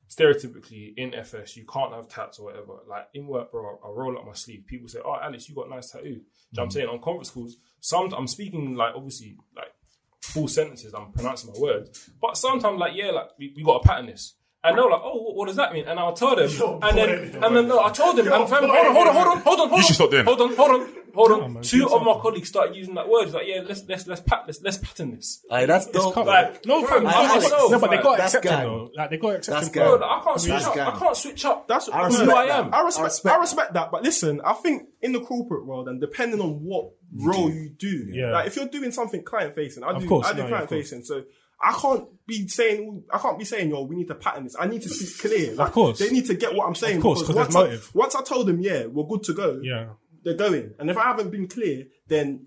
stereotypically 0.10 0.94
in 0.96 1.14
FS, 1.14 1.58
you 1.58 1.66
can't 1.66 1.94
have 1.94 2.08
tats 2.08 2.40
or 2.40 2.46
whatever. 2.46 2.76
Like 2.88 3.10
in 3.14 3.28
work, 3.28 3.52
bro, 3.52 3.82
I 3.84 3.90
roll 3.90 4.18
up 4.18 4.26
my 4.26 4.32
sleeve. 4.32 4.64
People 4.66 4.88
say, 4.88 5.00
"Oh, 5.04 5.18
Alex, 5.22 5.50
you 5.50 5.56
got 5.56 5.70
nice 5.70 5.92
tattoo." 5.92 6.04
Do 6.04 6.10
you 6.10 6.16
know 6.16 6.22
what 6.54 6.62
I'm 6.62 6.68
hmm. 6.70 6.72
saying 6.72 6.88
on 6.88 7.02
conference 7.02 7.32
calls, 7.32 7.58
some 7.82 8.14
I'm 8.14 8.28
speaking 8.28 8.76
like 8.76 8.94
obviously 8.96 9.36
like 9.58 9.74
full 10.22 10.48
sentences. 10.48 10.94
I'm 10.94 11.12
pronouncing 11.12 11.52
my 11.54 11.60
words, 11.60 12.10
but 12.22 12.38
sometimes 12.38 12.80
like 12.80 12.96
yeah, 12.96 13.12
like 13.12 13.30
we, 13.38 13.54
we 13.56 13.64
got 13.64 13.82
a 13.84 13.88
pattern 13.88 14.08
this. 14.08 14.36
And 14.62 14.78
they're 14.78 14.90
like, 14.90 15.02
oh, 15.02 15.22
what, 15.22 15.36
what 15.38 15.48
does 15.48 15.56
that 15.56 15.72
mean? 15.72 15.86
And 15.88 15.98
I'll 15.98 16.12
tell 16.12 16.36
them, 16.36 16.50
You're 16.58 16.80
and 16.84 16.98
then, 16.98 17.10
and 17.42 17.56
then 17.56 17.68
no, 17.70 17.82
I 17.82 17.90
told 17.92 18.18
them, 18.18 18.28
and 18.32 18.50
fam, 18.50 18.68
hold 18.68 18.72
on, 18.72 18.94
hold 18.94 19.08
on, 19.08 19.16
hold 19.16 19.28
on, 19.28 19.38
hold 19.42 19.60
on, 19.62 19.70
hold 19.70 19.72
on. 19.72 19.78
You 19.78 19.84
should 19.84 19.96
stop 19.96 20.12
doing 20.12 20.26
Hold 20.26 20.42
on, 20.42 20.56
hold 20.56 20.72
on, 20.82 20.90
hold 21.14 21.32
on. 21.32 21.54
man, 21.54 21.64
Two 21.64 21.80
do 21.88 21.96
of 21.96 22.04
my 22.04 22.14
colleagues 22.22 22.50
started 22.50 22.76
using 22.76 22.96
that 22.96 23.08
word. 23.10 23.24
It's 23.26 23.34
like, 23.34 23.48
yeah, 23.48 23.62
let's 23.68 23.84
let's 23.88 24.08
let's 24.08 24.22
pat, 24.22 24.44
let's 24.48 24.62
let's 24.62 24.78
pattern 24.78 25.12
this. 25.16 25.44
Aye, 25.52 25.66
that's 25.66 25.88
dope. 25.88 26.14
Can't- 26.14 26.28
Like, 26.28 26.66
no, 26.66 26.82
bro, 26.82 26.90
fam, 26.90 27.08
I'm 27.08 27.28
no, 27.28 27.36
myself, 27.36 27.72
no, 27.72 27.80
but 27.80 27.90
they 27.92 27.98
got 27.98 28.18
that's 28.18 28.34
accepted 28.36 28.50
gang. 28.50 28.64
though. 28.68 28.92
Like 28.96 29.10
they 29.10 29.18
got 29.18 29.36
accepted. 29.36 29.56
That's 29.62 29.68
for- 29.70 29.74
Bro, 29.80 30.00
gang. 30.00 30.10
I 30.10 30.24
can't 30.24 30.40
switch 30.42 30.64
up. 30.64 30.76
gang. 30.76 30.88
I 30.88 31.00
can't 31.00 31.18
switch 31.18 31.46
up. 31.46 31.68
That's 31.68 31.90
I 31.90 32.10
who 32.10 32.32
I 32.32 32.44
am. 32.60 32.74
I 32.74 32.82
respect, 32.84 33.04
I 33.04 33.06
respect 33.06 33.40
respect, 33.42 33.74
that. 33.74 33.92
But 33.92 34.04
listen, 34.04 34.42
I 34.46 34.54
think 34.54 34.84
in 35.02 35.12
the 35.14 35.22
corporate 35.22 35.66
world, 35.66 35.88
and 35.88 36.00
depending 36.02 36.42
on 36.42 36.64
what 36.64 36.92
role 37.16 37.50
you 37.50 37.70
do, 37.78 38.08
Yeah. 38.12 38.32
like 38.32 38.48
if 38.48 38.56
you're 38.56 38.68
doing 38.68 38.92
something 38.92 39.24
client 39.24 39.56
facing, 39.56 39.84
I 39.84 39.92
Of 39.92 40.02
do, 40.04 40.08
course, 40.08 40.28
I 40.28 40.32
do 40.34 40.38
no, 40.38 40.44
yeah, 40.44 40.46
of 40.46 40.50
client 40.52 40.70
facing. 40.70 41.04
So 41.04 41.24
I 41.62 41.74
can't 41.74 42.06
be 42.26 42.48
saying, 42.48 43.04
I 43.12 43.18
can't 43.18 43.38
be 43.38 43.44
saying, 43.44 43.70
yo, 43.70 43.82
we 43.82 43.98
need 43.98 44.08
to 44.08 44.16
pattern 44.16 44.46
this. 44.46 44.56
I 44.58 44.66
need 44.68 44.82
to 44.84 44.90
speak 44.90 45.20
clear. 45.20 45.56
Like, 45.56 45.74
course. 45.74 46.00
they 46.00 46.10
need 46.10 46.26
to 46.28 46.34
get 46.36 46.56
what 46.56 46.66
I'm 46.68 46.76
saying. 46.76 46.98
Of 46.98 47.04
course, 47.04 47.20
because 47.22 47.36
'cause 47.36 47.36
once 47.36 47.54
there's 47.54 47.66
I- 47.66 47.68
motive. 47.68 47.92
once 47.96 48.16
I 48.16 48.22
told 48.22 48.48
them, 48.48 48.62
yeah, 48.62 48.86
we're 48.86 49.04
good 49.04 49.24
to 49.24 49.34
go. 49.34 49.60
Yeah. 49.62 49.88
They're 50.24 50.34
going. 50.36 50.74
And 50.80 50.90
if 50.90 50.98
I 50.98 51.04
haven't 51.04 51.30
been 51.32 51.48
clear, 51.48 51.86
then 52.08 52.46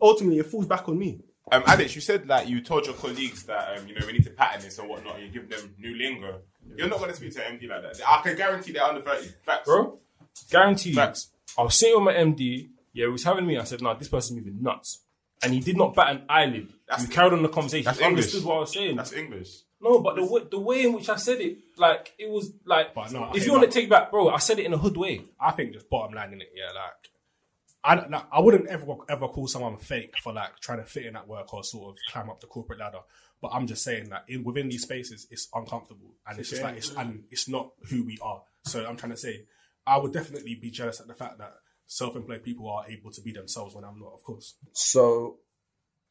ultimately 0.00 0.38
it 0.38 0.46
falls 0.46 0.66
back 0.66 0.88
on 0.88 0.98
me. 0.98 1.20
Um, 1.52 1.62
Alex, 1.66 1.94
you 1.94 2.00
said 2.00 2.26
like 2.26 2.48
you 2.48 2.62
told 2.62 2.86
your 2.86 2.94
colleagues 2.94 3.42
that 3.44 3.76
um, 3.78 3.86
you 3.86 3.94
know 3.94 4.06
we 4.06 4.12
need 4.14 4.24
to 4.24 4.30
pattern 4.30 4.62
this 4.62 4.78
and 4.78 4.88
whatnot. 4.88 5.16
And 5.16 5.24
you 5.24 5.30
give 5.40 5.48
them 5.50 5.74
new 5.78 5.94
lingo. 5.96 6.40
You're 6.76 6.88
not 6.88 6.98
going 6.98 7.10
to 7.10 7.16
speak 7.16 7.34
to 7.34 7.46
an 7.46 7.58
MD 7.58 7.68
like 7.68 7.82
that. 7.82 8.00
I 8.08 8.22
can 8.22 8.36
guarantee 8.36 8.72
they're 8.72 8.82
under 8.82 9.02
thirty. 9.02 9.28
Facts, 9.44 9.66
bro. 9.66 9.98
Guarantee 10.50 10.90
you. 10.90 10.94
Facts. 10.96 11.30
I 11.58 11.62
was 11.62 11.76
sitting 11.76 11.96
with 12.02 12.14
my 12.14 12.18
MD. 12.20 12.70
Yeah, 12.94 13.06
he 13.06 13.12
was 13.12 13.24
having 13.24 13.46
me. 13.46 13.58
I 13.58 13.64
said, 13.64 13.82
"No, 13.82 13.94
this 13.94 14.08
person's 14.08 14.38
moving 14.38 14.62
nuts," 14.62 15.00
and 15.42 15.52
he 15.52 15.60
did 15.60 15.76
not 15.76 15.94
bat 15.94 16.10
an 16.16 16.22
eyelid. 16.28 16.72
That's- 16.88 17.06
he 17.06 17.12
carried 17.12 17.32
on 17.34 17.42
the 17.42 17.48
conversation. 17.50 17.84
that's 17.84 17.98
he 17.98 18.04
English. 18.04 18.24
understood 18.24 18.44
what 18.48 18.56
I 18.56 18.60
was 18.60 18.72
saying. 18.72 18.96
That's 18.96 19.12
English. 19.12 19.48
No, 19.80 20.00
but 20.00 20.16
the 20.16 20.24
way, 20.24 20.42
the 20.50 20.58
way 20.58 20.82
in 20.84 20.92
which 20.94 21.08
I 21.08 21.16
said 21.16 21.40
it, 21.40 21.58
like 21.76 22.12
it 22.18 22.28
was 22.30 22.52
like, 22.64 22.94
But 22.94 23.12
no, 23.12 23.24
I 23.24 23.26
if 23.28 23.32
think 23.34 23.46
you 23.46 23.52
want 23.52 23.64
to 23.64 23.70
take 23.70 23.84
it 23.84 23.90
back, 23.90 24.10
bro, 24.10 24.28
I 24.30 24.38
said 24.38 24.58
it 24.58 24.66
in 24.66 24.72
a 24.72 24.78
hood 24.78 24.96
way. 24.96 25.24
I 25.40 25.50
think 25.52 25.72
just 25.72 25.90
bottom 25.90 26.14
line 26.14 26.32
in 26.32 26.40
it, 26.40 26.48
yeah, 26.54 26.70
like 26.72 27.10
I 27.86 27.94
don't- 27.96 28.10
like, 28.10 28.24
I 28.32 28.40
wouldn't 28.40 28.66
ever 28.68 28.86
ever 29.08 29.28
call 29.28 29.46
someone 29.46 29.76
fake 29.76 30.14
for 30.22 30.32
like 30.32 30.58
trying 30.60 30.78
to 30.78 30.84
fit 30.86 31.04
in 31.06 31.16
at 31.16 31.28
work 31.28 31.52
or 31.52 31.62
sort 31.62 31.90
of 31.90 31.98
climb 32.10 32.30
up 32.30 32.40
the 32.40 32.46
corporate 32.46 32.78
ladder. 32.78 33.00
But 33.42 33.48
I'm 33.52 33.66
just 33.66 33.84
saying 33.84 34.08
that 34.08 34.24
in 34.28 34.42
within 34.42 34.70
these 34.70 34.82
spaces, 34.82 35.26
it's 35.30 35.48
uncomfortable 35.54 36.14
and 36.26 36.38
it's 36.38 36.48
just 36.48 36.62
like 36.62 36.76
it's 36.76 36.90
and 36.96 37.24
it's 37.30 37.46
not 37.46 37.72
who 37.90 38.04
we 38.04 38.16
are. 38.22 38.42
So 38.64 38.86
I'm 38.86 38.96
trying 38.96 39.12
to 39.12 39.18
say, 39.18 39.44
I 39.86 39.98
would 39.98 40.14
definitely 40.14 40.54
be 40.54 40.70
jealous 40.70 40.98
at 41.00 41.08
the 41.08 41.14
fact 41.14 41.36
that 41.38 41.52
self-employed 41.86 42.42
people 42.42 42.70
are 42.70 42.88
able 42.88 43.10
to 43.10 43.20
be 43.20 43.32
themselves 43.32 43.74
when 43.74 43.84
I'm 43.84 43.98
not, 44.00 44.12
of 44.14 44.22
course. 44.24 44.54
So 44.72 45.36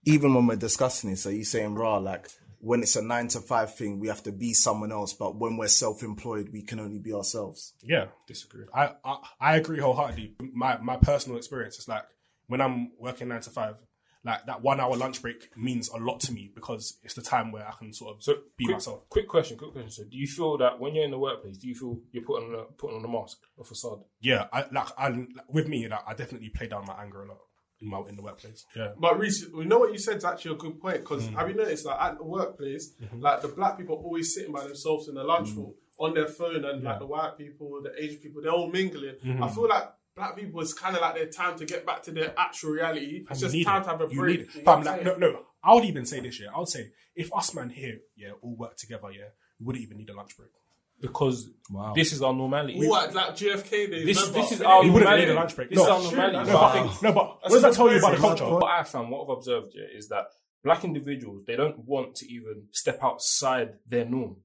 even 0.06 0.36
when 0.36 0.46
we're 0.46 0.58
discussing 0.58 1.10
this, 1.10 1.26
are 1.26 1.32
you 1.32 1.44
saying 1.44 1.74
raw 1.74 1.98
like 1.98 2.28
when 2.64 2.82
it's 2.82 2.96
a 2.96 3.02
nine 3.02 3.28
to 3.28 3.42
five 3.42 3.76
thing, 3.76 4.00
we 4.00 4.08
have 4.08 4.24
to 4.24 4.32
be 4.32 4.54
someone 4.54 4.92
else, 4.92 5.14
but 5.14 5.36
when 5.36 5.58
we're 5.58 5.68
self-employed, 5.68 6.50
we 6.54 6.62
can 6.62 6.80
only 6.80 6.98
be 7.00 7.14
ourselves. 7.14 7.74
Yeah, 7.84 8.06
disagree. 8.26 8.66
I, 8.74 8.94
I 9.04 9.18
I 9.40 9.56
agree 9.58 9.80
wholeheartedly. 9.80 10.36
My 10.54 10.78
my 10.78 10.96
personal 10.96 11.38
experience 11.38 11.78
is 11.78 11.88
like 11.90 12.04
when 12.48 12.62
I'm 12.62 12.92
working 12.98 13.28
nine 13.28 13.42
to 13.42 13.50
five, 13.50 13.76
like 14.24 14.46
that 14.46 14.62
one 14.62 14.80
hour 14.80 14.96
lunch 14.96 15.22
break 15.22 15.50
means 15.58 15.90
a 15.90 15.98
lot 15.98 16.22
to 16.22 16.32
me 16.32 16.52
because 16.56 16.98
it's 17.04 17.16
the 17.16 17.22
time 17.22 17.52
where 17.52 17.68
I 17.68 17.74
can 17.78 17.92
sort 17.92 18.16
of 18.16 18.24
So, 18.24 18.36
be 18.58 18.64
quick, 18.66 18.76
myself. 18.76 19.10
quick 19.10 19.28
question, 19.28 19.58
quick 19.58 19.74
question. 19.74 19.92
So, 19.92 20.04
do 20.06 20.16
you 20.18 20.28
feel 20.28 20.58
that 20.60 20.80
when 20.80 20.96
you're 20.96 21.04
in 21.04 21.12
the 21.12 21.20
workplace, 21.20 21.58
do 21.58 21.68
you 21.68 21.76
feel 21.76 22.00
you're 22.14 22.24
putting 22.24 22.48
on 22.54 22.60
a 22.62 22.64
putting 22.64 22.98
on 22.98 23.04
a 23.04 23.10
mask, 23.10 23.40
a 23.60 23.64
facade? 23.66 24.00
Yeah, 24.22 24.48
I 24.54 24.66
like 24.72 24.88
and 24.98 25.28
like, 25.36 25.54
with 25.54 25.68
me, 25.68 25.88
like, 25.90 26.00
I 26.08 26.14
definitely 26.14 26.50
play 26.50 26.68
down 26.68 26.86
my 26.86 26.96
anger 27.04 27.24
a 27.24 27.28
lot 27.28 27.40
in 27.84 27.90
my 27.90 28.02
in 28.10 28.16
the 28.16 28.22
workplace. 28.24 28.66
Yeah, 28.76 28.94
But 28.98 29.20
Reese, 29.20 29.42
you 29.54 29.66
know 29.66 29.80
what 29.80 29.92
you 29.92 30.00
said 30.00 30.18
is 30.18 30.26
actually 30.26 30.56
a 30.56 30.58
good 30.58 30.80
point 30.82 31.02
because 31.02 31.24
Mm. 31.28 31.36
have 31.36 31.50
you 31.50 31.56
noticed 31.56 31.86
like 31.86 32.00
at 32.00 32.18
the 32.18 32.24
workplace, 32.24 32.94
Mm-hmm. 33.02 33.20
like 33.22 33.42
the 33.42 33.50
black 33.50 33.78
people 33.78 33.96
are 33.98 34.04
always 34.04 34.34
sitting 34.34 34.52
by 34.54 34.64
themselves 34.64 35.08
in 35.10 35.16
the 35.16 35.24
lunch 35.24 35.52
hall 35.54 35.76
on 36.00 36.14
their 36.14 36.28
phone, 36.28 36.66
and 36.66 36.84
like 36.84 37.00
the 37.00 37.06
white 37.06 37.38
people, 37.38 37.82
the 37.84 37.92
Asian 38.04 38.18
people, 38.20 38.42
they're 38.42 38.52
all 38.52 38.70
mingling. 38.72 39.16
Mm-hmm. 39.24 39.44
I 39.44 39.48
feel 39.50 39.68
like 39.70 39.88
black 40.16 40.36
people 40.36 40.62
it's 40.62 40.74
kind 40.74 40.96
of 40.96 41.02
like 41.02 41.16
their 41.16 41.28
time 41.28 41.58
to 41.58 41.66
get 41.66 41.86
back 41.86 42.02
to 42.04 42.12
their 42.12 42.34
actual 42.38 42.72
reality. 42.72 43.26
It's 43.30 43.40
just 43.42 43.54
you 43.56 43.64
time 43.66 43.82
it. 43.82 43.86
to 43.86 43.90
have 43.92 44.02
a 44.02 44.08
You 44.14 44.20
break. 44.20 44.40
you 44.40 44.46
know 44.62 44.64
Fam, 44.66 44.80
I'm 44.80 44.84
like, 44.86 45.04
no, 45.06 45.16
no. 45.18 45.40
I 45.64 45.74
would 45.74 45.86
even 45.86 46.06
say 46.06 46.20
this 46.20 46.40
year. 46.40 46.50
I 46.56 46.60
would 46.60 46.68
say 46.70 46.92
if 47.16 47.34
us 47.34 47.54
man 47.54 47.70
here, 47.70 48.00
yeah, 48.16 48.32
all 48.42 48.56
work 48.56 48.76
together, 48.78 49.08
yeah, 49.12 49.30
we 49.60 49.66
wouldn't 49.66 49.84
even 49.84 49.98
need 49.98 50.10
a 50.10 50.16
lunch 50.16 50.36
break. 50.38 50.50
because 51.02 51.50
wow. 51.70 51.94
this 51.96 52.14
is 52.14 52.22
our 52.22 52.34
normality. 52.34 52.88
What, 52.88 53.14
like 53.14 53.36
JFK 53.36 53.92
days? 53.92 54.06
This, 54.06 54.18
remember? 54.20 54.40
this 54.42 54.52
is 54.54 54.62
our 54.62 54.84
We 54.84 54.90
wouldn't 54.90 55.10
normality. 55.10 55.26
need 55.26 55.32
a 55.32 55.36
lunch 55.36 55.56
break. 55.56 55.70
This 55.70 55.78
No, 55.78 55.84
is 55.84 55.90
our 55.90 56.12
normality. 56.16 56.52
No, 56.52 56.60
But- 56.60 56.84
but, 56.84 57.02
no, 57.04 57.12
but 57.14 57.33
what 57.52 57.52
That's 57.52 57.54
does 57.54 57.62
that 57.64 57.74
tell 57.76 57.92
you 57.92 58.00
about 58.00 58.16
the 58.16 58.22
culture? 58.22 58.46
What 58.46 58.72
I 58.72 58.84
found, 58.84 59.10
what 59.12 59.24
I've 59.24 59.38
observed, 59.38 59.74
yeah, 59.76 59.86
is 59.98 60.08
that 60.10 60.26
black 60.64 60.84
individuals 60.86 61.44
they 61.46 61.56
don't 61.56 61.80
want 61.80 62.16
to 62.16 62.32
even 62.32 62.68
step 62.72 63.00
outside 63.04 63.74
their 63.86 64.06
norm 64.06 64.38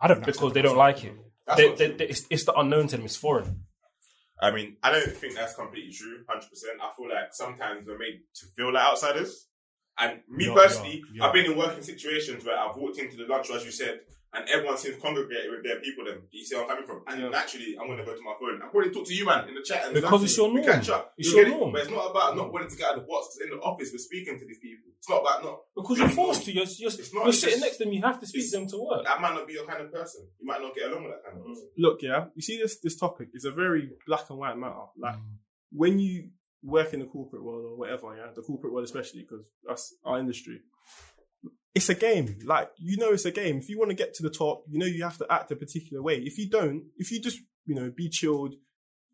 I 0.00 0.08
don't 0.08 0.20
know 0.20 0.26
because 0.26 0.52
they 0.54 0.62
don't 0.62 0.76
like 0.78 1.04
it. 1.04 1.12
They, 1.56 1.74
they, 1.74 1.90
they- 1.92 2.08
it's, 2.08 2.26
it's 2.30 2.44
the 2.44 2.54
unknown 2.54 2.86
to 2.88 2.96
them. 2.96 3.04
It's 3.04 3.16
foreign. 3.16 3.64
I 4.40 4.50
mean, 4.52 4.76
I 4.82 4.92
don't 4.92 5.10
think 5.16 5.34
that's 5.34 5.54
completely 5.54 5.92
true, 5.92 6.18
hundred 6.28 6.48
percent. 6.48 6.78
I 6.80 6.90
feel 6.96 7.08
like 7.08 7.32
sometimes 7.32 7.86
we're 7.86 7.98
made 7.98 8.20
to 8.36 8.46
feel 8.56 8.72
like 8.72 8.84
outsiders. 8.86 9.46
And 9.98 10.20
me 10.28 10.46
Yeah, 10.46 10.54
personally, 10.54 11.02
yeah, 11.12 11.22
yeah. 11.22 11.26
I've 11.26 11.32
been 11.34 11.46
in 11.50 11.58
working 11.58 11.82
situations 11.82 12.44
where 12.44 12.56
I've 12.56 12.76
walked 12.76 12.98
into 12.98 13.16
the 13.16 13.24
lunch, 13.24 13.50
as 13.50 13.64
you 13.64 13.72
said, 13.72 14.00
and 14.38 14.48
everyone 14.48 14.78
seems 14.78 15.02
congregated 15.02 15.50
with 15.50 15.62
their 15.66 15.80
people. 15.80 16.04
Then 16.06 16.22
do 16.30 16.38
you 16.38 16.44
see 16.46 16.54
where 16.54 16.64
I'm 16.64 16.70
coming 16.70 16.86
from? 16.86 17.02
And 17.08 17.20
Yeah. 17.22 17.28
naturally, 17.28 17.74
I'm 17.78 17.86
going 17.90 17.98
to 17.98 18.04
go 18.04 18.14
to 18.14 18.22
my 18.22 18.34
phone. 18.38 18.62
I'm 18.62 18.70
probably 18.70 18.90
talk 18.94 19.06
to 19.06 19.14
you, 19.14 19.26
man, 19.26 19.48
in 19.48 19.54
the 19.54 19.62
chat. 19.62 19.84
And 19.86 19.94
Because 19.94 20.22
it's 20.22 20.36
your 20.36 20.48
We 20.48 20.60
norm. 20.62 20.66
catch 20.72 20.88
up. 20.90 21.12
It's 21.18 21.28
You 21.30 21.36
your 21.36 21.44
get 21.44 21.52
it? 21.52 21.58
norm. 21.58 21.72
But 21.72 21.80
it's 21.82 21.90
not 21.90 22.10
about 22.10 22.36
not 22.36 22.52
wanting 22.52 22.70
to 22.70 22.76
get 22.76 22.86
out 22.88 22.96
of 22.96 23.02
the 23.02 23.06
box. 23.08 23.26
'cause 23.26 23.40
in 23.42 23.50
the 23.50 23.58
office, 23.60 23.90
we're 23.92 23.98
speaking 23.98 24.38
to 24.38 24.44
these 24.46 24.58
people. 24.60 24.92
It's 24.98 25.08
not 25.08 25.20
about 25.22 25.42
not 25.44 25.60
Because 25.74 25.98
you're 25.98 26.08
forced 26.08 26.44
to. 26.46 26.52
You're, 26.52 26.64
you're, 26.78 26.90
It's 26.94 27.12
not 27.12 27.24
you're 27.24 27.32
sitting 27.32 27.58
just- 27.58 27.62
next 27.66 27.76
to 27.78 27.84
them. 27.84 27.92
You 27.92 28.02
have 28.02 28.20
to 28.20 28.26
speak 28.26 28.44
to 28.50 28.56
them 28.58 28.66
to 28.68 28.78
work. 28.78 29.04
That 29.04 29.20
might 29.20 29.34
not 29.34 29.46
be 29.46 29.54
your 29.54 29.66
kind 29.66 29.82
of 29.82 29.92
person. 29.92 30.28
You 30.38 30.46
might 30.46 30.60
not 30.60 30.74
get 30.74 30.90
along 30.90 31.04
with 31.04 31.12
that 31.12 31.24
kind 31.24 31.38
of 31.40 31.46
person. 31.46 31.68
look, 31.76 32.02
yeah, 32.02 32.26
you 32.34 32.42
see 32.42 32.56
this 32.62 32.78
this 32.80 32.96
topic 32.96 33.28
is 33.34 33.44
a 33.44 33.50
very 33.52 33.90
black 34.06 34.28
and 34.30 34.38
white 34.38 34.56
matter. 34.56 34.86
Like 34.96 35.16
Mm. 35.16 35.36
when 35.72 35.98
you 35.98 36.30
work 36.62 36.92
in 36.92 37.00
the 37.00 37.06
corporate 37.06 37.42
world 37.44 37.64
or 37.64 37.76
whatever, 37.76 38.14
yeah, 38.16 38.32
the 38.34 38.42
corporate 38.42 38.72
world 38.72 38.84
especially 38.84 39.20
because 39.22 39.48
that's 39.64 39.94
our 40.04 40.18
industry. 40.18 40.60
It's 41.74 41.88
a 41.88 41.94
game. 41.94 42.38
Like 42.44 42.70
you 42.78 42.96
know, 42.96 43.10
it's 43.12 43.24
a 43.24 43.30
game. 43.30 43.58
If 43.58 43.68
you 43.68 43.78
want 43.78 43.90
to 43.90 43.96
get 43.96 44.14
to 44.14 44.22
the 44.22 44.30
top, 44.30 44.64
you 44.68 44.78
know 44.78 44.86
you 44.86 45.02
have 45.04 45.18
to 45.18 45.26
act 45.30 45.50
a 45.52 45.56
particular 45.56 46.02
way. 46.02 46.16
If 46.18 46.38
you 46.38 46.48
don't, 46.48 46.84
if 46.96 47.10
you 47.12 47.20
just 47.20 47.38
you 47.66 47.74
know 47.74 47.90
be 47.94 48.08
chilled, 48.08 48.54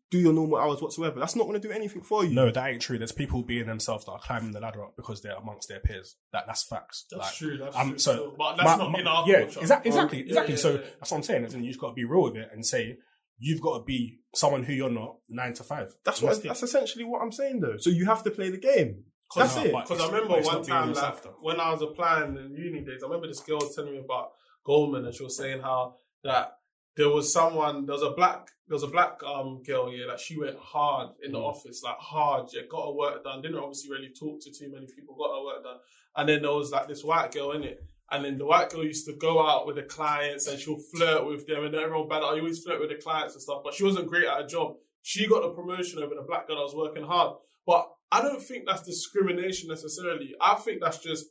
do 0.09 0.17
your 0.17 0.33
normal 0.33 0.57
hours 0.57 0.81
whatsoever, 0.81 1.19
that's 1.19 1.35
not 1.35 1.43
going 1.47 1.59
to 1.59 1.67
do 1.67 1.73
anything 1.73 2.01
for 2.01 2.23
you. 2.23 2.33
No, 2.33 2.49
that 2.51 2.69
ain't 2.69 2.81
true. 2.81 2.97
There's 2.97 3.11
people 3.11 3.43
being 3.43 3.65
themselves 3.67 4.05
that 4.05 4.11
are 4.13 4.19
climbing 4.19 4.51
the 4.51 4.59
ladder 4.61 4.83
up 4.83 4.95
because 4.95 5.21
they're 5.21 5.35
amongst 5.35 5.67
their 5.67 5.79
peers. 5.79 6.15
That 6.31 6.45
that's 6.47 6.63
facts. 6.63 7.05
That's 7.11 7.21
Like, 7.23 7.33
true. 7.35 7.57
That's 7.57 7.75
um, 7.75 7.89
true. 7.89 7.97
so, 7.99 8.33
but 8.37 8.55
that's 8.55 8.65
my- 8.65 8.77
not 8.77 8.91
my- 8.91 8.99
in 8.99 9.07
our 9.07 9.27
yeah, 9.27 9.41
culture. 9.41 9.59
exactly, 9.61 9.89
exactly, 9.89 10.17
Yeah, 10.19 10.25
exactly. 10.27 10.53
yeah, 10.53 10.59
so 10.59 10.71
yeah. 10.75 10.81
that's 10.99 11.11
what 11.11 11.17
I'm 11.17 11.23
saying. 11.23 11.43
Is 11.45 11.55
you 11.55 11.67
just 11.67 11.79
got 11.79 11.89
to 11.89 11.93
be 11.95 12.05
real 12.05 12.23
with 12.23 12.37
it 12.37 12.49
and 12.51 12.65
say 12.65 12.97
you've 13.37 13.61
got 13.61 13.79
to 13.79 13.83
be 13.83 14.19
someone 14.33 14.63
who 14.63 14.73
you're 14.73 14.89
not 14.89 15.17
nine 15.27 15.53
to 15.55 15.63
five. 15.63 15.93
That's 16.05 16.21
what. 16.21 16.37
it. 16.37 16.43
That's 16.43 16.63
essentially 16.63 17.03
what 17.03 17.21
I'm 17.21 17.31
saying, 17.33 17.59
though. 17.59 17.77
So 17.77 17.89
you 17.89 18.05
have 18.05 18.23
to 18.23 18.31
play 18.31 18.49
the 18.49 18.57
game. 18.57 19.03
That's 19.35 19.57
it. 19.57 19.71
Because 19.73 20.01
I 20.01 20.07
remember 20.07 20.35
one 20.41 20.63
time, 20.63 20.93
like, 20.93 21.21
though. 21.23 21.35
when 21.41 21.59
I 21.59 21.71
was 21.71 21.81
applying 21.81 22.37
in 22.37 22.55
uni 22.55 22.81
days, 22.81 23.01
I 23.03 23.07
remember 23.07 23.27
this 23.27 23.39
girl 23.41 23.57
was 23.57 23.75
telling 23.75 23.93
me 23.93 23.99
about 23.99 24.31
Goldman, 24.63 25.05
and 25.05 25.13
she 25.13 25.23
was 25.23 25.37
saying 25.37 25.61
how 25.61 25.95
that 26.23 26.57
there 26.95 27.09
was 27.09 27.31
someone, 27.31 27.85
there 27.85 27.93
was 27.93 28.03
a 28.03 28.11
black, 28.11 28.47
there 28.67 28.75
was 28.75 28.83
a 28.83 28.87
black 28.87 29.21
um 29.23 29.61
girl, 29.63 29.91
yeah, 29.91 30.05
that 30.07 30.19
she 30.19 30.39
went 30.39 30.57
hard 30.57 31.09
in 31.23 31.31
Mm. 31.31 31.33
the 31.33 31.39
office, 31.39 31.83
like 31.83 31.97
hard, 31.97 32.47
yeah, 32.53 32.61
got 32.69 32.85
her 32.85 32.91
work 32.93 33.23
done. 33.23 33.41
Didn't 33.41 33.57
obviously 33.57 33.91
really 33.91 34.09
talk 34.17 34.39
to 34.41 34.51
too 34.51 34.71
many 34.71 34.85
people, 34.87 35.15
got 35.15 35.35
her 35.37 35.43
work 35.43 35.63
done. 35.63 35.77
And 36.15 36.29
then 36.29 36.41
there 36.43 36.51
was 36.53 36.71
like 36.71 36.87
this 36.87 37.03
white 37.03 37.31
girl 37.31 37.51
in 37.51 37.63
it. 37.63 37.83
And 38.11 38.23
then 38.23 38.37
the 38.37 38.45
white 38.45 38.69
girl 38.69 38.83
used 38.85 39.05
to 39.07 39.13
go 39.13 39.45
out 39.45 39.65
with 39.67 39.75
the 39.75 39.83
clients 39.83 40.47
and 40.47 40.59
she'll 40.59 40.77
flirt 40.79 41.25
with 41.25 41.45
them, 41.47 41.65
and 41.65 41.75
everyone 41.75 42.07
bad. 42.07 42.23
I 42.23 42.37
always 42.39 42.63
flirt 42.63 42.79
with 42.79 42.89
the 42.89 42.95
clients 42.95 43.33
and 43.33 43.41
stuff, 43.41 43.61
but 43.63 43.73
she 43.73 43.83
wasn't 43.83 44.07
great 44.07 44.25
at 44.25 44.41
her 44.41 44.47
job. 44.47 44.75
She 45.01 45.27
got 45.27 45.41
the 45.41 45.49
promotion 45.49 46.01
over 46.01 46.15
the 46.15 46.21
black 46.21 46.47
girl 46.47 46.55
that 46.57 46.63
was 46.63 46.75
working 46.75 47.03
hard. 47.03 47.35
But 47.67 47.91
I 48.15 48.21
don't 48.21 48.41
think 48.41 48.65
that's 48.65 48.83
discrimination 48.83 49.67
necessarily. 49.67 50.35
I 50.39 50.55
think 50.55 50.81
that's 50.81 50.99
just 50.99 51.25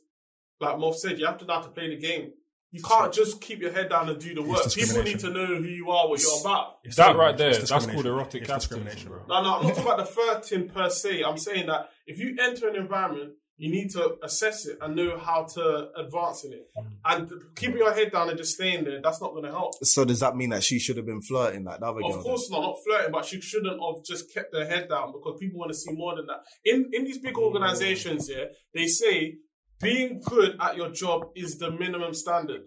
like 0.59 0.75
Moff 0.77 0.95
said, 0.95 1.19
you 1.19 1.25
have 1.25 1.37
to 1.39 1.45
know 1.45 1.55
how 1.55 1.61
to 1.61 1.69
play 1.69 1.89
the 1.89 1.97
game. 1.97 2.31
You 2.71 2.83
can't 2.83 3.13
just 3.13 3.39
keep 3.41 3.59
your 3.61 3.71
head 3.71 3.89
down 3.89 4.09
and 4.09 4.19
do 4.19 4.35
the 4.35 4.41
work. 4.41 4.71
People 4.73 5.01
need 5.01 5.19
to 5.19 5.29
know 5.29 5.45
who 5.45 5.63
you 5.63 5.89
are, 5.89 6.09
what 6.09 6.21
you're 6.21 6.41
about. 6.41 6.79
It's 6.83 6.97
That 6.97 7.15
right 7.15 7.37
there, 7.37 7.53
that's 7.53 7.85
called 7.85 8.05
erotic 8.05 8.43
It's 8.43 8.51
discrimination, 8.51 9.09
bro. 9.09 9.21
No, 9.29 9.41
no, 9.41 9.55
I'm 9.55 9.63
not 9.63 9.69
talking 9.69 9.83
about 9.83 9.97
the 9.97 10.05
flirting 10.05 10.67
per 10.69 10.89
se. 10.89 11.23
I'm 11.23 11.37
saying 11.37 11.67
that 11.67 11.89
if 12.05 12.19
you 12.19 12.35
enter 12.39 12.67
an 12.67 12.75
environment, 12.75 13.33
you 13.57 13.71
need 13.71 13.89
to 13.91 14.17
assess 14.21 14.65
it 14.65 14.77
and 14.81 14.95
know 14.95 15.17
how 15.17 15.43
to 15.43 15.89
advance 15.95 16.43
in 16.43 16.53
it. 16.53 16.67
Mm. 16.77 16.87
And 17.05 17.31
keeping 17.55 17.77
your 17.77 17.93
head 17.93 18.11
down 18.11 18.29
and 18.29 18.37
just 18.37 18.55
staying 18.55 18.83
there, 18.83 19.01
that's 19.01 19.21
not 19.21 19.31
going 19.31 19.45
to 19.45 19.51
help. 19.51 19.73
So 19.83 20.03
does 20.03 20.19
that 20.19 20.35
mean 20.35 20.49
that 20.49 20.63
she 20.63 20.77
should 20.77 20.97
have 20.97 21.05
been 21.05 21.21
flirting 21.21 21.63
like 21.63 21.79
the 21.79 21.85
other 21.85 22.01
girl? 22.01 22.15
Of 22.15 22.23
course 22.23 22.49
not, 22.51 22.61
not 22.61 22.77
flirting, 22.85 23.11
but 23.11 23.25
she 23.25 23.39
shouldn't 23.39 23.79
have 23.79 24.03
just 24.03 24.33
kept 24.33 24.53
her 24.53 24.65
head 24.65 24.89
down 24.89 25.13
because 25.13 25.37
people 25.39 25.59
want 25.59 25.71
to 25.71 25.77
see 25.77 25.93
more 25.93 26.15
than 26.15 26.25
that. 26.27 26.41
In 26.65 26.89
in 26.91 27.05
these 27.05 27.19
big 27.19 27.35
mm. 27.35 27.43
organizations, 27.43 28.29
yeah, 28.29 28.45
they 28.73 28.87
say 28.87 29.35
being 29.81 30.21
good 30.25 30.57
at 30.59 30.75
your 30.75 30.89
job 30.89 31.27
is 31.35 31.57
the 31.57 31.71
minimum 31.71 32.13
standard. 32.13 32.63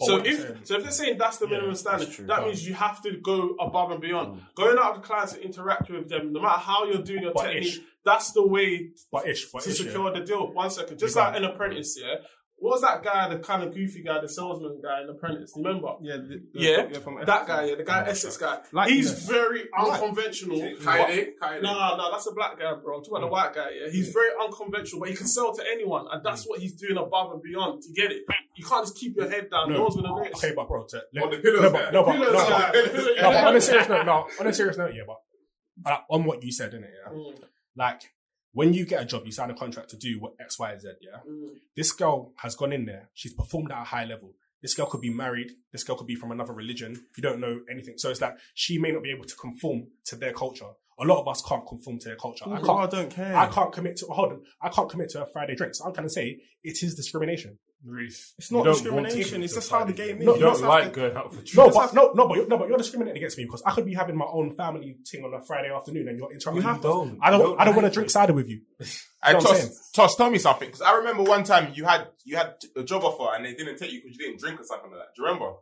So 0.00 0.18
if 0.24 0.64
so 0.64 0.76
if 0.76 0.82
they're 0.84 0.90
saying 0.92 1.18
that's 1.18 1.38
the 1.38 1.46
Yeah, 1.46 1.54
minimum 1.56 1.74
standard, 1.74 2.10
true. 2.10 2.26
that 2.26 2.44
means 2.44 2.66
you 2.66 2.74
have 2.74 3.02
to 3.02 3.16
go 3.16 3.56
above 3.58 3.90
and 3.90 4.00
beyond. 4.00 4.36
Mm. 4.36 4.54
Going 4.54 4.78
out 4.78 4.96
with 4.96 5.04
clients 5.04 5.32
and 5.34 5.42
interacting 5.42 5.96
with 5.96 6.08
them, 6.08 6.32
no 6.32 6.40
matter 6.40 6.60
how 6.60 6.84
you're 6.84 7.02
doing 7.02 7.22
your 7.24 7.32
But 7.32 7.46
technique, 7.46 7.64
ish. 7.66 7.80
that's 8.04 8.30
the 8.30 8.46
way 8.46 8.90
But 9.10 9.26
ish, 9.26 9.46
but 9.50 9.62
to 9.62 9.70
ish, 9.70 9.78
secure 9.78 10.12
yeah. 10.12 10.20
the 10.20 10.24
deal. 10.24 10.52
One 10.52 10.70
second, 10.70 10.98
just 11.00 11.16
You 11.16 11.22
like 11.22 11.36
an 11.36 11.44
apprentice, 11.44 11.98
yeah. 12.00 12.14
What 12.60 12.72
was 12.72 12.80
that 12.82 13.04
guy, 13.04 13.28
the 13.28 13.38
kind 13.38 13.62
of 13.62 13.72
goofy 13.72 14.02
guy, 14.02 14.20
the 14.20 14.28
salesman 14.28 14.80
guy 14.82 15.02
in 15.02 15.08
Apprentice? 15.08 15.52
Remember? 15.56 15.94
Yeah, 16.02 16.16
the, 16.16 16.42
the, 16.52 16.60
Yeah, 16.60 16.98
from 16.98 17.18
that 17.24 17.46
guy, 17.46 17.66
yeah, 17.66 17.74
the 17.76 17.84
guy 17.84 18.04
Essex 18.08 18.36
guy. 18.36 18.58
Like 18.72 18.90
he's 18.90 19.14
this. 19.14 19.28
very 19.28 19.62
unconventional. 19.78 20.58
Kaide, 20.82 21.34
but- 21.38 21.48
Kaide. 21.48 21.62
No, 21.62 21.96
no, 21.96 22.10
that's 22.10 22.26
a 22.26 22.32
black 22.32 22.58
guy, 22.58 22.72
bro. 22.82 22.96
I'm 22.98 23.04
talking 23.04 23.16
about 23.16 23.20
the 23.26 23.32
white 23.32 23.54
guy. 23.54 23.68
Yeah, 23.80 23.90
he's 23.92 24.08
very 24.10 24.30
unconventional, 24.42 25.00
but 25.00 25.10
he 25.10 25.14
can 25.14 25.26
sell 25.28 25.54
to 25.54 25.62
anyone, 25.72 26.06
and 26.10 26.24
that's 26.24 26.44
what 26.46 26.58
he's 26.60 26.72
doing 26.74 26.96
above 26.96 27.32
and 27.32 27.42
beyond 27.42 27.82
to 27.82 27.92
get 27.92 28.10
it. 28.10 28.22
You 28.56 28.64
can't 28.64 28.84
just 28.84 28.98
keep 28.98 29.16
your 29.16 29.30
head 29.30 29.50
down. 29.50 29.68
No, 29.70 29.76
No. 29.76 29.82
one's 29.84 29.94
gonna 29.96 30.08
notice. 30.08 30.42
Okay, 30.44 30.52
but 30.54 30.66
bro, 30.66 30.84
to, 30.86 31.02
On 31.22 31.30
the 31.30 31.38
pillars 31.38 31.60
no, 31.62 31.70
but, 31.70 31.92
no, 31.92 32.04
but, 32.04 32.12
no, 32.16 32.22
Pillars 32.24 32.32
but, 32.32 32.48
guy. 32.72 33.22
no, 33.22 33.30
but 33.30 33.44
on 33.46 33.56
a 33.56 33.60
serious 33.60 33.88
note, 33.88 34.04
no, 34.06 34.28
on 34.40 34.46
a 34.48 34.52
serious 34.52 34.76
note, 34.76 34.94
yeah, 34.94 35.02
but 35.06 35.90
uh, 35.92 35.98
on 36.10 36.24
what 36.24 36.42
you 36.42 36.50
said, 36.50 36.72
innit, 36.72 36.88
yeah, 36.90 37.12
Mm, 37.12 37.40
like 37.76 38.02
when 38.52 38.72
you 38.72 38.86
get 38.86 39.02
a 39.02 39.04
job, 39.04 39.22
you 39.24 39.32
sign 39.32 39.50
a 39.50 39.54
contract 39.54 39.90
to 39.90 39.96
do 39.96 40.18
what 40.20 40.32
X, 40.40 40.58
Y, 40.58 40.76
Z, 40.78 40.88
yeah. 41.00 41.18
mm. 41.28 41.50
This 41.76 41.92
girl 41.92 42.32
has 42.38 42.54
gone 42.54 42.72
in 42.72 42.86
there. 42.86 43.10
She's 43.14 43.34
performed 43.34 43.70
at 43.70 43.82
a 43.82 43.84
high 43.84 44.04
level. 44.04 44.34
This 44.62 44.74
girl 44.74 44.86
could 44.86 45.00
be 45.00 45.10
married. 45.10 45.52
This 45.72 45.84
girl 45.84 45.96
could 45.96 46.06
be 46.06 46.16
from 46.16 46.32
another 46.32 46.52
religion. 46.52 47.06
You 47.16 47.22
don't 47.22 47.40
know 47.40 47.60
anything. 47.70 47.94
So 47.98 48.10
it's 48.10 48.20
like 48.20 48.34
she 48.54 48.78
may 48.78 48.90
not 48.90 49.02
be 49.02 49.10
able 49.10 49.24
to 49.24 49.36
conform 49.36 49.88
to 50.06 50.16
their 50.16 50.32
culture. 50.32 50.70
A 51.00 51.04
lot 51.04 51.20
of 51.20 51.28
us 51.28 51.42
can't 51.42 51.64
conform 51.64 52.00
to 52.00 52.08
their 52.08 52.16
culture. 52.16 52.44
I 52.48 52.54
I 52.54 52.60
can't. 52.60 52.70
I 52.70 52.86
don't 52.86 53.10
care. 53.10 53.36
I 53.36 53.46
can't 53.46 53.72
commit 53.72 53.96
to. 53.98 54.06
Hold 54.06 54.32
on. 54.32 54.42
I 54.60 54.68
can't 54.68 54.90
commit 54.90 55.10
to 55.10 55.22
a 55.22 55.26
Friday 55.26 55.54
drink. 55.54 55.76
So 55.76 55.84
I'm 55.84 55.94
trying 55.94 56.08
to 56.08 56.12
say 56.12 56.38
it 56.64 56.82
is 56.82 56.96
discrimination. 56.96 57.58
It's 57.86 58.50
not 58.50 58.58
You 58.58 58.64
don't 58.64 58.94
want 58.94 59.06
discrimination. 59.06 59.42
It's 59.42 59.54
just 59.54 59.70
how 59.70 59.84
the 59.84 59.92
game 59.92 60.18
is. 60.18 60.24
No, 60.24 60.32
You 60.34 60.40
You 60.40 60.44
don't 60.46 60.62
like 60.62 60.84
to- 60.84 60.90
going 60.90 61.16
out 61.16 61.30
for 61.30 61.36
drinks. 61.36 61.54
No, 61.54 61.70
but 61.70 61.94
no, 61.94 62.12
no, 62.12 62.26
but 62.28 62.34
you're, 62.36 62.48
no, 62.48 62.58
but 62.58 62.68
you're 62.68 62.76
discriminating 62.76 63.18
against 63.18 63.38
me 63.38 63.44
because 63.44 63.62
I 63.64 63.70
could 63.70 63.84
be 63.86 63.94
having 63.94 64.16
my 64.16 64.26
own 64.26 64.52
family 64.54 64.96
thing 65.06 65.24
on 65.24 65.32
a 65.32 65.40
Friday 65.40 65.72
afternoon 65.72 66.08
and 66.08 66.18
you're 66.18 66.32
interrupting. 66.32 66.62
You 66.62 66.68
have 66.68 66.76
me. 66.78 66.82
to. 66.82 67.18
I 67.22 67.30
don't. 67.30 67.40
Don't 67.40 67.60
I 67.60 67.64
don't 67.64 67.76
want 67.76 67.86
to 67.86 67.92
drink 67.92 68.10
cider 68.10 68.32
with 68.32 68.48
you. 68.48 68.62
Hey, 69.20 69.32
know 69.32 69.40
I'm 69.40 69.44
saying? 69.46 69.66
Toss, 69.68 69.90
Toss, 69.92 70.16
tell 70.16 70.30
me 70.30 70.38
something. 70.38 70.68
Because 70.68 70.80
I 70.80 70.92
remember 70.98 71.24
one 71.24 71.42
time 71.42 71.72
you 71.74 71.84
had 71.84 72.06
you 72.24 72.36
had 72.36 72.54
a 72.76 72.84
job 72.84 73.02
offer 73.02 73.34
and 73.34 73.44
they 73.44 73.52
didn't 73.52 73.76
take 73.76 73.90
you 73.90 74.00
because 74.00 74.16
you 74.16 74.26
didn't 74.26 74.38
drink 74.38 74.60
or 74.60 74.64
something 74.64 74.90
like 74.92 75.00
that. 75.00 75.14
Do 75.16 75.22
you 75.22 75.26
remember? 75.26 75.54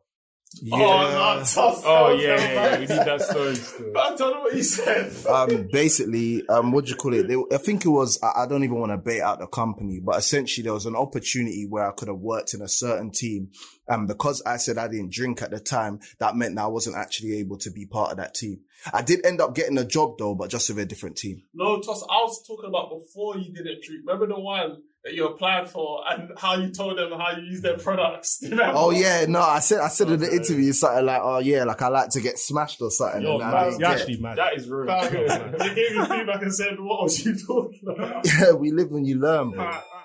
Oh, 0.72 0.78
no, 0.78 1.44
tough. 1.44 1.82
Oh 1.84 2.14
yeah, 2.14 2.36
yeah, 2.36 2.52
yeah. 2.52 2.74
We 2.74 2.80
need 2.80 2.88
that 2.88 3.20
story. 3.20 3.54
still. 3.56 3.92
I 3.98 4.16
don't 4.16 4.32
know 4.32 4.40
what 4.40 4.54
he 4.54 4.62
said. 4.62 5.26
um, 5.26 5.68
basically, 5.70 6.46
um, 6.48 6.72
what 6.72 6.84
do 6.86 6.90
you 6.90 6.96
call 6.96 7.12
it? 7.14 7.28
They, 7.28 7.36
I 7.52 7.58
think 7.58 7.84
it 7.84 7.88
was. 7.88 8.18
I, 8.22 8.42
I 8.42 8.46
don't 8.46 8.64
even 8.64 8.78
want 8.78 8.92
to 8.92 8.96
bait 8.96 9.20
out 9.20 9.38
the 9.38 9.48
company, 9.48 10.00
but 10.02 10.16
essentially 10.16 10.64
there 10.64 10.72
was 10.72 10.86
an 10.86 10.96
opportunity 10.96 11.66
where 11.68 11.86
I 11.86 11.92
could 11.92 12.08
have 12.08 12.18
worked 12.18 12.54
in 12.54 12.62
a 12.62 12.68
certain 12.68 13.10
team, 13.10 13.50
and 13.88 14.08
because 14.08 14.42
I 14.46 14.56
said 14.56 14.78
I 14.78 14.88
didn't 14.88 15.12
drink 15.12 15.42
at 15.42 15.50
the 15.50 15.60
time, 15.60 16.00
that 16.20 16.36
meant 16.36 16.54
that 16.56 16.64
I 16.64 16.68
wasn't 16.68 16.96
actually 16.96 17.38
able 17.38 17.58
to 17.58 17.70
be 17.70 17.84
part 17.86 18.12
of 18.12 18.16
that 18.18 18.34
team. 18.34 18.60
I 18.92 19.02
did 19.02 19.26
end 19.26 19.40
up 19.40 19.54
getting 19.54 19.78
a 19.78 19.84
job 19.84 20.16
though, 20.18 20.34
but 20.34 20.48
just 20.50 20.68
with 20.70 20.78
a 20.78 20.86
different 20.86 21.16
team. 21.16 21.42
No, 21.54 21.80
Toss, 21.80 22.02
I 22.02 22.22
was 22.22 22.46
talking 22.46 22.68
about 22.68 22.90
before 22.90 23.36
you 23.36 23.52
didn't 23.52 23.82
drink. 23.82 24.02
Remember 24.06 24.26
the 24.26 24.40
one 24.40 24.82
that 25.06 25.14
you 25.14 25.24
applied 25.24 25.70
for 25.70 26.02
and 26.10 26.32
how 26.36 26.56
you 26.56 26.68
told 26.72 26.98
them 26.98 27.12
how 27.12 27.30
you 27.36 27.44
use 27.44 27.60
their 27.60 27.78
products? 27.78 28.38
Do 28.38 28.46
you 28.48 28.50
remember? 28.56 28.74
Oh 28.76 28.90
yeah, 28.90 29.24
no, 29.28 29.40
I 29.40 29.60
said 29.60 29.78
I 29.78 29.86
said 29.86 30.10
in 30.10 30.18
the 30.18 30.28
interview 30.32 30.72
something 30.72 31.06
like, 31.06 31.20
oh 31.22 31.38
yeah, 31.38 31.62
like 31.62 31.80
I 31.80 31.86
like 31.88 32.10
to 32.10 32.20
get 32.20 32.40
smashed 32.40 32.82
or 32.82 32.90
something. 32.90 33.22
You're, 33.22 33.34
and 33.34 33.44
I 33.44 33.50
mad. 33.52 33.70
You're 33.70 33.78
get- 33.78 34.00
actually 34.00 34.16
mad. 34.20 34.36
That 34.38 34.56
is 34.56 34.68
rude. 34.68 34.88
They 34.88 35.74
gave 35.74 35.96
me 35.96 36.04
feedback 36.06 36.42
and 36.42 36.52
said, 36.52 36.80
what 36.80 37.04
was 37.04 37.24
you 37.24 37.38
talking 37.38 37.80
about? 37.88 38.26
Yeah, 38.40 38.52
we 38.52 38.72
live 38.72 38.90
when 38.90 39.04
you 39.04 39.20
learn, 39.20 39.52
bro. 39.52 39.62
Ah, 39.64 39.84
ah. 39.94 40.02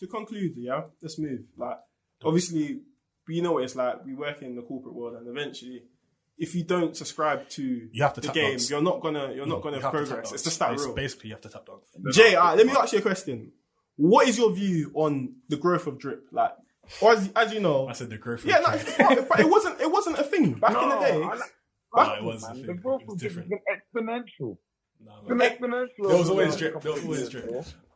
to 0.00 0.06
conclude, 0.06 0.52
yeah, 0.56 0.82
let's 1.02 1.18
move. 1.18 1.40
Like, 1.58 1.76
obviously, 2.24 2.80
we 3.28 3.42
know 3.42 3.52
what 3.52 3.64
it's 3.64 3.76
like. 3.76 4.04
We 4.04 4.14
work 4.14 4.40
in 4.40 4.56
the 4.56 4.62
corporate 4.62 4.94
world, 4.94 5.14
and 5.16 5.28
eventually, 5.28 5.82
if 6.38 6.54
you 6.54 6.64
don't 6.64 6.96
subscribe 6.96 7.48
to 7.50 7.88
You 7.92 8.02
have 8.02 8.14
to 8.14 8.20
the 8.20 8.26
tap 8.28 8.34
game, 8.34 8.50
dogs. 8.52 8.70
you're 8.70 8.82
not 8.82 9.00
gonna 9.00 9.32
you're 9.34 9.46
not 9.46 9.62
gonna 9.62 9.76
You 9.76 9.82
have 9.82 9.92
progress. 9.92 10.32
It's 10.32 10.42
just 10.44 10.58
that 10.58 10.70
Bas- 10.72 10.84
real. 10.84 10.94
Basically, 10.94 11.28
you 11.30 11.34
have 11.34 11.42
to 11.42 11.48
tap 11.48 11.64
dog. 11.66 11.82
Jay, 12.12 12.34
all 12.34 12.48
right, 12.48 12.56
let 12.58 12.66
me 12.66 12.72
ask 12.76 12.92
you 12.92 12.98
a 12.98 13.02
question. 13.02 13.52
What 13.96 14.28
is 14.28 14.36
your 14.38 14.52
view 14.52 14.90
on 14.94 15.36
the 15.48 15.56
growth 15.56 15.86
of 15.86 15.98
drip? 15.98 16.26
Like, 16.30 16.52
or 17.00 17.12
as, 17.14 17.30
as 17.34 17.52
you 17.54 17.60
know, 17.60 17.88
I 17.88 17.94
said 17.94 18.10
the 18.10 18.18
growth. 18.18 18.44
yeah, 18.44 18.58
rate. 18.58 18.84
no, 18.98 19.08
but, 19.16 19.28
but 19.28 19.40
it 19.40 19.48
wasn't 19.48 19.80
it 19.80 19.90
wasn't 19.90 20.18
a 20.18 20.22
thing 20.24 20.52
back 20.54 20.70
in 20.82 20.88
the 20.88 20.98
day. 20.98 21.20
Nah, 21.94 22.14
it 22.16 22.22
was 22.22 22.44
a 22.44 22.48
man. 22.48 22.56
thing. 22.56 22.66
The 22.66 22.74
growth 22.74 23.00
It 23.02 23.06
was 23.08 23.14
was 23.14 23.22
different. 23.22 23.48
been 23.48 23.58
exponential. 24.06 24.58
Nah, 25.04 25.18
It's 25.20 25.28
been 25.28 25.36
man. 25.38 25.50
exponential. 25.58 26.08
There 26.08 26.18
was 26.18 26.28
always 26.30 26.56
drip. 26.56 26.74
last 26.74 26.82
There 26.84 26.92
was 26.92 27.04
always 27.04 27.28
drip. 27.30 27.44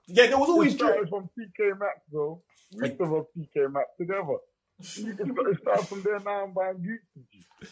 Yeah, 0.07 0.26
there 0.29 0.38
was 0.38 0.48
It 0.48 0.53
always 0.53 0.74
started 0.74 0.96
drip. 1.00 1.09
from 1.11 1.31
TK 1.38 1.79
Maxx, 1.79 2.00
bro. 2.11 2.42
We 2.72 2.87
used 2.88 2.98
to 2.98 3.05
TK 3.05 3.72
Maxx 3.72 3.88
together. 3.98 4.38
You 4.96 5.14
can 5.14 5.33
start- 5.35 5.53
it 5.53 5.59
started 5.61 5.87
from 5.88 6.03
there 6.03 6.18
now 6.20 6.44
and 6.44 6.55
buying 6.55 6.76
Gucci. 6.76 7.68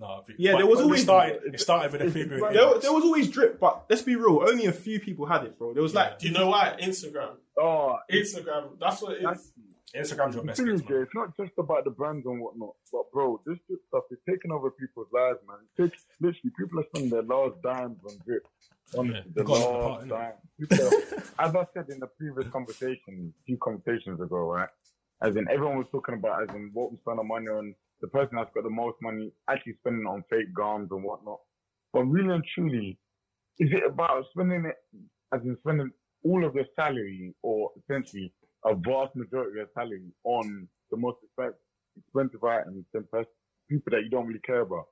Nah, 0.00 0.22
but- 0.26 0.40
Yeah, 0.40 0.52
but- 0.52 0.58
there 0.58 0.66
was 0.66 0.80
always- 0.80 1.00
It 1.00 1.04
started, 1.04 1.40
it 1.54 1.60
started 1.60 1.92
with 1.92 2.00
a 2.00 2.04
it's- 2.06 2.14
figure. 2.14 2.34
it's 2.36 2.42
like- 2.42 2.54
There, 2.54 2.78
there 2.80 2.92
was 2.92 3.04
always 3.04 3.28
drip, 3.30 3.60
but 3.60 3.84
let's 3.90 4.02
be 4.02 4.16
real. 4.16 4.42
Only 4.48 4.66
a 4.66 4.72
few 4.72 4.98
people 4.98 5.26
had 5.26 5.44
it, 5.44 5.58
bro. 5.58 5.74
There 5.74 5.82
was 5.82 5.94
like 5.94 6.18
Do 6.18 6.26
you 6.28 6.32
know 6.34 6.48
why? 6.48 6.76
Instagram. 6.80 7.36
Oh, 7.58 7.98
Instagram. 8.10 8.78
That's 8.80 9.02
what 9.02 9.12
it 9.18 9.22
that's 9.22 9.44
is. 9.44 9.52
Instagram's 9.92 10.34
your 10.36 10.42
The 10.44 10.46
best 10.48 10.60
thing 10.60 10.68
is, 10.68 10.88
man. 10.88 11.02
it's 11.02 11.14
not 11.14 11.36
just 11.36 11.52
about 11.58 11.82
the 11.84 11.90
brands 11.90 12.24
and 12.24 12.40
whatnot, 12.40 12.74
but 12.92 13.10
bro, 13.12 13.40
this 13.44 13.58
drip 13.66 13.80
stuff 13.88 14.04
is 14.12 14.18
taking 14.28 14.52
over 14.52 14.70
people's 14.70 15.08
lives, 15.12 15.40
man. 15.48 15.58
It 15.76 15.82
takes, 15.90 16.06
literally, 16.20 16.52
people 16.56 16.78
are 16.80 16.84
spending 16.84 17.10
their 17.10 17.22
last 17.22 17.60
dimes 17.60 17.98
on 18.08 18.12
drip. 18.24 18.46
Honestly, 18.96 19.16
Yeah, 19.36 19.42
the 19.44 19.50
last 19.50 19.60
look 19.68 19.82
the 19.82 19.88
part, 19.88 20.08
dime. 20.08 20.32
People 20.58 20.86
as 21.38 21.54
I 21.56 21.66
said 21.74 21.90
in 21.90 21.98
the 22.00 22.06
previous 22.06 22.48
conversation, 22.52 23.34
a 23.38 23.44
few 23.44 23.58
conversations 23.58 24.20
ago, 24.20 24.36
right? 24.50 24.68
As 25.20 25.36
in, 25.36 25.48
everyone 25.50 25.76
was 25.78 25.86
talking 25.92 26.14
about, 26.14 26.42
as 26.48 26.54
in, 26.56 26.70
what 26.72 26.90
we 26.92 26.96
spend 26.98 27.18
our 27.18 27.24
money 27.24 27.48
on. 27.48 27.74
The 28.00 28.08
person 28.08 28.36
that's 28.36 28.50
got 28.54 28.64
the 28.64 28.70
most 28.70 28.96
money 29.02 29.32
actually 29.48 29.74
spending 29.80 30.02
it 30.02 30.08
on 30.08 30.24
fake 30.30 30.54
gums 30.54 30.88
and 30.90 31.02
whatnot. 31.02 31.40
But 31.92 32.04
really 32.04 32.34
and 32.34 32.44
truly, 32.54 32.98
is 33.58 33.68
it 33.72 33.82
about 33.86 34.24
spending 34.30 34.64
it, 34.64 34.76
as 35.34 35.40
in 35.44 35.56
spending 35.60 35.90
all 36.24 36.44
of 36.44 36.54
your 36.54 36.64
salary, 36.76 37.34
or 37.42 37.70
essentially 37.82 38.32
a 38.64 38.74
vast 38.74 39.14
majority 39.16 39.50
of 39.50 39.56
your 39.56 39.66
salary 39.74 40.12
on 40.24 40.68
the 40.90 40.96
most 40.96 41.18
expensive, 41.24 41.58
expensive 41.96 42.44
items 42.44 42.84
and 42.94 43.10
pers- 43.10 43.26
people 43.68 43.90
that 43.90 44.02
you 44.02 44.10
don't 44.10 44.26
really 44.26 44.40
care 44.40 44.60
about. 44.60 44.86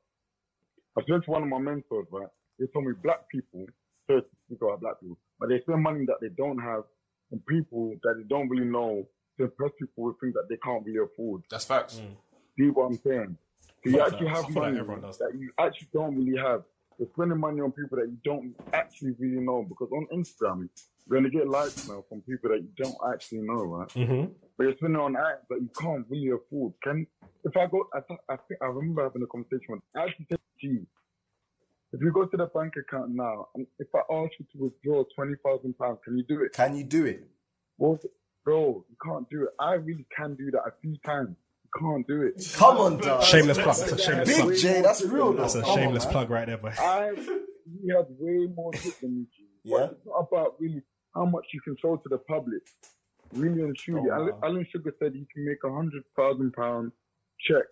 I 0.96 1.02
spoke 1.02 1.24
to 1.24 1.30
one 1.30 1.42
of 1.42 1.48
my 1.48 1.58
mentors, 1.58 2.06
right? 2.10 2.28
They 2.58 2.66
told 2.72 2.86
me 2.86 2.92
black 3.02 3.28
people, 3.30 3.66
so 4.06 4.20
to 4.20 4.26
speak 4.46 4.58
about 4.62 4.80
black 4.80 5.00
people, 5.00 5.18
but 5.38 5.48
they 5.48 5.60
spend 5.60 5.82
money 5.82 6.04
that 6.06 6.18
they 6.20 6.28
don't 6.36 6.58
have 6.58 6.84
on 7.32 7.40
people 7.48 7.94
that 8.02 8.14
they 8.16 8.24
don't 8.28 8.48
really 8.48 8.64
know 8.64 9.06
to 9.36 9.44
impress 9.44 9.70
people 9.78 10.04
with 10.04 10.20
things 10.20 10.34
that 10.34 10.46
they 10.48 10.56
can't 10.56 10.84
really 10.84 11.04
afford. 11.04 11.42
That's 11.50 11.64
facts. 11.64 12.00
Mm. 12.00 12.16
See 12.58 12.70
what 12.70 12.86
I'm 12.86 12.98
saying? 12.98 13.36
So 13.84 13.90
you 13.90 14.00
actually 14.00 14.26
have 14.28 14.46
feel 14.46 14.54
like 14.54 14.64
money 14.64 14.78
everyone 14.80 15.02
does 15.02 15.18
that 15.18 15.32
you 15.38 15.50
actually 15.58 15.88
don't 15.92 16.16
really 16.16 16.36
have. 16.38 16.62
You're 16.98 17.08
spending 17.14 17.38
money 17.38 17.60
on 17.60 17.70
people 17.70 17.98
that 17.98 18.08
you 18.08 18.18
don't 18.24 18.54
actually 18.72 19.14
really 19.18 19.40
know 19.40 19.64
because 19.68 19.88
on 19.92 20.08
Instagram, 20.12 20.68
you're 21.06 21.20
going 21.20 21.22
to 21.22 21.30
get 21.30 21.48
likes 21.48 21.88
now 21.88 22.04
from 22.08 22.20
people 22.22 22.50
that 22.50 22.60
you 22.60 22.68
don't 22.76 22.96
actually 23.12 23.42
know, 23.42 23.62
right? 23.62 23.88
Mm-hmm. 23.90 24.32
But 24.56 24.64
you're 24.64 24.76
spending 24.76 25.00
on 25.00 25.16
items 25.16 25.46
that 25.48 25.60
you 25.60 25.70
can't 25.78 26.04
really 26.10 26.30
afford. 26.30 26.72
Can 26.82 27.06
if 27.44 27.56
I 27.56 27.66
go, 27.68 27.86
I, 27.94 28.00
th- 28.00 28.18
I 28.28 28.36
think 28.48 28.60
I 28.60 28.66
remember 28.66 29.04
having 29.04 29.22
a 29.22 29.26
conversation 29.26 29.66
with. 29.68 29.80
I 29.94 30.06
actually 30.06 30.26
said, 30.28 30.40
"Gee, 30.60 30.80
if 31.92 32.00
you 32.00 32.10
go 32.10 32.24
to 32.24 32.36
the 32.36 32.46
bank 32.46 32.74
account 32.76 33.10
now, 33.10 33.46
and 33.54 33.68
if 33.78 33.86
I 33.94 34.00
ask 34.12 34.32
you 34.40 34.46
to 34.52 34.64
withdraw 34.64 35.04
twenty 35.14 35.34
thousand 35.44 35.78
pounds, 35.78 36.00
can 36.04 36.18
you 36.18 36.24
do 36.24 36.42
it?" 36.42 36.52
Can 36.52 36.76
you 36.76 36.82
do 36.82 37.06
it? 37.06 37.28
Well, 37.78 38.00
bro, 38.44 38.84
you 38.90 38.96
can't 39.00 39.30
do 39.30 39.44
it. 39.44 39.50
I 39.60 39.74
really 39.74 40.06
can 40.14 40.34
do 40.34 40.50
that 40.50 40.62
a 40.66 40.72
few 40.82 40.96
times. 41.06 41.36
You 41.74 41.80
can't 41.80 42.06
do 42.06 42.22
it. 42.22 42.52
Come 42.54 42.78
on, 42.78 42.96
dog. 42.98 43.22
Shameless 43.22 43.58
plug. 43.58 43.76
That's 43.76 43.92
a 43.92 43.98
shameless 43.98 44.28
Big 44.28 44.44
plug. 44.44 44.56
J, 44.56 44.82
that's 44.82 45.04
real. 45.04 45.32
That's 45.34 45.54
though. 45.54 45.60
a 45.60 45.62
Come 45.62 45.70
on, 45.72 45.76
shameless 45.78 46.04
man. 46.04 46.12
plug 46.12 46.30
right 46.30 46.46
there, 46.46 46.56
boy. 46.58 46.72
I 46.78 47.10
he 47.14 47.88
had 47.94 48.06
way 48.18 48.46
more 48.54 48.74
shit 48.74 49.00
than 49.00 49.18
me. 49.18 49.26
G. 49.36 49.44
But 49.64 49.70
Yeah. 49.70 49.84
It's 49.92 50.06
not 50.06 50.26
about 50.32 50.54
really 50.60 50.82
how 51.14 51.26
much 51.26 51.44
you 51.52 51.60
can 51.60 51.76
show 51.80 51.96
to 51.96 52.08
the 52.08 52.18
public. 52.18 52.62
Really 53.34 53.60
and 53.62 53.76
truly, 53.76 54.08
Oh, 54.10 54.14
wow. 54.14 54.14
Alan, 54.22 54.34
Alan 54.42 54.66
Sugar 54.72 54.94
said 54.98 55.12
he 55.12 55.26
can 55.32 55.44
make 55.44 55.58
a 55.64 55.70
hundred 55.70 56.02
thousand 56.16 56.52
pound 56.54 56.92
check 57.40 57.64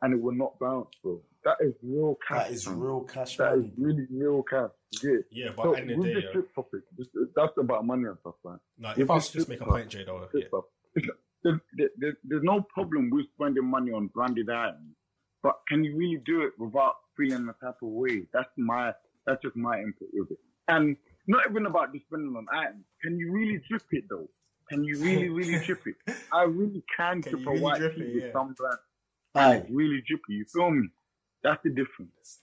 and 0.00 0.14
it 0.14 0.20
will 0.22 0.34
not 0.34 0.58
bounce, 0.58 0.88
bro. 1.02 1.20
That 1.44 1.56
is 1.60 1.74
real 1.82 2.16
cash. 2.26 2.46
That 2.48 2.52
is 2.52 2.66
man. 2.68 2.80
real 2.80 3.00
cash 3.02 3.36
That 3.36 3.52
is 3.58 3.64
money. 3.64 3.72
really 3.76 4.06
real 4.10 4.42
cash. 4.42 4.70
Yeah. 5.02 5.10
Yeah, 5.30 5.48
but 5.54 5.62
So 5.64 5.74
at 5.76 5.86
the 5.86 5.92
end 5.92 5.98
with 6.00 6.08
of 6.08 6.14
the 6.14 6.20
day, 6.20 6.26
yeah. 6.34 6.40
Uh, 6.40 6.42
topic, 6.62 6.80
that's 7.36 7.52
about 7.58 7.84
money 7.84 8.04
and 8.04 8.16
stuff, 8.20 8.34
man. 8.44 8.58
No, 8.78 8.88
with 8.90 8.98
if 9.00 9.10
I 9.10 9.14
was 9.14 9.24
just 9.24 9.34
trip 9.34 9.48
make 9.48 9.60
a 9.60 9.64
stuff, 9.64 9.74
point, 9.74 9.88
Jay, 9.90 10.04
though, 10.06 10.28
this 10.32 10.42
yeah. 10.42 10.48
stuff. 10.48 10.64
It's 11.44 11.52
not- 11.52 11.60
There's, 11.76 11.90
there's, 11.98 12.16
there's 12.24 12.42
no 12.42 12.62
problem 12.74 13.10
with 13.10 13.26
spending 13.34 13.64
money 13.66 13.92
on 13.92 14.08
branded 14.08 14.48
items, 14.50 14.94
but 15.42 15.60
can 15.68 15.84
you 15.84 15.96
really 15.96 16.22
do 16.24 16.42
it 16.42 16.52
without 16.58 16.96
feeling 17.16 17.46
the 17.46 17.52
type 17.54 17.76
of 17.82 17.88
way? 17.88 18.22
That's 18.32 18.48
my 18.56 18.92
that's 19.26 19.42
just 19.42 19.56
my 19.56 19.78
input 19.78 20.08
with 20.12 20.30
it. 20.32 20.38
And 20.68 20.96
not 21.26 21.48
even 21.48 21.66
about 21.66 21.92
just 21.92 22.06
spending 22.06 22.34
on 22.36 22.46
items. 22.52 22.84
Can 23.02 23.18
you 23.18 23.30
really 23.32 23.60
drip 23.68 23.82
it 23.92 24.04
though? 24.08 24.28
Can 24.68 24.84
you 24.84 24.98
really, 24.98 25.28
really 25.28 25.58
drip 25.64 25.86
it? 25.86 25.96
I 26.32 26.42
really 26.44 26.82
can, 26.96 27.22
Can 27.22 27.32
drip 27.32 27.42
you 27.42 27.48
a 27.48 27.50
really 27.52 27.62
white 27.62 27.78
drip 27.78 27.96
it, 27.98 28.14
with 28.14 28.24
yeah. 28.24 28.32
some 28.32 28.54
brand. 28.54 28.78
Aye. 29.34 29.54
It's 29.56 29.70
really 29.70 30.02
drippy. 30.06 30.34
You 30.34 30.44
feel 30.44 30.70
me? 30.70 30.88
That's 31.42 31.62
the 31.62 31.70
difference. 31.70 32.40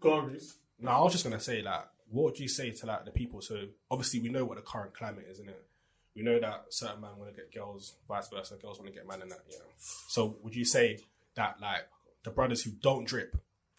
Go 0.00 0.14
on, 0.14 0.32
Reese. 0.32 0.56
No, 0.80 0.90
I 0.90 1.00
was 1.00 1.12
just 1.12 1.24
gonna 1.24 1.40
say 1.40 1.62
like, 1.62 1.84
what 2.10 2.24
would 2.24 2.38
you 2.40 2.48
say 2.48 2.70
to 2.70 2.86
like 2.86 3.04
the 3.04 3.10
people? 3.10 3.40
So 3.40 3.66
obviously 3.90 4.20
we 4.20 4.28
know 4.28 4.44
what 4.44 4.56
the 4.56 4.62
current 4.62 4.94
climate 4.94 5.26
is, 5.30 5.38
isn't 5.38 5.48
it? 5.48 5.64
We 6.14 6.22
know 6.22 6.38
that 6.38 6.66
certain 6.70 7.00
men 7.00 7.10
want 7.16 7.34
to 7.34 7.36
get 7.36 7.52
girls, 7.54 7.96
vice 8.06 8.28
versa. 8.28 8.56
Girls 8.60 8.78
want 8.78 8.90
to 8.92 8.94
get 8.98 9.06
men, 9.08 9.22
and 9.22 9.30
that. 9.30 9.40
You 9.50 9.58
know. 9.58 9.64
So 10.08 10.36
would 10.42 10.54
you 10.54 10.64
say 10.64 10.98
that 11.36 11.56
like 11.60 11.82
the 12.24 12.30
brothers 12.30 12.62
who 12.62 12.72
don't 12.82 13.06
drip, 13.06 13.34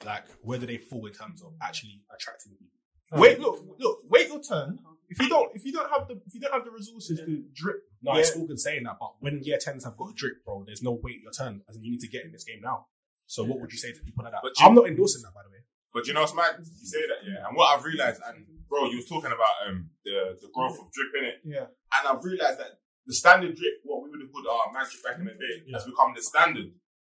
like 0.05 0.23
where 0.41 0.57
do 0.59 0.65
they 0.65 0.77
fall 0.77 1.05
in 1.05 1.13
terms 1.13 1.41
of 1.43 1.53
actually 1.61 2.01
attracting 2.13 2.53
people? 2.53 2.67
Oh. 3.11 3.21
Wait, 3.21 3.39
look, 3.39 3.63
look, 3.77 3.99
wait 4.09 4.27
your 4.27 4.41
turn. 4.41 4.79
If 5.09 5.21
you 5.21 5.29
don't, 5.29 5.55
if 5.55 5.63
you 5.63 5.71
don't 5.71 5.89
have 5.91 6.07
the, 6.07 6.19
if 6.25 6.33
you 6.33 6.39
don't 6.39 6.53
have 6.53 6.65
the 6.65 6.71
resources 6.71 7.19
to 7.19 7.43
drip, 7.53 7.83
No, 8.01 8.13
yeah, 8.13 8.21
it's 8.21 8.35
all 8.35 8.47
good 8.47 8.59
saying 8.59 8.83
that, 8.85 8.97
but 8.99 9.13
when 9.19 9.43
year 9.43 9.59
tens 9.61 9.83
have 9.83 9.95
got 9.95 10.09
a 10.09 10.13
drip, 10.15 10.43
bro, 10.43 10.63
there's 10.65 10.81
no 10.81 10.99
wait 11.03 11.21
your 11.21 11.31
turn. 11.31 11.61
As 11.69 11.75
in, 11.75 11.83
you 11.83 11.91
need 11.91 11.99
to 11.99 12.07
get 12.07 12.25
in 12.25 12.31
this 12.31 12.43
game 12.43 12.61
now. 12.63 12.87
So 13.27 13.43
what 13.43 13.59
would 13.61 13.71
you 13.71 13.77
say 13.77 13.91
to 13.91 13.99
people 14.01 14.23
like 14.23 14.33
that? 14.33 14.39
But 14.41 14.59
you- 14.59 14.65
I'm 14.65 14.73
not 14.73 14.87
endorsing 14.87 15.21
that, 15.21 15.33
by 15.35 15.41
the 15.43 15.49
way. 15.49 15.59
But 15.93 16.07
you 16.07 16.13
know 16.13 16.21
what's 16.21 16.33
mad? 16.33 16.55
You 16.57 16.87
say 16.87 17.01
that, 17.01 17.17
yeah. 17.29 17.47
And 17.47 17.55
what 17.55 17.77
I've 17.77 17.85
realized, 17.85 18.21
and 18.25 18.47
bro, 18.73 18.89
you 18.89 18.97
was 18.97 19.05
talking 19.05 19.29
about 19.29 19.53
um 19.69 19.93
the 20.03 20.33
the 20.41 20.49
growth 20.49 20.81
of 20.81 20.89
drip 20.89 21.13
in 21.21 21.23
it, 21.29 21.37
yeah, 21.45 21.69
and 21.69 22.01
I've 22.09 22.23
realized 22.25 22.57
that 22.57 22.81
the 23.05 23.13
standard 23.13 23.53
drip, 23.53 23.85
what 23.85 24.01
we 24.01 24.09
would 24.09 24.21
have 24.25 24.31
called 24.33 24.47
our 24.49 24.73
man 24.73 24.89
drip 24.89 25.03
back 25.05 25.19
in 25.21 25.25
the 25.29 25.37
day, 25.37 25.55
has 25.73 25.85
become 25.85 26.13
the 26.15 26.23
standard. 26.23 26.71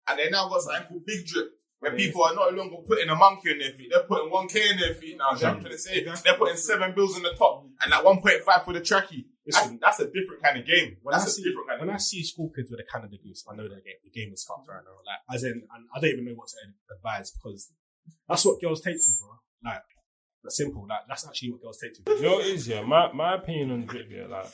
And 0.07 0.17
they 0.17 0.29
now 0.29 0.47
got 0.47 0.61
something 0.61 0.87
called 0.87 1.05
big 1.05 1.25
drip, 1.25 1.49
where 1.79 1.93
people 1.95 2.23
are 2.23 2.33
no 2.33 2.49
longer 2.49 2.77
putting 2.85 3.09
a 3.09 3.15
monkey 3.15 3.51
in 3.51 3.59
their 3.59 3.73
feet. 3.73 3.89
They're 3.91 4.03
putting 4.03 4.29
one 4.31 4.47
K 4.47 4.69
in 4.71 4.77
their 4.79 4.93
feet 4.93 5.17
now. 5.17 5.31
What 5.33 5.43
I'm 5.43 5.59
trying 5.61 5.73
to 5.73 5.77
say? 5.77 6.03
They're 6.03 6.37
putting 6.37 6.57
seven 6.57 6.93
bills 6.95 7.17
in 7.17 7.23
the 7.23 7.33
top 7.37 7.65
and 7.81 7.91
that 7.91 8.03
1.5 8.03 8.65
for 8.65 8.73
the 8.73 8.81
trackie. 8.81 9.25
That's, 9.45 9.65
Listen. 9.65 9.79
that's 9.81 9.99
a 9.99 10.05
different 10.05 10.43
kind 10.43 10.59
of 10.59 10.65
game. 10.65 10.97
when 11.01 11.15
I 11.15 11.17
That's 11.17 11.31
a 11.31 11.33
see 11.33 11.43
different 11.43 11.69
kind 11.69 11.79
when 11.81 11.89
I 11.89 11.97
see 11.97 12.23
school 12.23 12.51
kids 12.55 12.69
with 12.69 12.79
a 12.79 12.85
Canada 12.85 13.17
Goose, 13.17 13.45
I 13.49 13.55
know 13.55 13.63
that 13.63 13.81
the 13.81 13.81
game, 13.81 13.97
the 14.03 14.13
game 14.13 14.29
is 14.33 14.45
fucked 14.45 14.69
right 14.69 14.81
now. 14.85 14.97
Like 15.01 15.21
as 15.33 15.43
in, 15.43 15.65
and 15.65 15.83
I 15.95 15.99
don't 15.99 16.11
even 16.11 16.25
know 16.25 16.37
what 16.37 16.49
to 16.49 16.57
advise 16.93 17.31
because 17.31 17.71
that's 18.27 18.45
what 18.45 18.61
girls 18.61 18.81
take 18.81 18.97
to, 18.97 19.11
bro. 19.21 19.39
Like 19.65 19.81
that's 20.43 20.57
simple. 20.57 20.85
Like 20.87 21.01
that's 21.07 21.27
actually 21.27 21.51
what 21.51 21.61
girls 21.61 21.79
take 21.79 21.93
to. 21.95 22.15
You 22.15 22.21
know 22.21 22.35
what 22.35 22.45
it 22.45 22.55
is, 22.55 22.67
yeah? 22.67 22.81
My 22.81 23.11
my 23.11 23.35
opinion 23.35 23.71
on 23.71 23.85
drip, 23.85 24.07
yeah, 24.09 24.27
like 24.27 24.47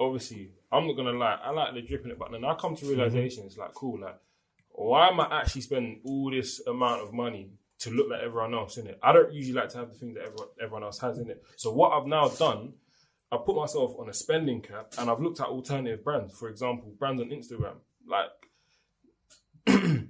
obviously 0.00 0.52
I'm 0.72 0.86
not 0.86 0.96
gonna 0.96 1.12
lie, 1.12 1.38
I 1.42 1.50
like 1.50 1.74
the 1.74 1.82
drip 1.82 2.04
in 2.04 2.12
it, 2.12 2.18
but 2.18 2.30
then 2.30 2.44
I 2.44 2.54
come 2.54 2.76
to 2.76 2.86
realization 2.86 3.44
it's 3.46 3.56
like 3.56 3.74
cool, 3.74 4.00
like 4.00 4.16
why 4.70 5.08
am 5.08 5.20
I 5.20 5.40
actually 5.40 5.62
spending 5.62 6.00
all 6.04 6.30
this 6.30 6.64
amount 6.66 7.02
of 7.02 7.12
money 7.12 7.50
to 7.80 7.90
look 7.90 8.08
like 8.10 8.22
everyone 8.22 8.54
else 8.54 8.76
in 8.76 8.86
it? 8.86 8.98
I 9.02 9.12
don't 9.12 9.32
usually 9.32 9.54
like 9.54 9.70
to 9.70 9.78
have 9.78 9.88
the 9.92 9.98
things 9.98 10.14
that 10.14 10.24
everyone, 10.24 10.48
everyone 10.62 10.82
else 10.84 11.00
has 11.00 11.18
in 11.18 11.30
it. 11.30 11.42
So 11.56 11.72
what 11.72 11.92
I've 11.92 12.06
now 12.06 12.28
done, 12.28 12.74
I 13.32 13.38
put 13.44 13.56
myself 13.56 13.94
on 13.98 14.08
a 14.08 14.14
spending 14.14 14.62
cap 14.62 14.94
and 14.98 15.10
I've 15.10 15.20
looked 15.20 15.40
at 15.40 15.46
alternative 15.46 16.04
brands. 16.04 16.38
For 16.38 16.48
example, 16.48 16.94
brands 16.96 17.20
on 17.20 17.30
Instagram. 17.30 17.78
Like 18.06 18.30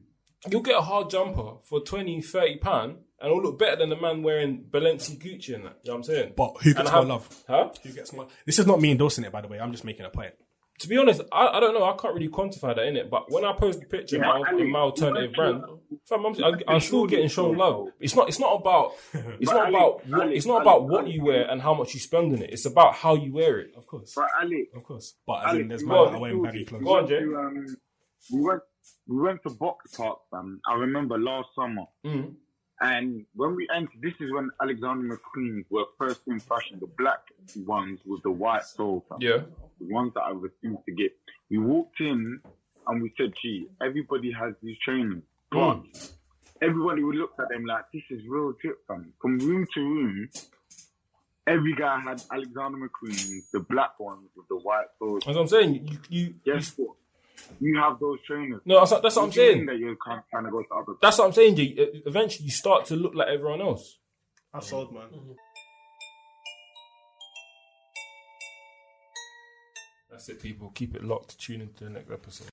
you'll 0.51 0.61
get 0.61 0.77
a 0.77 0.83
hard 0.83 1.11
jumper 1.11 1.57
for 1.65 1.81
20, 1.81 2.21
30 2.21 2.59
pound 2.59 2.97
and 3.21 3.31
it'll 3.31 3.43
look 3.43 3.59
better 3.59 3.77
than 3.77 3.89
the 3.91 3.97
man 3.97 4.23
wearing 4.23 4.65
Balenci 4.71 5.19
Gucci 5.19 5.55
and 5.55 5.65
that. 5.65 5.79
You 5.83 5.91
know 5.91 5.95
what 5.95 5.97
I'm 5.97 6.03
saying? 6.05 6.33
But 6.37 6.57
who 6.63 6.75
gets 6.75 6.89
I 6.91 6.93
more 6.93 7.01
have- 7.01 7.09
love? 7.09 7.45
Huh? 7.49 7.71
Who 7.83 7.93
gets 7.93 8.13
more? 8.13 8.29
This 8.47 8.59
is 8.59 8.67
not 8.67 8.81
me 8.81 8.91
endorsing 8.91 9.25
it, 9.25 9.33
by 9.33 9.41
the 9.41 9.49
way. 9.49 9.59
I'm 9.61 9.73
just 9.73 9.85
making 9.85 10.07
a 10.07 10.11
point. 10.11 10.35
To 10.81 10.87
be 10.89 10.97
honest, 10.97 11.23
I, 11.33 11.49
I 11.49 11.59
don't 11.61 11.75
know. 11.75 11.83
I 11.85 11.97
can't 11.97 12.15
really 12.15 12.29
quantify 12.29 12.77
that 12.77 12.87
in 12.87 12.97
it. 12.97 13.11
But 13.11 13.33
when 13.33 13.45
I 13.45 13.53
post 13.53 13.81
the 13.81 13.87
picture 13.87 14.15
in, 14.15 14.23
my, 14.23 14.41
in 14.57 14.71
my 14.71 14.79
alternative 14.79 15.33
brand, 15.35 15.65
fam, 16.09 16.25
I'm, 16.25 16.45
I'm, 16.45 16.55
I'm 16.69 16.81
still 16.81 17.05
getting 17.05 17.27
shown 17.27 17.57
love. 17.57 17.89
It's 17.99 18.15
not. 18.15 18.29
It's 18.29 18.39
not 18.39 18.55
about. 18.61 18.93
It's 19.41 19.51
not 19.51 19.67
Ali, 19.67 19.75
about. 19.75 20.07
What, 20.07 20.21
Ali, 20.23 20.37
it's 20.37 20.47
not 20.47 20.53
Ali, 20.59 20.63
about 20.63 20.89
what 20.89 21.01
Ali. 21.01 21.11
you 21.15 21.25
wear 21.25 21.51
and 21.51 21.61
how 21.61 21.75
much 21.75 21.95
you 21.95 21.99
spend 22.01 22.33
on 22.33 22.43
it. 22.43 22.51
It's 22.53 22.65
about 22.65 22.95
how 22.95 23.17
you 23.17 23.33
wear 23.33 23.59
it. 23.59 23.73
Of 23.77 23.89
course, 23.89 24.13
But 24.15 24.29
Ali, 24.41 24.69
of 24.73 24.85
course. 24.85 25.15
But 25.27 25.47
as 25.47 25.51
Ali, 25.55 25.61
in, 25.63 25.69
there's 25.69 25.83
you 25.83 25.89
man 25.89 25.97
go 25.97 26.05
that 26.11 26.15
are 26.15 26.21
wearing 26.21 26.43
baggy 26.45 26.65
clothes. 26.65 26.85
Go 26.85 26.97
on, 26.97 27.09
Jay. 27.09 27.19
um, 27.25 27.67
we 28.33 28.41
went 28.41 28.63
we 29.09 29.17
went 29.21 29.43
to 29.43 29.51
Boxpark, 29.51 30.17
fam. 30.31 30.61
I 30.65 30.75
remember 30.75 31.19
last 31.19 31.49
summer, 31.57 31.87
Mm. 32.07 32.35
And 32.81 33.25
when 33.35 33.57
we 33.57 33.69
entered, 33.75 34.01
this 34.01 34.15
is 34.21 34.33
when 34.33 34.51
Alexander 34.63 35.17
McQueen's 35.17 35.67
were 35.69 35.87
first 35.99 36.21
in 36.29 36.39
fashion. 36.39 36.79
The 36.81 36.87
black 36.87 37.21
ones 37.67 37.99
with 38.07 38.23
the 38.23 38.31
white 38.31 38.65
sole, 38.65 39.05
fam. 39.09 39.19
Yeah. 39.21 39.39
the 39.81 39.93
ones 39.93 40.13
that 40.15 40.21
I 40.21 40.31
refused 40.31 40.85
to 40.87 40.93
get. 40.93 41.13
We 41.51 41.59
walked 41.59 42.01
in 42.01 42.41
and 42.87 43.03
we 43.03 43.13
said, 43.17 43.35
"Gee, 43.43 43.67
everybody 43.83 44.31
has 44.33 44.55
these 44.63 44.79
trainers, 44.85 45.23
hmm. 45.53 45.59
but 45.59 46.13
everybody 46.63 47.03
would 47.03 47.17
look 47.17 47.33
at 47.41 47.49
them 47.49 47.65
like 47.65 47.85
this 47.93 48.03
is 48.11 48.23
real 48.29 48.53
tip, 48.63 48.79
fam. 48.87 49.13
From 49.21 49.39
room 49.39 49.67
to 49.75 49.81
room." 49.81 50.29
Every 51.49 51.75
guy 51.75 51.99
had 51.99 52.23
Alexander 52.31 52.77
McQueen's, 52.77 53.51
the 53.51 53.61
black 53.61 53.99
ones 53.99 54.29
with 54.37 54.47
the 54.49 54.57
white 54.57 54.85
soles. 54.99 55.27
As 55.27 55.35
I'm 55.35 55.49
saying, 55.49 55.89
you 55.89 55.99
you, 56.11 56.35
Guess 56.45 56.75
what? 56.77 56.97
You 57.61 57.79
have 57.79 57.99
those 57.99 58.19
trainers. 58.27 58.61
No, 58.65 58.79
that's, 58.79 58.91
that's 58.91 59.17
what 59.17 59.23
I'm 59.23 59.29
What 59.29 59.35
do 59.35 59.41
you 59.43 59.53
saying. 59.53 59.67
That 59.67 59.79
you're 59.79 59.97
kind 59.97 60.19
of 60.19 60.25
trying 60.31 60.45
to 60.45 60.51
go 60.51 60.63
to 60.63 60.75
other. 60.75 60.93
That's 61.01 61.19
what 61.19 61.27
I'm 61.27 61.33
saying. 61.33 61.57
G. 61.57 61.63
Eventually, 62.07 62.45
you 62.47 62.51
start 62.51 62.85
to 62.87 62.97
look 62.97 63.15
like 63.15 63.29
everyone 63.29 63.61
else. 63.61 63.99
That's 64.53 64.69
sold, 64.69 64.93
man. 64.93 65.05
Mm-hmm. 65.05 65.33
That's 70.11 70.29
it, 70.29 70.43
people. 70.43 70.71
Keep 70.75 70.97
it 70.97 71.05
locked. 71.05 71.39
Tune 71.39 71.61
into 71.61 71.85
the 71.85 71.91
next 71.91 72.11
episode. 72.11 72.49